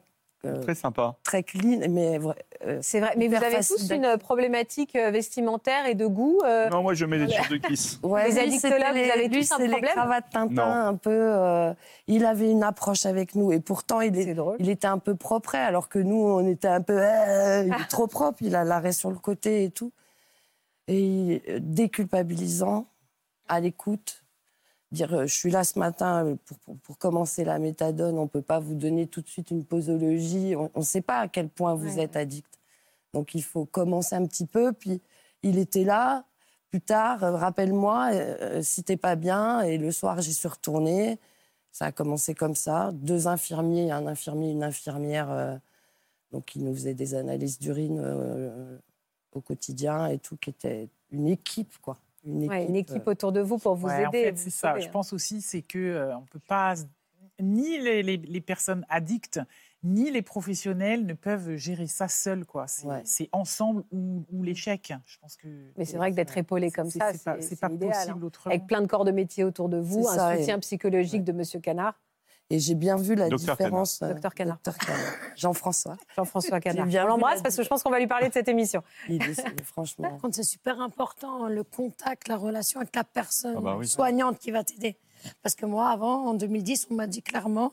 très 0.63 0.75
sympa. 0.75 1.17
Très 1.23 1.43
clean, 1.43 1.81
mais 1.89 2.19
euh, 2.67 2.79
c'est 2.83 3.01
vrai. 3.01 3.15
Mais 3.17 3.29
vous 3.29 3.37
avez 3.37 3.59
tous 3.59 3.91
une 3.91 4.17
problématique 4.19 4.97
euh, 4.97 5.11
vestimentaire 5.11 5.87
et 5.87 5.95
de 5.95 6.07
goût. 6.07 6.41
Non, 6.71 6.83
moi 6.83 6.95
je 6.95 7.05
mets 7.05 7.19
des 7.19 7.27
t 7.27 7.35
de 7.51 7.57
kiss. 7.57 8.01
Ouais, 8.03 8.29
les 8.29 8.39
addictologues, 8.39 8.93
vous 8.93 9.11
avez 9.11 9.31
tous 9.31 9.53
un 9.53 9.57
problème. 9.57 9.81
les 9.83 9.89
cravates 9.89 10.31
Tintin 10.31 10.87
un 10.87 10.95
peu. 10.95 11.75
il 12.07 12.25
avait 12.25 12.51
une 12.51 12.63
approche 12.63 13.07
avec 13.07 13.35
nous 13.35 13.53
et 13.53 13.61
pourtant 13.61 14.01
il, 14.01 14.19
est, 14.19 14.37
il 14.59 14.69
était 14.69 14.87
un 14.87 14.99
peu 14.99 15.15
propre, 15.15 15.55
alors 15.55 15.89
que 15.89 15.99
nous 15.99 16.17
on 16.17 16.47
était 16.47 16.69
un 16.69 16.83
peu 16.83 16.99
il 16.99 17.73
est 17.73 17.89
trop 17.89 18.07
propre. 18.07 18.39
Il 18.43 18.57
a 18.57 18.65
l'arrêt 18.65 18.93
sur 18.93 19.11
le 19.11 19.19
côté 19.19 19.65
et 19.65 19.71
tout. 19.71 19.93
Et 20.87 21.43
déculpabilisant, 21.61 22.87
à 23.49 23.61
l'écoute 23.61 24.24
dire 24.95 25.13
euh, 25.13 25.27
je 25.27 25.35
suis 25.35 25.51
là 25.51 25.65
ce 25.65 25.79
matin 25.79 26.25
euh, 26.25 26.37
pour, 26.83 26.99
commencer 26.99 27.45
la 27.45 27.59
méthadone, 27.59 28.19
on 28.19 28.23
ne 28.23 28.29
peut 28.29 28.43
pas 28.43 28.61
vous 28.61 28.75
donner 28.75 29.07
tout 29.07 29.21
de 29.21 29.29
suite 29.29 29.51
une 29.51 29.65
posologie, 29.65 30.55
on 30.57 30.71
ne 30.75 30.83
sait 30.83 31.03
pas 31.03 31.19
à 31.19 31.29
quel 31.29 31.49
point 31.49 31.75
vous 31.75 31.99
êtes 31.99 32.17
addict. 32.17 32.59
Donc 33.13 33.35
il 33.35 33.43
faut 33.43 33.67
commencer 33.67 34.15
un 34.15 34.27
petit 34.27 34.47
peu, 34.47 34.73
puis 34.73 35.03
il 35.43 35.59
était 35.59 35.85
là, 35.85 36.25
plus 36.71 36.81
tard, 36.81 37.23
euh, 37.23 37.37
rappelle-moi 37.37 38.11
si 38.63 38.83
t'es 38.83 38.97
pas 38.97 39.17
bien, 39.17 39.61
et 39.61 39.77
le 39.77 39.93
soir 39.93 40.21
j'y 40.23 40.33
suis 40.33 40.49
retournée, 40.49 41.19
ça 41.71 41.87
a 41.87 41.93
commencé 41.93 42.35
comme 42.35 42.55
ça, 42.55 42.91
deux 42.93 43.27
infirmiers, 43.27 43.91
un 43.91 44.07
infirmier, 44.07 44.53
une 44.53 44.63
infirmière, 44.63 45.61
donc 46.33 46.55
ils 46.55 46.65
nous 46.65 46.73
faisaient 46.73 46.95
des 46.95 47.15
analyses 47.15 47.59
d'urine 47.59 48.01
au 49.33 49.41
quotidien 49.41 50.07
et 50.07 50.19
tout, 50.19 50.37
qui 50.37 50.51
était 50.51 50.89
une 51.11 51.29
équipe 51.29 51.77
quoi 51.83 51.99
une 52.25 52.77
équipe, 52.77 53.07
autour 53.07 53.33
de 53.33 53.41
vous 53.41 53.59
pour 53.59 53.75
vous 53.75 53.89
aider. 53.89 54.07
En 54.07 54.13
fait, 54.13 54.39
c'est 54.39 54.51
ça. 54.51 54.79
Je 54.79 54.89
pense 54.89 55.13
aussi, 55.13 55.41
c'est 55.41 55.63
que 55.63 55.79
euh, 55.79 56.17
on 56.17 56.23
peut 56.23 56.41
pas 56.47 56.75
ni 57.41 57.79
les, 57.79 58.03
les, 58.03 58.41
personnes 58.41 58.87
addictes 58.89 59.41
ni 59.83 60.11
les 60.11 60.23
professionnels 60.23 61.05
ne 61.05 61.13
peuvent 61.13 61.57
gérer 61.57 61.87
ça 61.87 62.09
seuls. 62.09 62.47
Quoi. 62.47 62.67
C'est, 63.05 63.29
ensemble 63.33 63.85
ou, 63.93 64.25
l'échec. 64.43 64.93
Je 65.05 65.19
pense 65.19 65.37
que. 65.37 65.49
Mais 65.77 65.85
c'est 65.85 65.99
vrai 65.99 66.11
que 66.11 66.17
d'être 66.17 66.37
épaulé 66.39 66.71
comme 66.71 66.91
ça, 66.91 67.13
c'est, 67.13 67.25
pas, 67.61 67.69
possible 67.69 67.91
hein. 67.91 68.21
autrement. 68.23 68.55
Avec 68.55 68.67
plein 68.67 68.81
de 68.81 68.87
corps 68.87 69.05
de 69.05 69.11
métier 69.11 69.45
autour 69.45 69.69
de 69.69 69.79
vous, 69.79 70.09
un 70.09 70.37
soutien 70.37 70.59
psychologique 70.61 71.25
de 71.25 71.33
Monsieur 71.33 71.61
Canard. 71.61 72.01
Et 72.51 72.59
j'ai 72.59 72.75
bien 72.75 72.97
vu 72.97 73.15
la 73.15 73.29
différence. 73.29 74.03
Euh, 74.03 74.09
Docteur 74.09 74.35
Canard. 74.35 74.59
Jean-François. 75.37 75.97
Jean-François 76.15 76.61
Canard. 76.61 76.87
On 76.87 77.07
l'embrasse 77.09 77.43
parce 77.43 77.57
que 77.57 77.63
je 77.63 77.69
pense 77.69 77.83
qu'on 77.83 77.91
va 77.91 77.99
lui 77.99 78.07
parler 78.07 78.29
de 78.29 78.35
cette 78.35 78.49
émission. 78.49 78.83
Il 79.09 79.23
est, 79.23 79.65
franchement. 79.65 80.21
C'est 80.31 80.43
super 80.43 80.81
important, 80.81 81.49
le 81.49 81.65
contact, 81.65 82.29
la 82.29 82.37
relation 82.37 82.81
avec 82.81 82.95
la 82.95 83.05
personne 83.05 83.57
ah 83.59 83.61
bah 83.61 83.79
soignante 83.85 84.39
qui 84.39 84.51
va 84.51 84.63
t'aider. 84.63 84.97
Parce 85.43 85.55
que 85.55 85.65
moi, 85.65 85.89
avant, 85.89 86.27
en 86.27 86.35
2010, 86.35 86.89
on 86.91 86.95
m'a 86.95 87.07
dit 87.07 87.23
clairement 87.23 87.73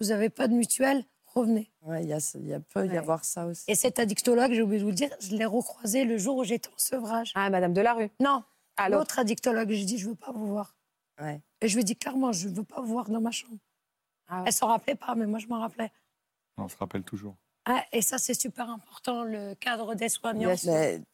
vous 0.00 0.08
n'avez 0.08 0.30
pas 0.30 0.48
de 0.48 0.54
mutuelle, 0.54 1.04
revenez. 1.26 1.70
Oui, 1.82 2.02
il 2.02 2.08
y, 2.08 2.52
a, 2.52 2.60
peut 2.60 2.86
y 2.86 2.96
avoir 2.96 3.24
ça 3.24 3.46
aussi. 3.46 3.64
Et 3.68 3.76
cet 3.76 4.00
addictologue, 4.00 4.52
j'ai 4.52 4.62
oublié 4.62 4.80
de 4.80 4.84
vous 4.84 4.90
le 4.90 4.96
dire, 4.96 5.10
je 5.20 5.36
l'ai 5.36 5.44
recroisé 5.44 6.04
le 6.04 6.18
jour 6.18 6.38
où 6.38 6.44
j'étais 6.44 6.68
en 6.68 6.78
sevrage. 6.78 7.32
Ah, 7.36 7.48
Madame 7.50 7.72
Delarue 7.72 8.10
Non, 8.18 8.42
l'autre 8.90 9.20
addictologue. 9.20 9.70
J'ai 9.70 9.84
dit 9.84 9.98
je 9.98 10.06
ne 10.06 10.10
veux 10.10 10.16
pas 10.16 10.32
vous 10.32 10.46
voir. 10.46 10.74
Et 11.60 11.68
je 11.68 11.74
lui 11.74 11.82
ai 11.82 11.84
dit 11.84 11.94
clairement 11.94 12.32
je 12.32 12.48
ne 12.48 12.54
veux 12.54 12.64
pas 12.64 12.80
vous 12.80 12.88
voir 12.88 13.10
dans 13.10 13.20
ma 13.20 13.30
chambre. 13.30 13.58
Ah 14.34 14.44
Elle 14.46 14.52
s'en 14.52 14.68
rappelait 14.68 14.94
pas, 14.94 15.14
mais 15.14 15.26
moi 15.26 15.38
je 15.38 15.46
m'en 15.46 15.60
rappelais. 15.60 15.92
On 16.56 16.66
se 16.66 16.76
rappelle 16.76 17.02
toujours. 17.02 17.36
Ah, 17.64 17.84
et 17.92 18.02
ça, 18.02 18.18
c'est 18.18 18.34
super 18.34 18.68
important, 18.70 19.22
le 19.22 19.54
cadre 19.54 19.94
des 19.94 20.08
soignants. 20.08 20.54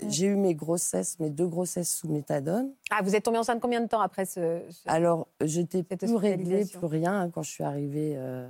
J'ai 0.07 0.27
eu 0.27 0.37
mes 0.37 0.55
grossesses, 0.55 1.19
mes 1.19 1.29
deux 1.29 1.47
grossesses 1.47 1.95
sous 1.95 2.09
méthadone. 2.09 2.73
Ah, 2.91 3.03
vous 3.03 3.14
êtes 3.14 3.25
tombée 3.25 3.37
enceinte 3.39 3.61
combien 3.61 3.83
de 3.83 3.89
temps 3.89 4.01
après 4.01 4.25
ce. 4.25 4.62
Alors, 4.87 5.27
j'étais 5.43 5.83
plus 5.83 6.14
réglée, 6.14 6.64
plus 6.64 6.87
rien 6.87 7.23
hein, 7.23 7.31
quand 7.31 7.43
je 7.43 7.51
suis 7.51 7.64
arrivée. 7.64 8.14
Euh, 8.16 8.49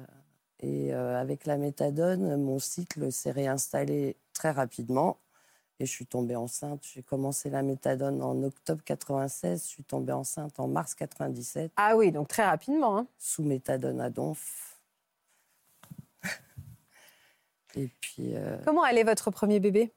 et 0.61 0.93
euh, 0.93 1.21
avec 1.21 1.47
la 1.47 1.57
méthadone, 1.57 2.37
mon 2.37 2.59
cycle 2.59 3.11
s'est 3.11 3.33
réinstallé 3.33 4.16
très 4.33 4.51
rapidement. 4.51 5.19
Et 5.81 5.87
je 5.87 5.91
suis 5.91 6.07
tombée 6.07 6.35
enceinte. 6.35 6.83
J'ai 6.93 7.03
commencé 7.03 7.51
la 7.51 7.62
méthadone 7.62 8.22
en 8.22 8.43
octobre 8.43 8.83
96. 8.85 9.62
Je 9.62 9.68
suis 9.68 9.85
tombée 9.85 10.12
enceinte 10.12 10.59
en 10.59 10.66
mars 10.66 10.95
97. 10.95 11.72
Ah 11.76 11.97
oui, 11.97 12.11
donc 12.11 12.29
très 12.29 12.45
rapidement. 12.45 12.99
Hein. 12.99 13.07
Sous 13.18 13.45
méthadone 13.45 14.01
à 14.01 14.11
Donf. 14.11 14.81
Et 17.76 17.89
puis. 18.01 18.35
Euh, 18.35 18.59
Comment 18.64 18.83
allait 18.83 19.05
votre 19.05 19.31
premier 19.31 19.61
bébé? 19.61 19.93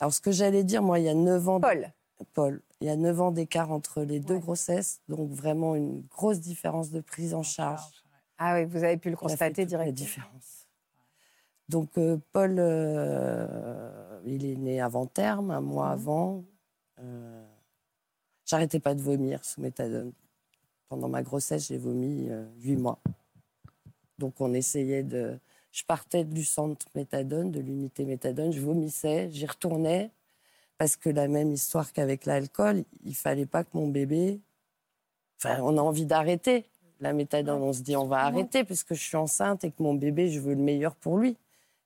Alors, 0.00 0.12
ce 0.12 0.20
que 0.20 0.32
j'allais 0.32 0.64
dire, 0.64 0.82
moi, 0.82 0.98
il 0.98 1.04
y 1.04 1.08
a 1.08 1.14
9 1.14 1.48
ans. 1.48 1.60
Paul. 1.60 1.92
Paul. 2.34 2.60
Il 2.80 2.88
y 2.88 2.90
a 2.90 2.96
9 2.96 3.20
ans 3.20 3.30
d'écart 3.30 3.70
entre 3.70 4.02
les 4.02 4.18
deux 4.18 4.38
grossesses. 4.38 5.00
Donc, 5.08 5.30
vraiment 5.30 5.76
une 5.76 6.02
grosse 6.10 6.40
différence 6.40 6.90
de 6.90 7.00
prise 7.00 7.34
en 7.34 7.44
charge. 7.44 8.02
Ah 8.36 8.54
oui, 8.54 8.64
vous 8.64 8.82
avez 8.82 8.96
pu 8.96 9.10
le 9.10 9.16
constater 9.16 9.64
directement. 9.64 9.84
La 9.84 9.92
différence. 9.92 10.61
Donc 11.72 11.96
euh, 11.96 12.18
Paul, 12.32 12.56
euh, 12.58 14.20
il 14.26 14.44
est 14.44 14.56
né 14.56 14.80
avant 14.82 15.06
terme, 15.06 15.50
un 15.50 15.62
mois 15.62 15.86
mhm. 15.86 15.92
avant. 15.92 16.44
Euh, 17.00 17.44
j'arrêtais 18.44 18.78
pas 18.78 18.94
de 18.94 19.00
vomir 19.00 19.42
sous 19.42 19.62
méthadone. 19.62 20.12
Pendant 20.90 21.08
ma 21.08 21.22
grossesse, 21.22 21.68
j'ai 21.68 21.78
vomi 21.78 22.28
huit 22.60 22.76
mois. 22.76 22.98
Donc 24.18 24.34
on 24.40 24.52
essayait 24.52 25.02
de... 25.02 25.38
Je 25.72 25.82
partais 25.84 26.24
du 26.24 26.44
centre 26.44 26.86
méthadone, 26.94 27.50
de 27.50 27.60
l'unité 27.60 28.04
méthadone, 28.04 28.52
je 28.52 28.60
vomissais, 28.60 29.30
j'y 29.30 29.46
retournais, 29.46 30.10
parce 30.76 30.96
que 30.96 31.08
la 31.08 31.28
même 31.28 31.50
histoire 31.50 31.94
qu'avec 31.94 32.26
l'alcool, 32.26 32.84
il 33.04 33.16
fallait 33.16 33.46
pas 33.46 33.64
que 33.64 33.70
mon 33.72 33.88
bébé... 33.88 34.38
Enfin, 35.38 35.60
on 35.62 35.78
a 35.78 35.80
envie 35.80 36.04
d'arrêter 36.04 36.66
la 37.00 37.14
méthadone. 37.14 37.62
On 37.62 37.72
se 37.72 37.80
dit, 37.80 37.96
on 37.96 38.06
va 38.06 38.18
arrêter, 38.18 38.62
parce 38.62 38.84
que 38.84 38.94
je 38.94 39.02
suis 39.02 39.16
enceinte 39.16 39.64
et 39.64 39.70
que 39.70 39.82
mon 39.82 39.94
bébé, 39.94 40.28
je 40.28 40.38
veux 40.38 40.54
le 40.54 40.60
meilleur 40.60 40.94
pour 40.94 41.16
lui. 41.16 41.36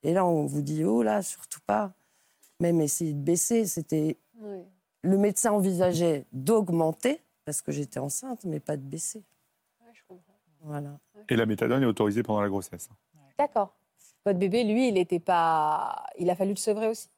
Et 0.03 0.13
là, 0.13 0.25
on 0.25 0.45
vous 0.45 0.61
dit, 0.61 0.83
oh 0.83 1.03
là, 1.03 1.21
surtout 1.21 1.59
pas. 1.65 1.93
Même 2.59 2.81
essayer 2.81 3.13
de 3.13 3.21
baisser, 3.21 3.65
c'était... 3.65 4.17
Le 5.03 5.17
médecin 5.17 5.51
envisageait 5.51 6.25
d'augmenter, 6.31 7.21
parce 7.45 7.61
que 7.61 7.71
j'étais 7.71 7.99
enceinte, 7.99 8.43
mais 8.45 8.59
pas 8.59 8.77
de 8.77 8.81
baisser. 8.81 9.23
je 9.93 10.01
comprends. 10.07 10.37
Voilà. 10.61 10.99
Et 11.29 11.35
la 11.35 11.45
méthadone 11.45 11.83
est 11.83 11.87
autorisée 11.87 12.23
pendant 12.23 12.41
la 12.41 12.49
grossesse. 12.49 12.89
D'accord. 13.37 13.75
Votre 14.25 14.39
bébé, 14.39 14.63
lui, 14.63 14.89
il 14.89 14.95
n'était 14.95 15.19
pas... 15.19 16.03
Il 16.17 16.29
a 16.29 16.35
fallu 16.35 16.51
le 16.51 16.57
sevrer 16.57 16.87
aussi? 16.87 17.09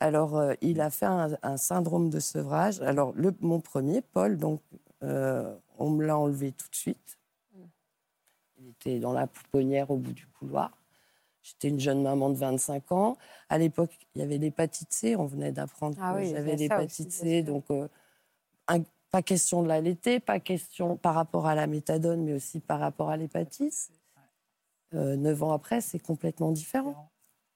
Alors, 0.00 0.36
euh, 0.36 0.54
il 0.60 0.80
a 0.80 0.90
fait 0.90 1.06
un, 1.06 1.56
syndrome 1.56 2.10
de 2.10 2.20
sevrage. 2.20 2.80
Alors, 2.82 3.12
le, 3.14 3.34
mon 3.40 3.60
premier, 3.60 4.02
Paul, 4.02 4.36
donc, 4.36 4.60
euh, 5.02 5.56
on 5.78 5.90
me 5.90 6.04
l'a 6.04 6.18
enlevé 6.18 6.52
tout 6.52 6.68
de 6.68 6.76
suite. 6.76 7.18
Mm. 7.54 7.62
Il 8.58 8.68
était 8.68 8.98
dans 8.98 9.12
la 9.12 9.26
pouponnière 9.26 9.90
au 9.90 9.96
bout 9.96 10.12
du 10.12 10.26
couloir. 10.26 10.72
J'étais 11.44 11.68
une 11.68 11.78
jeune 11.78 12.02
maman 12.02 12.30
de 12.30 12.36
25 12.36 12.90
ans. 12.92 13.18
À 13.50 13.58
l'époque, 13.58 13.90
il 14.14 14.22
y 14.22 14.24
avait 14.24 14.38
l'hépatite 14.38 14.90
C. 14.90 15.14
On 15.14 15.26
venait 15.26 15.52
d'apprendre 15.52 15.96
ah 16.00 16.14
que 16.14 16.24
j'avais 16.24 16.56
l'hépatite 16.56 17.12
C. 17.12 17.42
Donc, 17.42 17.70
euh, 17.70 17.86
pas 19.10 19.20
question 19.20 19.62
de 19.62 19.68
l'allaiter, 19.68 20.20
pas 20.20 20.40
question 20.40 20.96
par 20.96 21.14
rapport 21.14 21.46
à 21.46 21.54
la 21.54 21.66
méthadone, 21.66 22.24
mais 22.24 22.32
aussi 22.32 22.60
par 22.60 22.80
rapport 22.80 23.10
à 23.10 23.18
l'hépatite. 23.18 23.90
Euh, 24.94 25.16
neuf 25.16 25.42
ans 25.42 25.52
après, 25.52 25.82
c'est 25.82 25.98
complètement 25.98 26.50
différent, 26.50 27.10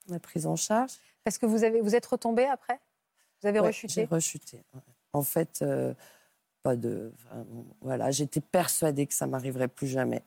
la 0.09 0.20
prise 0.20 0.47
en 0.47 0.55
charge. 0.55 0.93
Parce 1.24 1.39
que 1.39 1.47
vous, 1.47 1.64
avez, 1.64 1.80
vous 1.80 1.95
êtes 1.95 2.07
retombée 2.07 2.45
après? 2.45 2.78
Vous 3.41 3.49
avez 3.49 3.59
rechuté? 3.59 3.95
J'ai 3.95 4.05
rechuté. 4.05 4.62
En 5.14 5.22
fait, 5.22 5.61
euh, 5.62 5.95
pas 6.62 6.76
de. 6.76 7.11
voilà, 7.80 8.11
j'étais 8.11 8.43
persuadée 8.43 9.07
que 9.07 9.14
ça 9.14 9.26
m'arriverait 9.26 9.68
plus 9.68 9.86
jamais. 9.86 10.22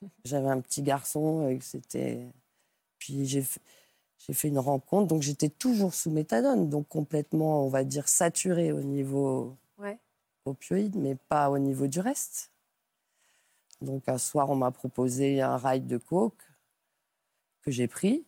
J'avais 0.24 0.48
un 0.48 0.62
petit 0.62 0.80
garçon, 0.80 1.58
c'était 1.60 2.32
puis 3.02 3.26
j'ai 3.26 3.42
fait 4.32 4.46
une 4.46 4.60
rencontre, 4.60 5.08
donc 5.08 5.22
j'étais 5.22 5.48
toujours 5.48 5.92
sous 5.92 6.08
méthadone, 6.08 6.68
donc 6.68 6.86
complètement, 6.86 7.66
on 7.66 7.68
va 7.68 7.82
dire, 7.82 8.06
saturée 8.08 8.70
au 8.70 8.80
niveau 8.80 9.56
opioïde, 10.44 10.94
mais 10.94 11.16
pas 11.16 11.50
au 11.50 11.58
niveau 11.58 11.88
du 11.88 11.98
reste. 11.98 12.52
Donc 13.80 14.08
un 14.08 14.18
soir, 14.18 14.50
on 14.50 14.54
m'a 14.54 14.70
proposé 14.70 15.40
un 15.40 15.56
ride 15.56 15.88
de 15.88 15.98
coke 15.98 16.44
que 17.62 17.72
j'ai 17.72 17.88
pris. 17.88 18.24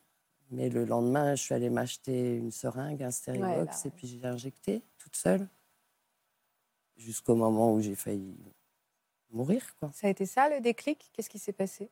Mais 0.51 0.69
le 0.69 0.85
lendemain, 0.85 1.37
je 1.37 1.43
suis 1.43 1.55
allée 1.55 1.71
m'acheter 1.71 2.37
une 2.37 2.51
seringue, 2.51 3.03
un 3.03 3.13
stéribox, 3.13 3.83
bah 3.85 3.89
et 3.89 3.91
puis 3.91 4.09
j'ai 4.09 4.25
injecté 4.25 4.83
toute 4.99 5.15
seule. 5.15 5.49
Jusqu'au 6.97 7.37
moment 7.37 7.73
où 7.73 7.81
j'ai 7.81 7.95
failli 7.95 8.37
mourir. 9.31 9.75
Quoi. 9.79 9.93
Ça 9.93 10.09
a 10.09 10.11
été 10.11 10.27
ça 10.27 10.49
le 10.49 10.61
déclic? 10.61 11.11
Qu'est-ce 11.13 11.31
qui 11.31 11.39
s'est 11.39 11.53
passé? 11.53 11.91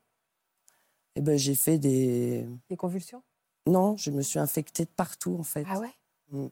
Et 1.16 1.20
ben, 1.20 1.36
j'ai 1.36 1.54
fait 1.54 1.78
des. 1.78 2.46
Des 2.68 2.76
convulsions? 2.76 3.22
Non, 3.66 3.96
je 3.96 4.10
me 4.10 4.22
suis 4.22 4.38
infectée 4.38 4.84
de 4.84 4.90
partout 4.90 5.36
en 5.38 5.42
fait. 5.42 5.66
Ah 5.68 5.78
ouais? 5.78 5.92
Mm. 6.30 6.46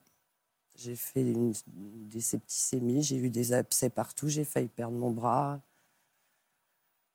J'ai 0.77 0.97
fait 0.97 1.23
une- 1.23 1.53
des 1.67 2.21
septicémies, 2.21 3.03
j'ai 3.03 3.17
eu 3.17 3.29
des 3.31 3.53
abcès 3.53 3.91
partout, 3.91 4.29
j'ai 4.29 4.45
failli 4.45 4.69
perdre 4.69 4.97
mon 4.97 5.11
bras. 5.11 5.61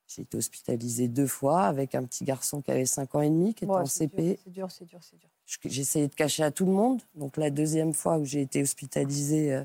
J'ai 0.07 0.21
été 0.21 0.37
hospitalisée 0.37 1.07
deux 1.07 1.25
fois 1.25 1.63
avec 1.63 1.95
un 1.95 2.03
petit 2.03 2.25
garçon 2.25 2.61
qui 2.61 2.69
avait 2.69 2.85
5 2.85 3.15
ans 3.15 3.21
et 3.21 3.29
demi, 3.29 3.55
qui 3.55 3.63
était 3.63 3.73
Ouais, 3.73 3.79
en 3.81 3.85
CP. 3.85 4.39
C'est 4.43 4.51
dur, 4.51 4.69
c'est 4.69 4.85
dur, 4.85 4.99
c'est 5.01 5.17
dur. 5.17 5.29
J'ai 5.65 5.81
essayé 5.81 6.07
de 6.07 6.13
cacher 6.13 6.43
à 6.43 6.51
tout 6.51 6.65
le 6.65 6.71
monde. 6.73 7.01
Donc 7.15 7.37
la 7.37 7.49
deuxième 7.49 7.93
fois 7.93 8.17
où 8.17 8.25
j'ai 8.25 8.41
été 8.41 8.61
hospitalisée, 8.61 9.53
euh, 9.53 9.63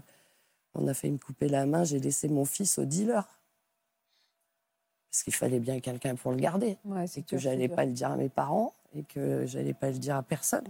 on 0.74 0.86
a 0.88 0.94
failli 0.94 1.12
me 1.12 1.18
couper 1.18 1.48
la 1.48 1.66
main, 1.66 1.84
j'ai 1.84 1.98
laissé 1.98 2.28
mon 2.28 2.44
fils 2.44 2.78
au 2.78 2.84
dealer. 2.84 3.28
Parce 5.10 5.24
qu'il 5.24 5.34
fallait 5.34 5.58
bien 5.60 5.80
quelqu'un 5.80 6.14
pour 6.14 6.30
le 6.30 6.36
garder. 6.38 6.78
Ouais, 6.84 7.04
Et 7.04 7.06
c'est 7.08 7.22
que 7.22 7.28
dur, 7.30 7.38
c'est 7.38 7.44
j'allais 7.44 7.68
pas 7.68 7.84
le 7.84 7.92
dire 7.92 8.10
à 8.10 8.16
mes 8.16 8.28
parents 8.28 8.74
et 8.94 9.02
que 9.02 9.44
j'allais 9.46 9.74
pas 9.74 9.90
le 9.90 9.98
dire 9.98 10.16
à 10.16 10.22
personne. 10.22 10.66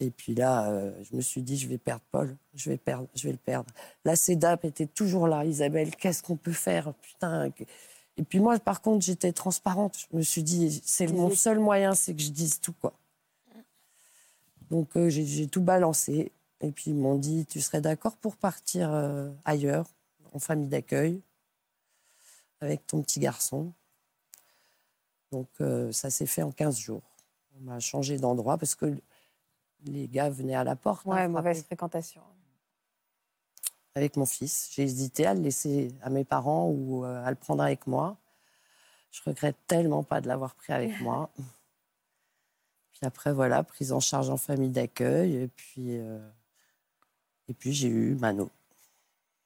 Et 0.00 0.10
puis 0.10 0.34
là, 0.34 0.70
euh, 0.70 0.92
je 1.02 1.14
me 1.14 1.20
suis 1.20 1.42
dit, 1.42 1.58
je 1.58 1.68
vais 1.68 1.76
perdre 1.78 2.02
Paul, 2.10 2.36
je 2.54 2.70
vais, 2.70 2.78
perdre, 2.78 3.06
je 3.14 3.24
vais 3.24 3.32
le 3.32 3.38
perdre. 3.38 3.70
La 4.04 4.16
CEDAP 4.16 4.64
était 4.64 4.86
toujours 4.86 5.28
là. 5.28 5.44
Isabelle, 5.44 5.94
qu'est-ce 5.94 6.22
qu'on 6.22 6.36
peut 6.36 6.52
faire? 6.52 6.94
Putain. 6.94 7.50
que- 7.50 7.64
Et 8.16 8.22
puis 8.24 8.40
moi, 8.40 8.58
par 8.58 8.80
contre, 8.80 9.04
j'étais 9.04 9.32
transparente. 9.32 10.06
Je 10.10 10.16
me 10.16 10.22
suis 10.22 10.42
dit, 10.42 10.80
c'est 10.84 11.06
mon 11.06 11.28
seul 11.30 11.58
moyen, 11.58 11.94
c'est 11.94 12.14
que 12.14 12.22
je 12.22 12.30
dise 12.30 12.60
tout. 12.60 12.72
quoi. 12.80 12.94
Donc 14.70 14.96
euh, 14.96 15.10
j'ai- 15.10 15.26
j'ai 15.26 15.46
tout 15.48 15.60
balancé. 15.62 16.32
Et 16.62 16.70
puis 16.72 16.90
ils 16.92 16.96
m'ont 16.96 17.16
dit, 17.18 17.44
tu 17.46 17.60
serais 17.60 17.80
d'accord 17.80 18.16
pour 18.16 18.36
partir 18.36 18.90
euh, 18.92 19.30
ailleurs, 19.44 19.86
en 20.32 20.38
famille 20.38 20.68
d'accueil, 20.68 21.20
avec 22.60 22.86
ton 22.86 23.02
petit 23.02 23.20
garçon. 23.20 23.72
Donc 25.32 25.48
euh, 25.60 25.92
ça 25.92 26.10
s'est 26.10 26.26
fait 26.26 26.42
en 26.42 26.50
15 26.52 26.78
jours. 26.78 27.02
On 27.56 27.60
m'a 27.62 27.80
changé 27.80 28.18
d'endroit 28.18 28.58
parce 28.58 28.74
que 28.74 28.96
les 29.84 30.08
gars 30.08 30.28
venaient 30.30 30.54
à 30.54 30.64
la 30.64 30.76
porte. 30.76 31.06
hein, 31.06 31.10
Ouais, 31.10 31.28
mauvaise 31.28 31.62
fréquentation. 31.64 32.22
avec 33.94 34.16
mon 34.16 34.26
fils. 34.26 34.70
J'ai 34.72 34.82
hésité 34.82 35.26
à 35.26 35.34
le 35.34 35.40
laisser 35.40 35.92
à 36.02 36.10
mes 36.10 36.24
parents 36.24 36.68
ou 36.68 37.04
euh, 37.04 37.24
à 37.24 37.30
le 37.30 37.36
prendre 37.36 37.62
avec 37.62 37.86
moi. 37.86 38.16
Je 39.10 39.20
regrette 39.24 39.56
tellement 39.66 40.02
pas 40.04 40.20
de 40.20 40.28
l'avoir 40.28 40.54
pris 40.54 40.72
avec 40.72 41.00
moi. 41.00 41.30
Puis 42.92 43.00
après, 43.06 43.32
voilà, 43.32 43.62
prise 43.62 43.92
en 43.92 44.00
charge 44.00 44.28
en 44.30 44.36
famille 44.36 44.70
d'accueil. 44.70 45.34
Et 45.36 45.48
puis, 45.48 45.98
euh, 45.98 46.18
et 47.48 47.54
puis 47.54 47.72
j'ai 47.72 47.88
eu 47.88 48.14
Mano. 48.14 48.50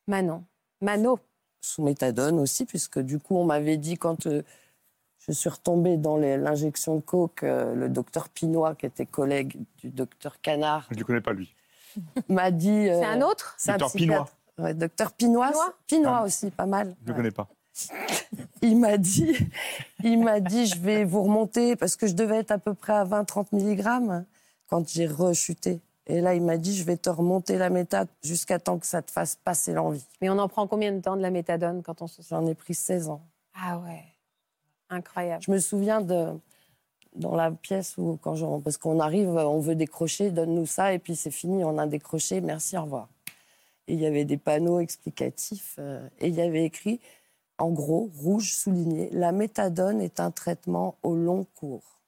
Manon. 0.08 0.44
Mano. 0.80 1.18
Sous 1.64 1.82
méthadone 1.82 2.38
aussi, 2.40 2.66
puisque 2.66 2.98
du 2.98 3.18
coup, 3.18 3.36
on 3.38 3.44
m'avait 3.46 3.78
dit 3.78 3.96
quand 3.96 4.26
euh, 4.26 4.42
je 5.18 5.32
suis 5.32 5.48
retombée 5.48 5.96
dans 5.96 6.18
l'injection 6.18 6.96
de 6.96 7.00
coke, 7.00 7.42
euh, 7.42 7.74
le 7.74 7.88
docteur 7.88 8.28
Pinois, 8.28 8.74
qui 8.74 8.84
était 8.84 9.06
collègue 9.06 9.56
du 9.78 9.88
docteur 9.88 10.42
Canard, 10.42 10.86
Je 10.90 10.94
ne 10.96 10.98
le 11.00 11.04
connais 11.06 11.20
pas, 11.22 11.32
lui. 11.32 11.54
m'a 12.28 12.50
dit... 12.50 12.68
C'est 12.68 12.90
euh, 12.92 13.06
un 13.06 13.22
autre? 13.22 13.54
c'est 13.56 13.70
un 13.72 13.78
Docteur. 13.78 14.26
Ouais, 14.58 14.74
docteur 14.74 15.12
Pinois. 15.12 15.48
Pinois 15.48 15.74
Pinois 15.86 16.18
Ah. 16.20 16.24
aussi, 16.26 16.50
pas 16.50 16.66
mal. 16.66 16.94
Je 16.98 17.02
ne 17.04 17.06
le 17.06 17.12
Ouais. 17.12 17.16
connais 17.16 17.30
pas. 17.30 17.48
il 18.62 18.78
m'a 18.78 18.98
dit, 18.98 19.34
il 20.04 20.22
m'a 20.22 20.40
dit, 20.40 20.66
je 20.66 20.78
vais 20.78 21.04
vous 21.06 21.22
remonter 21.22 21.76
parce 21.76 21.96
que 21.96 22.06
je 22.06 22.12
devais 22.12 22.36
être 22.36 22.50
à 22.50 22.58
peu 22.58 22.74
près 22.74 22.92
à 22.92 23.04
20-30 23.06 23.46
mg 23.52 24.24
quand 24.68 24.86
j'ai 24.86 25.06
rechuté. 25.06 25.80
Et 26.06 26.20
là, 26.20 26.34
il 26.34 26.42
m'a 26.42 26.58
dit, 26.58 26.76
je 26.76 26.84
vais 26.84 26.96
te 26.96 27.08
remonter 27.08 27.56
la 27.56 27.70
méthode 27.70 28.08
jusqu'à 28.22 28.58
temps 28.58 28.78
que 28.78 28.86
ça 28.86 29.00
te 29.00 29.10
fasse 29.10 29.36
passer 29.36 29.72
l'envie. 29.72 30.04
Mais 30.20 30.28
on 30.28 30.38
en 30.38 30.48
prend 30.48 30.66
combien 30.66 30.92
de 30.92 31.00
temps 31.00 31.16
de 31.16 31.22
la 31.22 31.30
méthadone 31.30 31.82
quand 31.82 32.02
on 32.02 32.06
se 32.06 32.22
sent? 32.22 32.28
J'en 32.30 32.46
ai 32.46 32.54
pris 32.54 32.74
16 32.74 33.08
ans. 33.08 33.22
Ah 33.54 33.78
ouais. 33.78 34.04
Incroyable. 34.90 35.42
Je 35.42 35.50
me 35.50 35.58
souviens 35.58 36.00
de 36.00 36.34
dans 37.14 37.36
la 37.36 37.50
pièce 37.50 37.96
où 37.96 38.18
quand 38.20 38.34
je, 38.34 38.44
parce 38.62 38.76
qu'on 38.76 38.98
arrive, 39.00 39.28
on 39.28 39.60
veut 39.60 39.76
décrocher, 39.76 40.30
donne-nous 40.30 40.66
ça 40.66 40.92
et 40.92 40.98
puis 40.98 41.16
c'est 41.16 41.30
fini, 41.30 41.64
on 41.64 41.78
a 41.78 41.86
décroché, 41.86 42.40
merci, 42.40 42.76
au 42.76 42.82
revoir. 42.82 43.08
Et 43.86 43.94
il 43.94 44.00
y 44.00 44.06
avait 44.06 44.24
des 44.24 44.36
panneaux 44.36 44.80
explicatifs 44.80 45.76
euh, 45.78 46.06
et 46.18 46.28
il 46.28 46.34
y 46.34 46.40
avait 46.40 46.64
écrit 46.64 47.00
en 47.58 47.70
gros 47.70 48.10
rouge 48.16 48.54
souligné 48.54 49.10
la 49.12 49.30
méthadone 49.30 50.00
est 50.00 50.18
un 50.18 50.30
traitement 50.30 50.96
au 51.02 51.14
long 51.14 51.46
cours. 51.54 52.00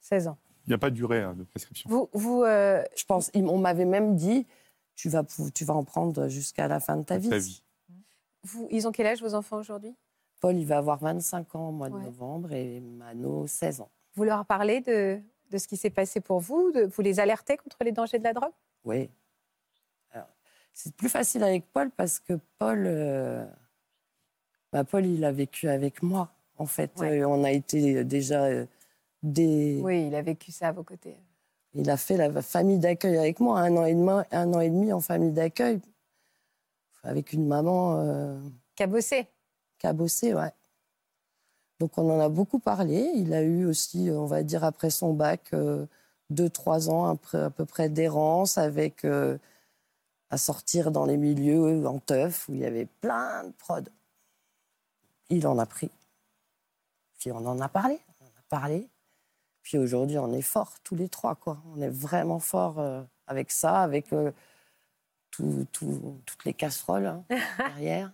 16 0.00 0.28
ans. 0.28 0.38
Il 0.66 0.70
n'y 0.70 0.74
a 0.74 0.78
pas 0.78 0.90
de 0.90 0.96
durée 0.96 1.22
hein, 1.22 1.34
de 1.34 1.44
prescription. 1.44 1.88
Vous, 1.88 2.08
vous 2.12 2.42
euh, 2.42 2.82
Je 2.96 3.04
pense, 3.04 3.30
on 3.34 3.58
m'avait 3.58 3.84
même 3.84 4.16
dit 4.16 4.46
tu 4.96 5.08
vas 5.08 5.22
pou- 5.22 5.50
tu 5.50 5.64
vas 5.64 5.74
en 5.74 5.84
prendre 5.84 6.28
jusqu'à 6.28 6.66
la 6.68 6.80
fin 6.80 6.96
de 6.96 7.02
ta 7.04 7.18
vie. 7.18 7.28
Ta 7.28 7.38
vie. 7.38 7.62
vous, 8.42 8.66
ils 8.70 8.88
ont 8.88 8.92
quel 8.92 9.06
âge 9.06 9.20
vos 9.22 9.34
enfants 9.34 9.58
aujourd'hui? 9.58 9.94
Paul, 10.40 10.56
il 10.56 10.66
va 10.66 10.78
avoir 10.78 10.98
25 10.98 11.54
ans 11.54 11.68
au 11.68 11.72
mois 11.72 11.88
de 11.88 11.94
Ouais. 11.94 12.02
novembre 12.04 12.52
et 12.52 12.80
Mano 12.80 13.46
16 13.46 13.80
ans. 13.80 13.90
Vous 14.14 14.24
leur 14.24 14.44
parlez 14.46 14.80
de, 14.80 15.20
de 15.50 15.58
ce 15.58 15.68
qui 15.68 15.76
s'est 15.76 15.90
passé 15.90 16.20
pour 16.20 16.40
vous 16.40 16.72
de, 16.72 16.82
Vous 16.84 17.02
les 17.02 17.20
alertez 17.20 17.56
contre 17.56 17.76
les 17.82 17.92
dangers 17.92 18.18
de 18.18 18.24
la 18.24 18.32
drogue? 18.32 18.52
Oui. 18.84 19.08
C'est 20.78 20.94
plus 20.94 21.08
facile 21.08 21.42
avec 21.42 21.64
Paul 21.72 21.90
parce 21.90 22.18
que 22.18 22.34
Paul, 22.58 22.84
euh, 22.86 23.46
bah, 24.70 24.84
Paul, 24.84 25.06
il 25.06 25.24
a 25.24 25.32
vécu 25.32 25.68
avec 25.70 26.02
moi. 26.02 26.30
En 26.58 26.66
fait, 26.66 26.90
Ouais. 26.98 27.20
Euh, 27.22 27.28
on 27.28 27.44
a 27.44 27.50
été 27.50 28.04
déjà 28.04 28.44
euh, 28.44 28.66
des. 29.22 29.80
Oui, 29.82 30.06
il 30.06 30.14
a 30.14 30.22
vécu 30.22 30.52
ça 30.52 30.68
à 30.68 30.72
vos 30.72 30.82
côtés. 30.82 31.16
Il 31.74 31.90
a 31.90 31.96
fait 31.96 32.16
la 32.16 32.42
famille 32.42 32.78
d'accueil 32.78 33.18
avec 33.18 33.38
moi, 33.38 33.60
un 33.60 33.76
an 33.76 33.84
et 33.84 33.94
demi, 33.94 34.10
un 34.30 34.52
an 34.54 34.60
et 34.60 34.70
demi 34.70 34.92
en 34.92 35.00
famille 35.00 35.32
d'accueil, 35.32 35.80
avec 37.02 37.32
une 37.32 37.46
maman 37.46 37.96
euh, 37.98 38.38
Cabossé. 38.76 39.26
qui 39.78 39.86
a 39.86 39.92
bossé, 39.92 40.34
ouais. 40.34 40.52
Donc 41.78 41.98
on 41.98 42.10
en 42.10 42.20
a 42.20 42.28
beaucoup 42.28 42.58
parlé. 42.58 43.10
Il 43.14 43.34
a 43.34 43.42
eu 43.42 43.66
aussi, 43.66 44.08
on 44.10 44.24
va 44.24 44.42
dire, 44.42 44.64
après 44.64 44.88
son 44.88 45.12
bac, 45.12 45.50
euh, 45.52 45.86
deux, 46.30 46.48
trois 46.48 46.88
ans 46.88 47.18
à 47.34 47.50
peu 47.50 47.64
près 47.66 47.88
d'errance 47.90 48.56
avec 48.56 49.04
euh, 49.04 49.36
à 50.30 50.38
sortir 50.38 50.90
dans 50.90 51.04
les 51.04 51.16
milieux 51.16 51.86
en 51.86 51.98
teuf 51.98 52.48
où 52.48 52.54
il 52.54 52.60
y 52.60 52.64
avait 52.64 52.86
plein 52.86 53.44
de 53.44 53.52
prod. 53.52 53.88
Il 55.28 55.46
en 55.46 55.58
a 55.58 55.66
pris. 55.66 55.90
Puis 57.18 57.32
on 57.32 57.44
en 57.46 57.60
a 57.60 57.68
parlé. 57.68 57.98
On 58.20 58.24
en 58.24 58.28
a 58.28 58.42
parlé. 58.48 58.88
Puis 59.66 59.78
aujourd'hui, 59.78 60.16
on 60.16 60.32
est 60.32 60.42
forts 60.42 60.74
tous 60.84 60.94
les 60.94 61.08
trois, 61.08 61.34
quoi. 61.34 61.58
On 61.74 61.80
est 61.82 61.88
vraiment 61.88 62.38
forts 62.38 62.78
euh, 62.78 63.02
avec 63.26 63.50
ça, 63.50 63.82
avec 63.82 64.12
euh, 64.12 64.30
tout- 65.32 65.66
tout- 65.72 66.20
toutes 66.24 66.44
les 66.44 66.54
casseroles 66.54 67.06
hein, 67.06 67.24
derrière. 67.58 68.12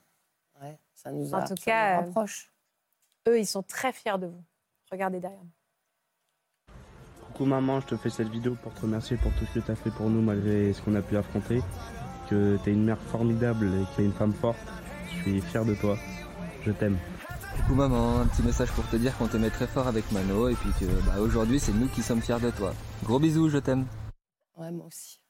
Ouais, 0.63 0.79
ça 0.95 1.13
nous 1.13 1.35
En 1.35 1.43
tout 1.43 1.49
ça 1.49 1.55
cas, 1.57 2.01
nous 2.01 2.07
rapproche. 2.07 2.51
Eux, 3.29 3.39
ils 3.39 3.47
sont 3.47 3.63
très 3.63 3.93
fiers 3.93 4.17
de 4.19 4.29
vous. 4.29 4.43
Regardez 4.91 5.21
derrière. 5.21 5.43
Coucou 7.27 7.45
maman, 7.45 7.81
je 7.81 7.87
te 7.89 7.97
fais 7.99 8.09
cette 8.09 8.29
vidéo 8.31 8.57
pour 8.63 8.73
te 8.73 8.81
remercier 8.81 9.19
pour 9.19 9.31
tout 9.35 9.45
ce 9.45 9.59
que 9.59 9.65
tu 9.67 9.71
as 9.71 9.77
fait 9.77 9.91
pour 9.91 10.09
nous 10.09 10.23
malgré 10.23 10.73
ce 10.73 10.81
qu'on 10.81 10.95
a 10.95 11.03
pu 11.03 11.19
affronter. 11.19 11.61
Que 12.31 12.57
tu 12.65 12.71
es 12.71 12.73
une 12.73 12.85
mère 12.87 12.99
formidable 12.99 13.67
et 13.67 13.85
que 13.91 13.95
tu 13.97 14.01
es 14.01 14.05
une 14.07 14.15
femme 14.15 14.33
forte. 14.33 14.57
Je 15.11 15.21
suis 15.21 15.41
fier 15.43 15.67
de 15.67 15.75
toi. 15.75 15.99
Je 16.65 16.73
t'aime. 16.73 16.97
Coucou 17.57 17.75
maman, 17.75 18.21
un 18.21 18.27
petit 18.27 18.43
message 18.43 18.71
pour 18.73 18.89
te 18.89 18.97
dire 18.97 19.17
qu'on 19.19 19.29
t'aimait 19.29 19.51
très 19.51 19.67
fort 19.67 19.87
avec 19.87 20.11
Mano 20.11 20.49
et 20.49 20.55
puis 20.55 20.71
que 20.81 20.87
bah, 21.07 21.21
aujourd'hui 21.21 21.61
c'est 21.61 21.73
nous 21.73 21.89
qui 21.89 22.03
sommes 22.03 22.23
fiers 22.23 22.41
de 22.41 22.51
toi. 22.51 22.73
Gros 23.05 23.19
bisous, 23.19 23.51
je 23.51 23.59
t'aime. 23.59 23.87
Ouais, 24.57 24.71
moi 24.71 24.87
aussi. 24.87 25.21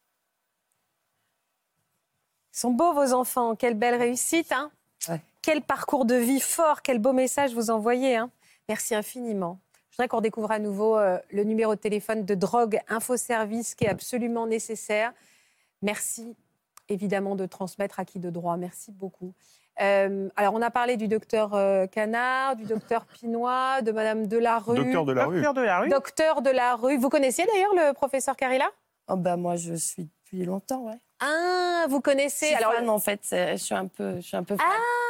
Ils 2.54 2.58
sont 2.58 2.70
beaux, 2.70 2.92
vos 2.92 3.12
enfants. 3.12 3.56
Quelle 3.56 3.74
belle 3.74 3.96
réussite. 3.96 4.52
Hein 4.52 4.70
Ouais. 5.08 5.20
Quel 5.42 5.62
parcours 5.62 6.04
de 6.04 6.14
vie 6.14 6.40
fort. 6.40 6.82
Quel 6.82 6.98
beau 6.98 7.12
message 7.12 7.54
vous 7.54 7.70
envoyez. 7.70 8.16
Hein 8.16 8.30
Merci 8.68 8.94
infiniment. 8.94 9.58
Je 9.90 9.96
voudrais 9.96 10.08
qu'on 10.08 10.20
découvre 10.20 10.52
à 10.52 10.58
nouveau 10.58 10.96
euh, 10.96 11.18
le 11.32 11.44
numéro 11.44 11.74
de 11.74 11.80
téléphone 11.80 12.24
de 12.24 12.34
Drogue 12.34 12.78
Info 12.88 13.16
Service 13.16 13.74
qui 13.74 13.84
est 13.84 13.88
absolument 13.88 14.46
nécessaire. 14.46 15.12
Merci 15.82 16.36
évidemment 16.88 17.36
de 17.36 17.46
transmettre 17.46 17.98
à 17.98 18.04
qui 18.04 18.18
de 18.18 18.30
droit. 18.30 18.56
Merci 18.56 18.92
beaucoup. 18.92 19.34
Euh, 19.80 20.28
alors, 20.36 20.54
on 20.54 20.62
a 20.62 20.70
parlé 20.70 20.96
du 20.96 21.08
docteur 21.08 21.54
euh, 21.54 21.86
Canard, 21.86 22.56
du 22.56 22.64
docteur 22.64 23.06
Pinois, 23.06 23.80
de 23.82 23.90
Madame 23.92 24.26
Delarue. 24.26 24.76
Docteur 24.76 25.04
de 25.04 25.12
la 25.12 25.26
rue. 25.26 25.36
Docteur 25.36 25.54
de 25.54 25.60
la 25.62 25.78
rue. 25.80 25.88
Docteur 25.88 26.42
Delarue. 26.42 26.96
Vous 26.98 27.08
connaissiez 27.08 27.46
d'ailleurs 27.46 27.74
le 27.74 27.92
professeur 27.94 28.36
Carilla? 28.36 28.66
Oh, 29.08 29.16
bah, 29.16 29.36
moi, 29.36 29.56
je 29.56 29.74
suis 29.74 30.04
depuis 30.04 30.44
longtemps, 30.44 30.82
ouais. 30.84 30.98
Ah, 31.20 31.86
vous 31.88 31.96
Je 31.96 32.02
connaissez. 32.02 32.46
suis 32.46 32.54
Alors, 32.54 32.72
fan, 32.74 32.88
en 32.90 32.98
fait, 32.98 33.20
je 33.30 33.56
suis 33.56 33.74
un 33.74 33.86
peu, 33.86 34.16
je 34.16 34.20
suis 34.20 34.36
un 34.36 34.42
peu 34.44 34.56
fan. 34.56 34.66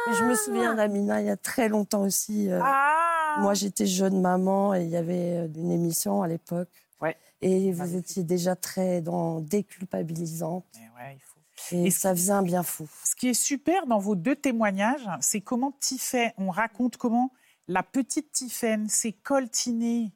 Mais 0.07 0.13
je 0.13 0.23
me 0.23 0.35
souviens 0.35 0.75
d'Amina 0.75 1.21
il 1.21 1.27
y 1.27 1.29
a 1.29 1.37
très 1.37 1.67
longtemps 1.69 2.01
aussi. 2.03 2.49
euh, 2.51 2.59
Ah 2.63 3.37
Moi, 3.39 3.53
j'étais 3.55 3.85
jeune 3.85 4.21
maman 4.21 4.73
et 4.75 4.83
il 4.83 4.89
y 4.89 4.97
avait 4.97 5.47
une 5.55 5.71
émission 5.71 6.21
à 6.23 6.27
l'époque. 6.27 6.69
Ouais. 7.01 7.17
Et 7.41 7.71
vous 7.71 7.95
étiez 7.97 8.23
déjà 8.23 8.55
très 8.55 9.01
dans 9.01 9.39
déculpabilisante. 9.41 10.65
Mais 10.75 10.81
ouais, 10.95 11.13
il 11.15 11.19
faut. 11.19 11.32
Et, 11.71 11.91
ça 11.91 12.13
faisait 12.13 12.33
un 12.33 12.43
bien 12.43 12.63
fou. 12.63 12.87
Ce 13.03 13.15
qui 13.15 13.29
est 13.29 13.33
super 13.33 13.87
dans 13.87 13.99
vos 13.99 14.15
deux 14.15 14.35
témoignages, 14.35 15.07
c'est 15.21 15.41
comment 15.41 15.71
Tiffen, 15.79 16.31
on 16.37 16.49
raconte 16.49 16.97
comment 16.97 17.31
la 17.67 17.83
petite 17.83 18.31
Tiffen 18.31 18.89
s'est 18.89 19.13
coltinée, 19.13 20.11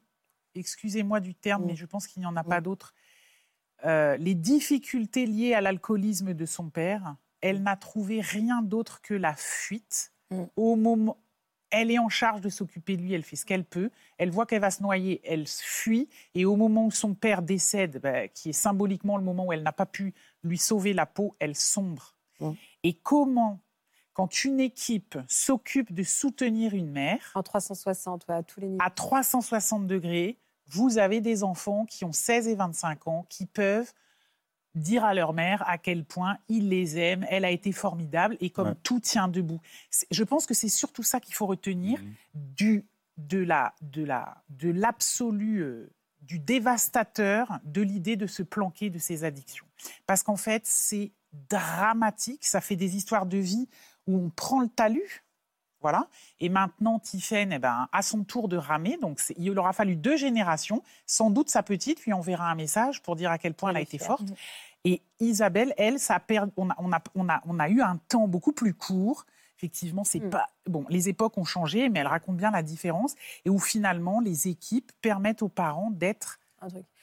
excusez-moi 0.54 1.20
du 1.20 1.34
terme, 1.34 1.64
mais 1.66 1.76
je 1.76 1.86
pense 1.86 2.06
qu'il 2.06 2.20
n'y 2.20 2.26
en 2.26 2.36
a 2.36 2.44
pas 2.44 2.60
d'autre, 2.60 2.94
euh, 3.84 4.16
les 4.16 4.34
difficultés 4.34 5.26
liées 5.26 5.54
à 5.54 5.60
l'alcoolisme 5.60 6.34
de 6.34 6.46
son 6.46 6.68
père. 6.68 7.16
Elle 7.40 7.62
n'a 7.62 7.76
trouvé 7.76 8.20
rien 8.20 8.62
d'autre 8.62 9.00
que 9.00 9.14
la 9.14 9.34
fuite. 9.34 10.12
Au 10.56 10.76
moment, 10.76 11.16
elle 11.70 11.90
est 11.90 11.98
en 11.98 12.08
charge 12.08 12.40
de 12.40 12.48
s'occuper 12.48 12.96
de 12.96 13.02
lui, 13.02 13.14
elle 13.14 13.22
fait 13.22 13.36
ce 13.36 13.44
qu'elle 13.44 13.64
peut. 13.64 13.90
Elle 14.16 14.30
voit 14.30 14.46
qu'elle 14.46 14.60
va 14.60 14.70
se 14.70 14.82
noyer, 14.82 15.20
elle 15.24 15.46
fuit. 15.46 16.08
Et 16.34 16.44
au 16.44 16.56
moment 16.56 16.86
où 16.86 16.90
son 16.90 17.14
père 17.14 17.42
décède, 17.42 18.00
bah, 18.02 18.28
qui 18.28 18.50
est 18.50 18.54
symboliquement 18.54 19.16
le 19.16 19.24
moment 19.24 19.46
où 19.46 19.52
elle 19.52 19.62
n'a 19.62 19.72
pas 19.72 19.86
pu 19.86 20.14
lui 20.42 20.58
sauver 20.58 20.92
la 20.92 21.06
peau, 21.06 21.36
elle 21.38 21.54
sombre. 21.54 22.14
Et 22.84 22.94
comment, 22.94 23.60
quand 24.12 24.44
une 24.44 24.60
équipe 24.60 25.18
s'occupe 25.26 25.92
de 25.92 26.04
soutenir 26.04 26.72
une 26.74 26.90
mère... 26.90 27.32
En 27.34 27.42
360, 27.42 28.30
à 28.30 28.42
tous 28.42 28.60
les 28.60 28.68
niveaux. 28.68 28.82
À 28.84 28.90
360 28.90 29.86
degrés, 29.86 30.38
vous 30.68 30.98
avez 30.98 31.20
des 31.20 31.42
enfants 31.42 31.84
qui 31.84 32.04
ont 32.04 32.12
16 32.12 32.48
et 32.48 32.54
25 32.54 33.08
ans, 33.08 33.26
qui 33.28 33.46
peuvent 33.46 33.92
dire 34.78 35.04
à 35.04 35.14
leur 35.14 35.32
mère 35.32 35.62
à 35.68 35.78
quel 35.78 36.04
point 36.04 36.38
ils 36.48 36.68
les 36.68 36.98
aiment, 36.98 37.26
elle 37.28 37.44
a 37.44 37.50
été 37.50 37.72
formidable 37.72 38.36
et 38.40 38.50
comme 38.50 38.74
tout 38.82 39.00
tient 39.00 39.28
debout. 39.28 39.60
Je 40.10 40.24
pense 40.24 40.46
que 40.46 40.54
c'est 40.54 40.68
surtout 40.68 41.02
ça 41.02 41.20
qu'il 41.20 41.34
faut 41.34 41.46
retenir 41.46 42.00
mmh. 42.00 42.06
du, 42.34 42.86
de 43.16 43.38
la, 43.38 43.74
de 43.82 44.04
la, 44.04 44.42
de 44.48 44.70
l'absolu, 44.70 45.58
euh, 45.58 45.90
du 46.22 46.38
dévastateur 46.38 47.58
de 47.64 47.82
l'idée 47.82 48.16
de 48.16 48.26
se 48.26 48.42
planquer 48.42 48.90
de 48.90 48.98
ses 48.98 49.24
addictions. 49.24 49.66
Parce 50.06 50.22
qu'en 50.22 50.36
fait, 50.36 50.62
c'est 50.66 51.12
dramatique, 51.48 52.44
ça 52.44 52.60
fait 52.60 52.76
des 52.76 52.96
histoires 52.96 53.26
de 53.26 53.38
vie 53.38 53.68
où 54.06 54.18
on 54.18 54.30
prend 54.30 54.60
le 54.60 54.68
talus. 54.68 55.24
Voilà. 55.80 56.08
Et 56.40 56.48
maintenant, 56.48 56.98
Tiffen, 56.98 57.52
eh 57.52 57.58
ben, 57.58 57.88
à 57.92 58.02
son 58.02 58.24
tour 58.24 58.48
de 58.48 58.56
ramer. 58.56 58.98
Donc, 59.00 59.20
il 59.36 59.56
aura 59.58 59.72
fallu 59.72 59.94
deux 59.94 60.16
générations. 60.16 60.82
Sans 61.06 61.30
doute 61.30 61.50
sa 61.50 61.62
petite 61.62 62.04
lui 62.04 62.12
enverra 62.12 62.50
un 62.50 62.56
message 62.56 63.00
pour 63.02 63.14
dire 63.14 63.30
à 63.30 63.38
quel 63.38 63.54
point 63.54 63.70
elle, 63.70 63.76
a 63.76 63.80
été 63.80 63.98
forte. 63.98 64.26
Et 64.84 65.02
Isabelle, 65.20 65.74
elle, 65.76 65.98
ça 65.98 66.20
on, 66.56 66.70
a, 66.70 66.76
on, 66.78 66.92
a, 66.92 67.02
on, 67.14 67.28
a, 67.28 67.42
on, 67.46 67.58
a, 67.58 67.68
eu 67.68 67.80
un 67.80 67.96
temps 68.08 68.28
beaucoup 68.28 68.52
plus 68.52 68.74
court. 68.74 69.26
Effectivement, 69.56 70.04
c'est 70.04 70.20
mm. 70.20 70.30
pas 70.30 70.48
bon. 70.66 70.84
Les 70.88 71.08
époques 71.08 71.36
ont 71.36 71.44
changé, 71.44 71.88
mais 71.88 72.00
elle 72.00 72.06
raconte 72.06 72.36
bien 72.36 72.50
la 72.50 72.62
différence 72.62 73.14
et 73.44 73.50
où 73.50 73.58
finalement 73.58 74.20
les 74.20 74.48
équipes 74.48 74.92
permettent 75.02 75.42
aux 75.42 75.48
parents 75.48 75.90
d'être 75.90 76.38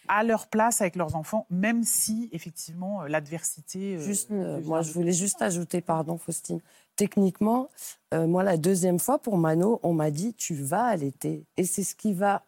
à 0.07 0.23
leur 0.23 0.47
place 0.47 0.82
avec 0.82 0.95
leurs 0.95 1.15
enfants, 1.15 1.45
même 1.49 1.84
si 1.84 2.30
effectivement 2.32 3.03
euh, 3.03 3.07
l'adversité. 3.07 3.95
Euh, 3.95 3.99
juste, 3.99 4.32
euh, 4.32 4.61
moi, 4.61 4.82
je 4.82 4.91
voulais 4.91 5.11
juste 5.11 5.41
ajouter, 5.41 5.82
pardon, 5.82 6.17
Faustine. 6.17 6.61
Techniquement, 6.95 7.67
moi, 8.13 8.43
la 8.43 8.55
deuxième 8.55 8.99
fois 8.99 9.19
pour 9.19 9.38
Mano, 9.38 9.82
on 9.84 9.91
m'a 9.91 10.11
dit 10.11 10.34
tu 10.34 10.53
vas 10.53 10.86
allaiter, 10.86 11.43
et 11.57 11.65
c'est 11.65 11.84
ce 11.84 11.93
qui 11.93 12.13
va 12.13 12.43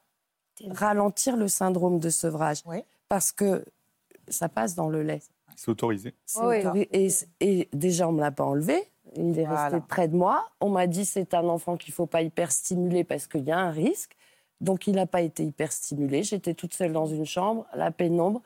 ralentir 0.70 1.36
le 1.36 1.50
syndrome 1.50 2.00
de 2.00 2.10
sevrage, 2.10 2.64
parce 3.10 3.34
que 3.34 3.66
ça 4.28 4.50
passe 4.50 4.76
dans 4.76 4.90
le 4.90 5.04
lait. 5.04 5.22
C'est 5.56 5.72
autorisé. 5.72 6.16
Et, 7.40 7.70
déjà, 7.74 8.08
on 8.08 8.12
ne 8.12 8.18
me 8.18 8.22
l'a 8.22 8.32
pas 8.32 8.44
enlevé. 8.44 8.90
Il 9.16 9.40
est 9.40 9.48
resté 9.48 9.80
près 9.88 10.08
de 10.08 10.16
moi. 10.16 10.48
On 10.60 10.70
m'a 10.70 10.86
dit 10.86 11.06
c'est 11.06 11.34
un 11.34 11.48
enfant 11.48 11.78
qu'il 11.78 11.92
ne 11.92 11.96
faut 11.96 12.06
pas 12.06 12.22
hyper 12.22 12.52
stimuler 12.52 13.04
parce 13.04 13.28
qu'il 13.28 13.44
y 13.44 13.52
a 13.52 13.58
un 13.58 13.72
risque. 13.72 14.16
Donc, 14.62 14.88
il 14.88 14.96
n'a 14.96 15.06
pas 15.06 15.22
été 15.22 15.44
hyper 15.44 15.72
stimulé. 15.72 16.24
J'étais 16.24 16.54
toute 16.54 16.74
seule 16.74 16.92
dans 16.92 17.06
une 17.06 17.26
chambre, 17.26 17.66
la 17.74 17.92
pénombre. 17.92 18.42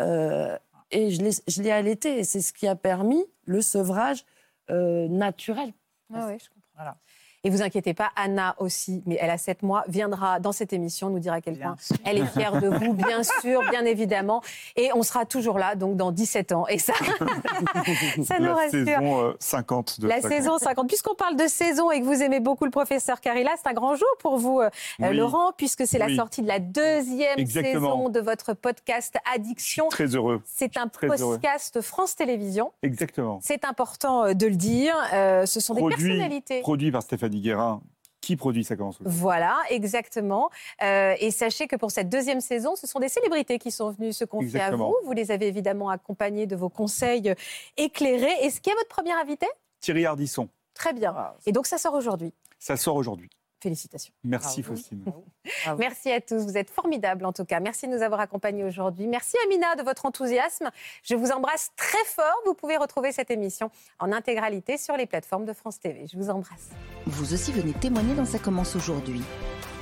Euh, 0.00 0.56
et 0.90 1.10
je 1.10 1.62
l'ai 1.62 1.70
allaité. 1.70 2.18
Et 2.18 2.24
c'est 2.24 2.40
ce 2.40 2.52
qui 2.52 2.66
a 2.66 2.74
permis 2.74 3.24
le 3.44 3.60
sevrage 3.60 4.24
euh, 4.70 5.08
naturel. 5.08 5.72
Ah 6.12 6.26
oui, 6.28 6.38
je 6.38 6.48
comprends. 6.48 6.70
Voilà. 6.74 6.96
Et 7.44 7.50
vous 7.50 7.62
inquiétez 7.62 7.94
pas, 7.94 8.10
Anna 8.16 8.56
aussi, 8.58 9.02
mais 9.06 9.16
elle 9.20 9.30
a 9.30 9.38
7 9.38 9.62
mois, 9.62 9.84
viendra 9.86 10.40
dans 10.40 10.50
cette 10.50 10.72
émission 10.72 11.08
nous 11.08 11.20
dire 11.20 11.32
à 11.32 11.40
quel 11.40 11.56
point 11.56 11.76
elle 12.04 12.18
est 12.18 12.26
fière 12.26 12.60
de 12.60 12.68
vous, 12.68 12.94
bien 12.94 13.22
sûr, 13.40 13.62
bien 13.70 13.84
évidemment. 13.84 14.42
Et 14.74 14.90
on 14.94 15.04
sera 15.04 15.24
toujours 15.24 15.58
là, 15.58 15.76
donc 15.76 15.96
dans 15.96 16.10
17 16.10 16.50
ans. 16.50 16.66
Et 16.66 16.78
ça, 16.78 16.94
ça 18.24 18.40
nous 18.40 18.52
rassure. 18.52 18.84
La 18.84 18.96
saison 18.96 19.34
50 19.38 19.96
euh, 19.98 20.02
de 20.02 20.08
La 20.08 20.20
saison 20.20 20.58
50. 20.58 20.88
Puisqu'on 20.88 21.14
parle 21.14 21.36
de 21.36 21.46
saison 21.46 21.92
et 21.92 22.00
que 22.00 22.04
vous 22.04 22.22
aimez 22.22 22.40
beaucoup 22.40 22.64
le 22.64 22.72
professeur 22.72 23.20
Carilla, 23.20 23.50
c'est 23.56 23.68
un 23.68 23.74
grand 23.74 23.94
jour 23.94 24.08
pour 24.18 24.38
vous, 24.38 24.60
euh, 24.60 24.68
euh, 25.02 25.12
Laurent, 25.12 25.52
puisque 25.56 25.86
c'est 25.86 25.98
la 25.98 26.14
sortie 26.16 26.42
de 26.42 26.48
la 26.48 26.58
deuxième 26.58 27.46
saison 27.46 28.08
de 28.08 28.18
votre 28.18 28.54
podcast 28.54 29.16
Addiction. 29.32 29.88
Très 29.90 30.16
heureux. 30.16 30.42
C'est 30.44 30.76
un 30.76 30.88
podcast 30.88 31.80
France 31.82 32.16
Télévisions. 32.16 32.72
Exactement. 32.82 33.38
C'est 33.42 33.64
important 33.64 34.34
de 34.34 34.46
le 34.46 34.56
dire. 34.56 34.94
ce 35.12 35.60
sont 35.60 35.74
des 35.74 35.86
personnalités. 35.86 36.62
Produit 36.62 36.90
par 36.90 37.02
Guérin, 37.36 37.82
qui 38.20 38.36
produit 38.36 38.64
Ça 38.64 38.76
commence 38.76 38.98
Voilà, 39.00 39.56
exactement. 39.70 40.50
Euh, 40.82 41.14
et 41.20 41.30
sachez 41.30 41.66
que 41.66 41.76
pour 41.76 41.90
cette 41.90 42.08
deuxième 42.08 42.40
saison, 42.40 42.76
ce 42.76 42.86
sont 42.86 42.98
des 42.98 43.08
célébrités 43.08 43.58
qui 43.58 43.70
sont 43.70 43.90
venues 43.90 44.12
se 44.12 44.24
confier 44.24 44.60
à 44.60 44.70
vous. 44.70 44.94
Vous 45.04 45.12
les 45.12 45.30
avez 45.30 45.46
évidemment 45.46 45.88
accompagnés 45.88 46.46
de 46.46 46.56
vos 46.56 46.68
conseils 46.68 47.34
éclairés. 47.76 48.32
Est-ce 48.42 48.60
qu'il 48.60 48.70
y 48.70 48.74
a 48.74 48.78
votre 48.78 48.88
premier 48.88 49.12
invité 49.12 49.46
Thierry 49.80 50.06
Ardisson. 50.06 50.48
Très 50.74 50.92
bien. 50.92 51.14
Ah, 51.16 51.36
et 51.46 51.52
donc 51.52 51.66
ça 51.66 51.78
sort 51.78 51.94
aujourd'hui? 51.94 52.32
Ça 52.58 52.76
sort 52.76 52.96
aujourd'hui. 52.96 53.30
Félicitations. 53.60 54.12
Merci 54.22 54.62
Faustine. 54.62 55.04
Merci 55.78 56.10
à 56.12 56.20
tous. 56.20 56.44
Vous 56.44 56.56
êtes 56.56 56.70
formidables 56.70 57.24
en 57.24 57.32
tout 57.32 57.44
cas. 57.44 57.58
Merci 57.58 57.88
de 57.88 57.92
nous 57.92 58.02
avoir 58.02 58.20
accompagnés 58.20 58.64
aujourd'hui. 58.64 59.06
Merci 59.08 59.36
Amina 59.44 59.74
de 59.74 59.82
votre 59.82 60.06
enthousiasme. 60.06 60.70
Je 61.02 61.14
vous 61.16 61.30
embrasse 61.30 61.70
très 61.76 62.04
fort. 62.06 62.42
Vous 62.46 62.54
pouvez 62.54 62.76
retrouver 62.76 63.10
cette 63.10 63.30
émission 63.30 63.70
en 63.98 64.12
intégralité 64.12 64.78
sur 64.78 64.96
les 64.96 65.06
plateformes 65.06 65.44
de 65.44 65.52
France 65.52 65.80
TV. 65.80 66.06
Je 66.06 66.16
vous 66.16 66.30
embrasse. 66.30 66.70
Vous 67.06 67.34
aussi 67.34 67.50
venez 67.52 67.72
témoigner 67.72 68.14
dans 68.14 68.24
Ça 68.24 68.38
commence 68.38 68.76
aujourd'hui. 68.76 69.22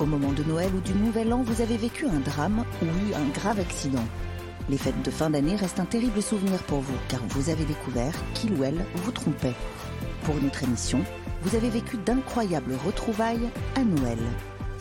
Au 0.00 0.06
moment 0.06 0.32
de 0.32 0.42
Noël 0.44 0.74
ou 0.74 0.80
du 0.80 0.94
Nouvel 0.94 1.32
An, 1.32 1.42
vous 1.42 1.60
avez 1.60 1.76
vécu 1.76 2.06
un 2.06 2.20
drame 2.20 2.64
ou 2.82 2.84
eu 2.84 3.14
un 3.14 3.28
grave 3.30 3.60
accident. 3.60 4.04
Les 4.68 4.78
fêtes 4.78 5.02
de 5.02 5.10
fin 5.10 5.30
d'année 5.30 5.56
restent 5.56 5.80
un 5.80 5.84
terrible 5.84 6.22
souvenir 6.22 6.62
pour 6.64 6.80
vous 6.80 6.96
car 7.08 7.20
vous 7.28 7.50
avez 7.50 7.64
découvert 7.64 8.14
qu'il 8.34 8.52
ou 8.58 8.64
elle 8.64 8.84
vous 8.94 9.12
trompait. 9.12 9.54
Pour 10.24 10.34
notre 10.36 10.64
émission, 10.64 11.04
vous 11.46 11.54
avez 11.54 11.70
vécu 11.70 11.96
d'incroyables 11.98 12.74
retrouvailles 12.84 13.48
à 13.76 13.84
Noël. 13.84 14.18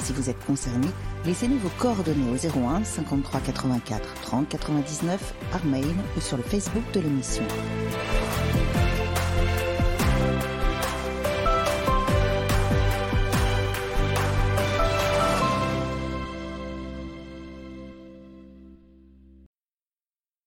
Si 0.03 0.13
vous 0.13 0.32
êtes 0.32 0.43
concerné, 0.45 0.88
laissez-nous 1.24 1.59
vos 1.59 1.70
coordonnées 1.78 2.32
au 2.32 2.36
01 2.36 2.84
53 2.84 3.39
84 3.39 4.13
30 4.24 4.49
99 4.49 5.36
par 5.51 5.63
mail 5.66 5.86
ou 6.18 6.22
sur 6.22 6.38
le 6.38 6.43
Facebook 6.43 6.84
de 6.91 7.01
l'émission. 7.01 7.43